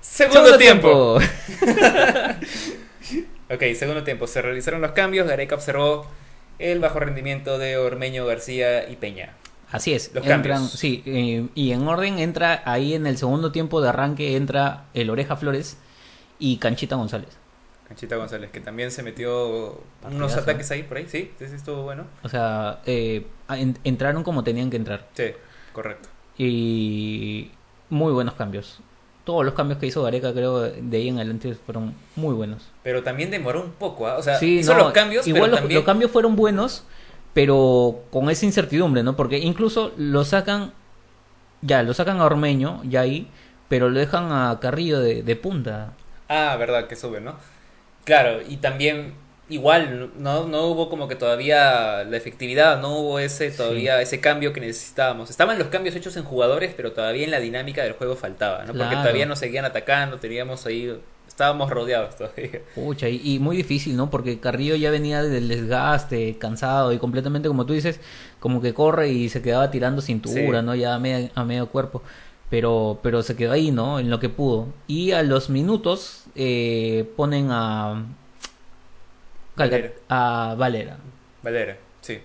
[0.01, 1.17] Segundo, tiempo.
[1.17, 2.39] tiempo.
[3.51, 4.27] Ok, segundo tiempo.
[4.27, 5.27] Se realizaron los cambios.
[5.27, 6.05] Gareca observó
[6.59, 9.33] el bajo rendimiento de Ormeño, García y Peña.
[9.71, 10.71] Así es, Los entran, cambios.
[10.71, 15.09] sí, eh, y en orden entra ahí en el segundo tiempo de arranque entra el
[15.09, 15.77] Oreja Flores
[16.39, 17.29] y Canchita González.
[17.87, 21.07] Canchita González, que también se metió unos ataques ahí por ahí.
[21.07, 22.05] Sí, sí, estuvo bueno.
[22.23, 25.07] O sea, eh, en- entraron como tenían que entrar.
[25.15, 25.25] Sí,
[25.73, 26.09] correcto.
[26.37, 27.51] Y
[27.89, 28.79] muy buenos cambios.
[29.23, 32.63] Todos los cambios que hizo Gareca, creo, de ahí en adelante fueron muy buenos.
[32.83, 34.17] Pero también demoró un poco, ¿ah?
[34.17, 35.75] O sea, Sí, hizo no, los cambios, igual pero los, también...
[35.77, 36.85] los cambios fueron buenos,
[37.39, 39.15] pero con esa incertidumbre, ¿no?
[39.15, 40.73] Porque incluso lo sacan,
[41.61, 43.31] ya, lo sacan a Ormeño, ya ahí,
[43.69, 45.93] pero lo dejan a Carrillo de, de punta.
[46.27, 47.37] Ah, verdad, que sube, ¿no?
[48.05, 49.15] Claro, y también
[49.49, 54.53] igual no, no hubo como que todavía la efectividad, no hubo ese todavía ese cambio
[54.53, 55.29] que necesitábamos.
[55.29, 58.77] Estaban los cambios hechos en jugadores, pero todavía en la dinámica del juego faltaba, ¿no?
[58.77, 59.01] Porque Claro.
[59.03, 60.99] todavía nos seguían atacando, teníamos ahí
[61.39, 62.59] estábamos rodeados todavía.
[62.75, 64.09] Pucha, y, y muy difícil, ¿no?
[64.09, 68.01] Porque Carrillo ya venía del desgaste, cansado y completamente, como tú dices,
[68.41, 70.65] como que corre y se quedaba tirando cintura, Sí.
[70.65, 70.75] ¿no?
[70.75, 72.01] Ya a, media- a medio cuerpo.
[72.49, 73.99] Pero, pero se quedó ahí, ¿no?
[73.99, 74.67] En lo que pudo.
[74.87, 78.03] Y a los minutos eh, ponen a...
[79.55, 79.91] Valera.
[80.09, 80.97] A Valera.
[81.41, 82.19] Valera, sí.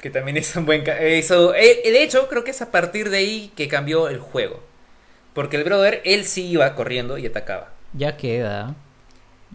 [0.00, 0.84] Que también hizo un buen...
[1.18, 4.60] hizo, eh, de hecho, creo que es a partir de ahí que cambió el juego.
[5.36, 7.68] Porque el brother, él sí iba corriendo y atacaba.
[7.92, 8.74] Ya queda.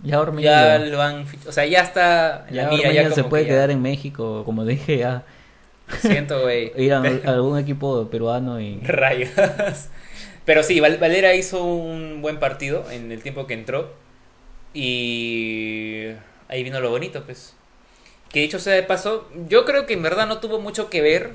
[0.04, 1.26] Ya Ormeño, Ya lo han...
[1.48, 2.46] O sea, ya está...
[2.48, 4.98] en ya la mira, ya se como puede que ya- quedar en México, como dije
[5.00, 5.24] ya.
[6.00, 6.72] Siento, güey.
[6.78, 7.02] Ir a, a
[7.34, 8.80] algún equipo peruano y...
[8.82, 9.32] Rayos.
[10.46, 13.94] Pero sí, Val- Valera hizo un buen partido en el tiempo que entró.
[14.74, 16.08] Y
[16.48, 17.54] ahí vino lo bonito, pues.
[18.32, 21.32] Que dicho sea de paso, yo creo que en verdad no tuvo mucho que ver.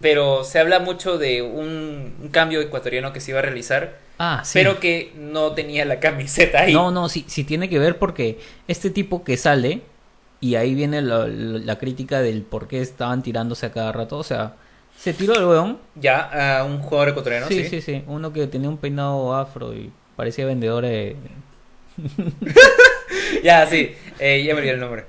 [0.00, 3.98] Pero se habla mucho de un, un cambio ecuatoriano que se iba a realizar.
[4.18, 4.52] Ah, sí.
[4.58, 6.72] Pero que no tenía la camiseta ahí.
[6.72, 9.82] No, no, sí, sí tiene que ver porque este tipo que sale,
[10.40, 14.16] y ahí viene la, la- la crítica del por qué estaban tirándose a cada rato,
[14.18, 14.54] o sea,
[14.98, 15.78] se tiró el weón.
[15.94, 17.68] Ya, a un jugador ecuatoriano, sí, sí.
[17.68, 21.16] sí, sí, uno que tenía un peinado afro y parecía vendedor de...
[23.42, 23.92] Ya, sí.
[24.18, 25.04] Eh, ya me olvidé el nombre.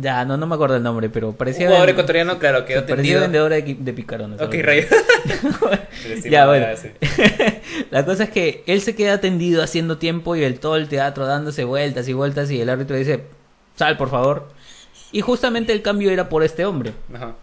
[0.00, 1.66] Ya, no, no me acuerdo el nombre, pero Un parecía...
[1.66, 3.20] jugador ven- ecuatoriano, claro, quedó parecía tendido.
[3.20, 4.40] vendedor de, de picarones.
[4.40, 4.86] Ok, rayos.
[6.24, 6.66] Ya, bueno.
[7.90, 11.26] La cosa es que él se queda tendido haciendo tiempo y el todo el teatro
[11.26, 13.24] dándose vueltas y vueltas y el árbitro dice,
[13.76, 14.48] sal por favor.
[15.12, 16.92] Y justamente el cambio era por este hombre.
[17.14, 17.34] Ajá.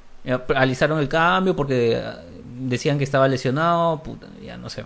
[0.48, 2.04] Realizaron el cambio porque eh,
[2.60, 4.86] decían que estaba lesionado, puta, ya no sé.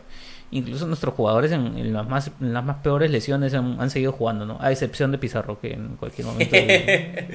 [0.56, 4.14] Incluso nuestros jugadores en, en las más en las más peores lesiones han, han seguido
[4.14, 4.58] jugando, ¿no?
[4.62, 6.56] A excepción de Pizarro que en cualquier momento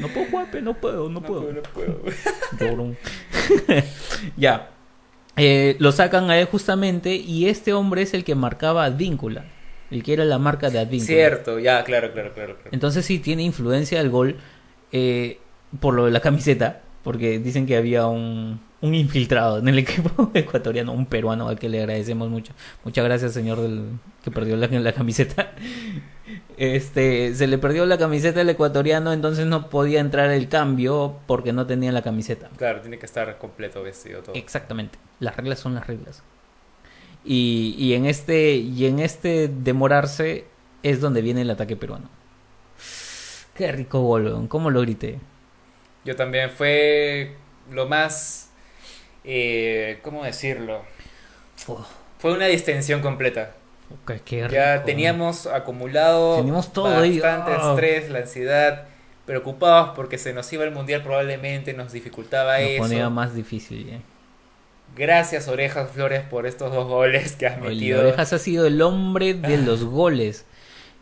[0.00, 1.52] no puedo jugar, no puedo, no, puedo.
[1.52, 2.96] No puedo.
[4.36, 4.70] Ya.
[5.36, 9.44] Eh, lo sacan a él justamente y este hombre es el que marcaba Advíncula,
[9.90, 11.06] el que era la marca de Advíncula.
[11.06, 12.54] Cierto, ya, claro, claro, claro.
[12.54, 12.70] claro.
[12.72, 14.36] Entonces sí tiene influencia el gol
[14.92, 15.38] eh,
[15.78, 20.30] por lo de la camiseta, porque dicen que había un, un infiltrado en el equipo
[20.34, 22.52] ecuatoriano, un peruano al que le agradecemos mucho.
[22.84, 23.84] Muchas gracias, señor del
[24.22, 25.52] que perdió la, la camiseta.
[26.56, 31.54] Este, se le perdió la camiseta al ecuatoriano, entonces no podía entrar el cambio porque
[31.54, 32.50] no tenía la camiseta.
[32.56, 34.34] Claro, tiene que estar completo vestido todo.
[34.34, 34.98] Exactamente.
[35.20, 36.22] Las reglas son las reglas.
[37.24, 40.44] Y, y en este y en este demorarse
[40.82, 42.08] es donde viene el ataque peruano.
[43.54, 44.46] Qué rico gol.
[44.48, 45.18] ¿Cómo lo grité?
[46.04, 47.36] Yo también fue
[47.70, 48.50] lo más,
[49.24, 50.82] eh, ¿cómo decirlo?
[51.66, 51.80] Uf,
[52.18, 53.52] Fue una distensión completa.
[54.06, 54.86] qué- qué Ya rico.
[54.86, 57.18] teníamos acumulado Teníamos todo ahí.
[57.18, 57.70] bastante Ah.
[57.70, 58.84] estrés, la ansiedad,
[59.26, 62.82] preocupados porque se nos iba el mundial probablemente, nos dificultaba Lo eso.
[62.82, 63.88] ponía más difícil.
[63.90, 64.00] eh.
[64.96, 68.00] Gracias Orejas Flores por estos dos goles que has metido.
[68.00, 70.46] Orejas ha sido el hombre de los goles.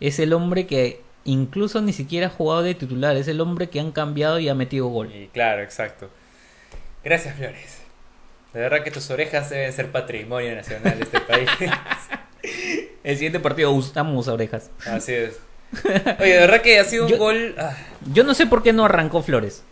[0.01, 1.01] Es el hombre que
[1.31, 3.17] incluso ni siquiera ha jugado de titular.
[3.17, 5.13] Es el hombre que han cambiado y ha metido gol.
[5.15, 6.09] Y claro, exacto.
[7.05, 7.79] Gracias Flores.
[8.53, 11.49] De verdad que tus orejas deben ser patrimonio nacional de este país.
[13.05, 14.71] El siguiente partido usamos Orejas.
[14.87, 15.39] Así es.
[16.19, 17.55] Oye, de verdad que ha sido un Yo- gol.
[17.59, 17.77] ah,
[18.13, 19.63] Yo no sé por qué no arrancó Flores.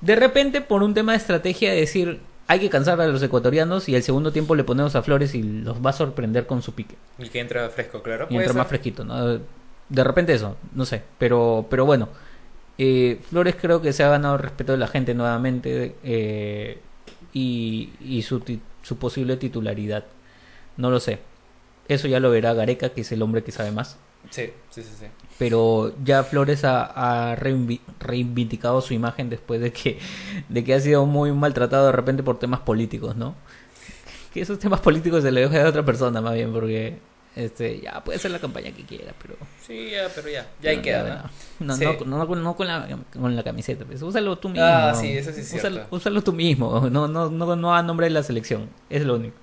[0.00, 3.88] De repente, por un tema de estrategia, de decir hay que cansar a los ecuatorianos
[3.88, 6.74] y el segundo tiempo le ponemos a Flores y los va a sorprender con su
[6.74, 6.94] pique.
[7.18, 8.26] y que entra fresco, claro.
[8.30, 8.56] Y entra ser.
[8.56, 9.40] más fresquito, ¿no?
[9.88, 11.02] De repente eso, no sé.
[11.18, 12.08] Pero, pero bueno,
[12.78, 16.80] eh, Flores creo que se ha ganado el respeto de la gente nuevamente eh,
[17.32, 18.42] y, y su,
[18.82, 20.04] su posible titularidad.
[20.76, 21.20] No lo sé.
[21.88, 23.98] Eso ya lo verá Gareca, que es el hombre que sabe más.
[24.30, 25.06] Sí, sí, sí, sí.
[25.38, 30.00] pero ya Flores ha, ha reivindicado su imagen después de que,
[30.48, 33.36] de que ha sido muy maltratado de repente por temas políticos, ¿no?
[34.32, 36.98] Que esos temas políticos se le deja a otra persona más bien, porque
[37.36, 39.36] este ya puede hacer la campaña que quiera, pero...
[39.64, 40.46] Sí, ya, pero ya.
[40.60, 41.30] Ya ahí no, queda,
[41.60, 41.66] ¿no?
[41.66, 41.84] No, Sí.
[41.84, 44.64] no, no, no con, la, con la camiseta, pues, úsalo tú mismo.
[44.64, 45.94] Ah, sí, eso sí es úsalo, cierto.
[45.96, 49.36] úsalo tú mismo, no, no, no, no a nombre de la selección, es lo único.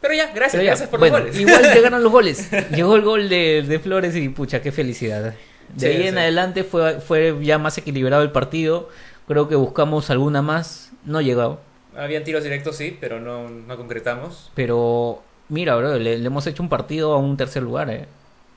[0.00, 1.40] Pero ya, gracias, Pero ya, gracias por bueno, los goles.
[1.40, 2.50] Igual llegaron los goles.
[2.70, 5.22] Llegó el gol de, de Flores y pucha, qué felicidad.
[5.22, 5.34] De
[5.76, 8.88] Sí, ahí en adelante fue, fue ya más equilibrado el partido.
[9.26, 10.92] Creo que buscamos alguna más.
[11.04, 11.60] No llegó.
[11.96, 14.52] Habían tiros directos, sí, pero no, no concretamos.
[14.54, 18.06] Pero mira, bro, le, le hemos hecho un partido a un tercer lugar, eh.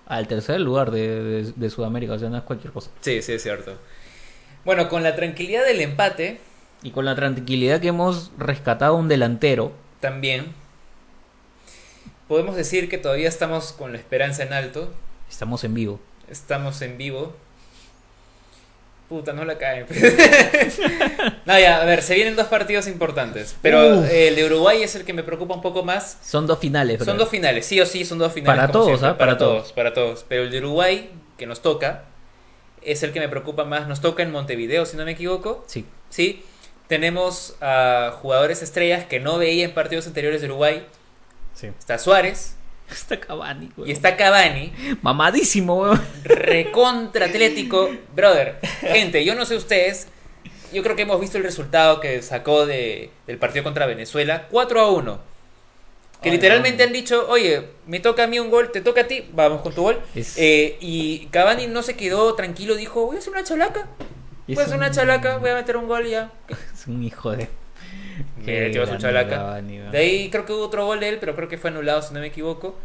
[0.08, 2.14] Al tercer lugar de, de- de Sudamérica.
[2.14, 2.90] O sea, no es cualquier cosa.
[3.02, 3.78] Sí, sí, es cierto.
[4.66, 6.40] Bueno, con la tranquilidad del empate,
[6.84, 9.72] Y con la tranquilidad que hemos rescatado un delantero.
[10.00, 10.54] también
[12.28, 14.92] podemos decir que todavía estamos con la esperanza en alto.
[15.30, 16.00] Estamos en vivo.
[16.30, 17.34] Estamos en vivo.
[19.12, 19.86] Puta, no la caen.
[21.46, 23.58] no, ya, a ver, se vienen dos partidos importantes.
[23.62, 24.10] Pero Uf.
[24.10, 26.18] eh, el de Uruguay es el que me preocupa un poco más.
[26.24, 27.04] Son dos finales, bro.
[27.06, 28.58] Son dos finales, sí o sí, son dos finales.
[28.58, 29.18] Para todos, siempre, ¿ah?
[29.18, 29.74] Para, Para todos, todos.
[29.74, 30.26] para todos.
[30.30, 32.06] Pero el de Uruguay, que nos toca,
[32.82, 33.86] es el que me preocupa más.
[33.90, 35.66] Nos toca en Montevideo, si no me equivoco.
[35.68, 35.86] Sí.
[36.10, 36.46] Sí.
[36.88, 40.88] Tenemos a jugadores estrellas que no veía en partidos anteriores de Uruguay.
[41.54, 41.68] Sí.
[41.78, 42.56] Está Suárez
[43.02, 43.90] Está Cavani, y weón.
[43.90, 44.72] está Cavani.
[45.02, 46.02] Mamadísimo, weón.
[46.24, 47.90] recontra atlético.
[48.16, 50.08] Brother, gente, yo no sé ustedes.
[50.74, 54.48] Yo creo que hemos visto el resultado que sacó de, del partido contra Venezuela.
[54.50, 55.20] 4 a 1.
[56.22, 56.88] Que Ay, literalmente no.
[56.88, 59.74] han dicho, oye, me toca a mí un gol, te toca a ti, vamos con
[59.74, 60.00] tu gol.
[60.16, 63.88] Es- Eh, y Cavani no se quedó tranquilo, dijo, voy a hacer una chalaca.
[64.48, 66.32] Voy a hacer una un- chalaca, voy a meter un gol y ya.
[66.74, 67.50] Es un hijo de.
[68.46, 69.36] Qué Metió su chalaca.
[69.38, 69.78] Cavani.
[69.80, 72.14] De ahí creo que hubo otro gol de él, pero creo que fue anulado si
[72.14, 72.78] no me equivoco.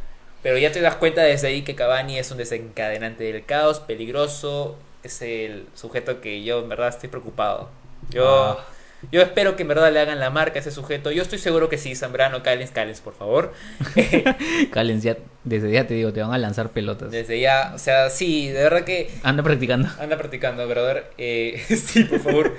[0.42, 4.78] Pero ya te das cuenta desde ahí que Cavani es un desencadenante del caos, peligroso.
[5.02, 7.70] Es el sujeto que yo en verdad estoy preocupado.
[8.10, 8.64] Yo, Ah.
[9.10, 11.10] yo espero que en verdad le hagan la marca a ese sujeto.
[11.10, 13.52] Yo estoy seguro que sí, Zambrano, Callens, Callens, por favor.
[14.70, 17.10] Callens, ya- desde ya te digo, te van a lanzar pelotas.
[17.10, 19.88] Desde ya, o sea, sí, de verdad que Anda practicando.
[20.00, 21.06] Anda practicando, brother.
[21.18, 22.54] Eh, sí, por favor.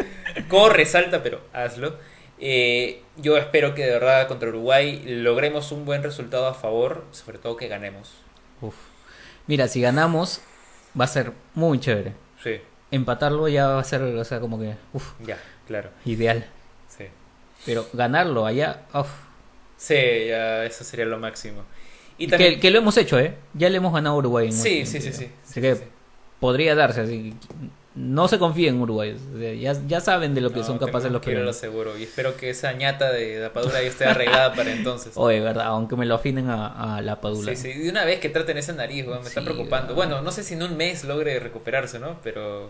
[0.50, 1.96] Corre, salta, pero hazlo.
[2.40, 7.40] Eh, yo espero que de verdad contra Uruguay logremos un buen resultado a favor, sobre
[7.40, 8.14] todo que ganemos.
[8.62, 8.76] Uf.
[9.48, 10.42] Mira, si ganamos,
[11.00, 12.14] va a ser muy chévere.
[12.44, 12.60] Sí,
[12.92, 15.38] Empatarlo ya va a ser, o sea, como que, uf, ya,
[15.68, 15.90] claro.
[16.06, 16.46] ideal.
[16.88, 17.06] Sí,
[17.66, 19.08] Pero ganarlo allá, uf.
[19.78, 19.96] sí
[20.30, 21.64] ya, eso sería lo máximo.
[22.20, 22.60] Y Que, también.
[22.60, 23.36] que lo hemos hecho, ¿eh?
[23.54, 24.48] Ya le hemos ganado a Uruguay.
[24.48, 25.26] en Sí, sí, sí, sí.
[25.44, 25.84] Así Sí, que sí.
[26.40, 27.34] podría darse, así.
[27.98, 29.18] No se confíen en Uruguay.
[29.34, 31.56] o sea, ya, ya saben de lo que No, son capaces los a lo peruanos.
[31.58, 31.98] seguro.
[31.98, 35.14] Y espero que esa ñata de la padura ya esté arreglada para entonces.
[35.16, 37.56] Oye, verdad, aunque me lo afinen a, a la padula.
[37.56, 39.96] Sí, sí, de una vez que traten esa nariz, me está preocupando.
[39.96, 42.20] Bueno, no sé si en un mes logre recuperarse, ¿no?
[42.24, 42.70] Pero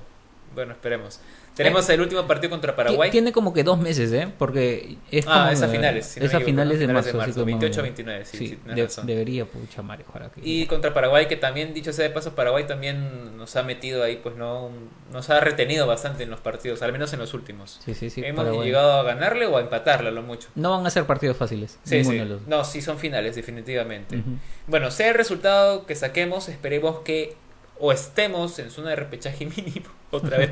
[0.55, 1.19] bueno, esperemos.
[1.55, 3.09] Tenemos el último partido contra Paraguay.
[3.09, 4.27] Ti- Tiene como que dos meses, ¿eh?
[4.37, 7.07] Porque es Ah, es a eh, finales, si no es me a finales de marzo.
[7.07, 9.07] de marzo, así como- 28 29, sí, sí, tienes de- razón.
[9.07, 12.67] debería, pucha madre, ojalá que- Y contra Paraguay, que también, dicho sea de paso, Paraguay
[12.67, 14.69] también nos ha metido ahí, pues no,
[15.11, 17.79] nos ha retenido bastante en los partidos, al menos en los últimos.
[17.83, 18.21] Sí, sí, sí.
[18.23, 18.67] Hemos Paraguay.
[18.67, 20.49] llegado a ganarle o a empatarle a lo mucho.
[20.53, 21.79] No van a ser partidos fáciles.
[21.83, 22.19] Sí, sí.
[22.19, 22.45] los.
[22.47, 24.21] No, sí son finales, definitivamente.
[24.67, 27.35] Bueno, sea el resultado que saquemos, esperemos que
[27.79, 30.49] o estemos en zona de repechaje mínimo, otra vez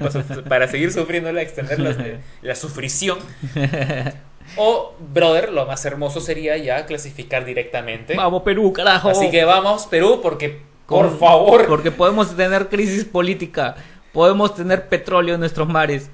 [0.48, 1.96] para, seguir sufriéndola, extender la,
[2.42, 3.20] la sufrición.
[4.58, 8.16] O, brother, lo más hermoso sería ya clasificar directamente.
[8.16, 9.10] Vamos, Perú, carajo.
[9.10, 13.76] Así que vamos, Perú, porque, por Con- favor, Porque podemos tener crisis política,
[14.14, 16.10] podemos tener petróleo en nuestros mares,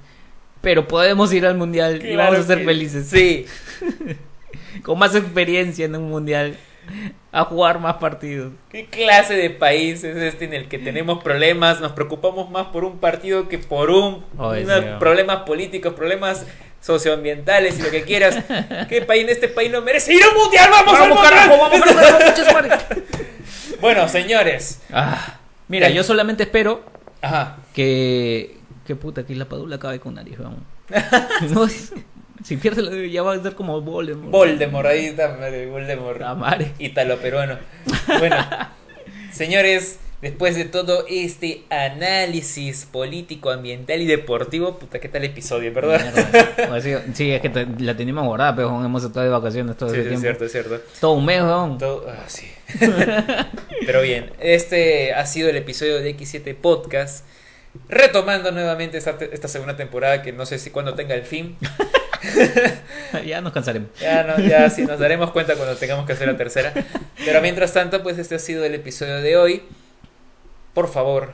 [0.61, 3.07] pero podemos ir al mundial y vamos a ser que felices.
[3.09, 3.45] Sí,
[4.83, 6.55] Con más experiencia en un mundial,
[7.31, 8.53] a jugar más partidos.
[8.69, 11.80] ¿qué clase de país es este en el que tenemos problemas?
[11.81, 16.45] Nos preocupamos más por un partido que por un una- problemas políticos, problemas
[16.81, 18.38] socioambientales y lo que quieras.
[18.89, 20.69] ¿Qué país en este país no merece ir a un mundial?
[20.72, 22.88] ¡Vamos, al mundial!
[23.81, 24.80] Bueno, señores.
[24.91, 26.84] Ah, mira, yo solamente espero
[27.22, 27.57] Ajá.
[27.73, 28.57] que.
[28.85, 30.59] Que puta, que la padula acabe con nariz, vamos.
[31.49, 31.68] No,
[32.43, 34.31] si pierde la ya va a ser como Voldemort.
[34.31, 36.19] Voldemort, ahí está, madre, Voldemort.
[36.22, 36.72] La madre.
[36.80, 37.57] Ítalo peruano.
[38.19, 38.35] Bueno,
[39.31, 46.13] señores, después de todo este análisis político, ambiental y deportivo, puta, ¿qué tal episodio, verdad?
[46.81, 49.95] Sea, sí, es que te- la teníamos guardada, pero hemos estado de vacaciones todo Sí,
[49.99, 50.22] ese sí, es tiempo.
[50.22, 50.81] cierto, es cierto.
[50.99, 51.77] Todo un mes, weón.
[51.77, 52.47] Todo- ah, sí.
[53.85, 57.26] Pero bien, este ha sido el episodio de X7 Podcast.
[57.89, 61.57] Retomando nuevamente esta, esta segunda temporada que no sé si cuándo tenga el fin.
[63.26, 63.89] ya nos cansaremos.
[63.99, 66.73] Ya, no, ya sí, nos daremos cuenta cuando tengamos que hacer la tercera.
[67.26, 69.64] Pero mientras tanto, pues este ha sido el episodio de hoy.
[70.73, 71.34] Por favor,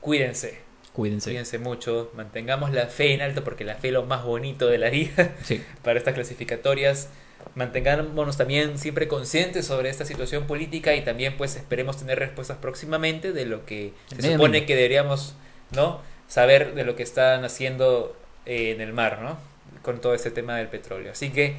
[0.00, 0.58] cuídense.
[0.92, 1.30] Cuídense.
[1.30, 2.10] Cuídense mucho.
[2.14, 5.34] Mantengamos la fe en alto porque la fe es lo más bonito de la vida
[5.42, 5.62] Sí.
[5.82, 7.10] para estas clasificatorias.
[7.54, 13.32] Mantengámonos también siempre conscientes sobre esta situación política y también pues esperemos tener respuestas próximamente
[13.32, 15.34] de lo que se Medio supone que deberíamos
[15.74, 18.16] no saber de lo que están haciendo
[18.46, 19.38] eh, en el mar, ¿no?
[19.86, 21.12] Con todo este tema del petróleo.
[21.12, 21.56] Así que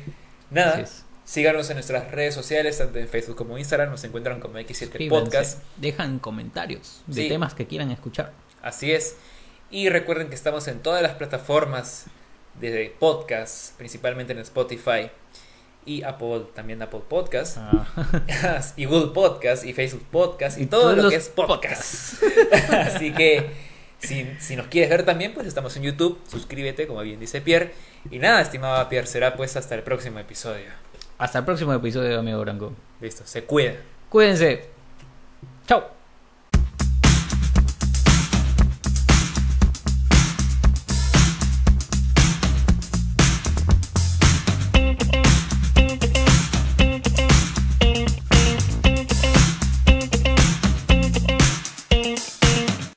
[0.51, 4.59] nada, Así síganos en nuestras redes sociales, tanto en Facebook como Instagram, nos encuentran como
[4.59, 5.25] X7 Suscríbanse.
[5.25, 5.59] Podcast.
[5.77, 7.29] Dejan comentarios de Sí.
[7.29, 8.31] temas que quieran escuchar.
[8.61, 9.15] Así es.
[9.71, 12.05] Y recuerden que estamos en todas las plataformas
[12.59, 15.09] de podcast, principalmente en Spotify
[15.85, 17.87] y Apple, también Apple Podcast, Ah.
[18.77, 22.23] y Google Podcast y Facebook Podcast y, Y todo lo que es podcast.
[22.71, 23.66] Así que
[23.99, 27.73] si, si nos quieres ver también, pues estamos en YouTube, suscríbete, como bien dice Pierre.
[28.11, 30.67] Y nada, estimado Pierre, será pues hasta el próximo episodio.
[31.17, 32.73] Hasta el próximo episodio, amigo Branco.
[33.01, 33.75] Listo, se cuida.
[34.09, 34.65] Cuídense.
[35.67, 35.96] Chao.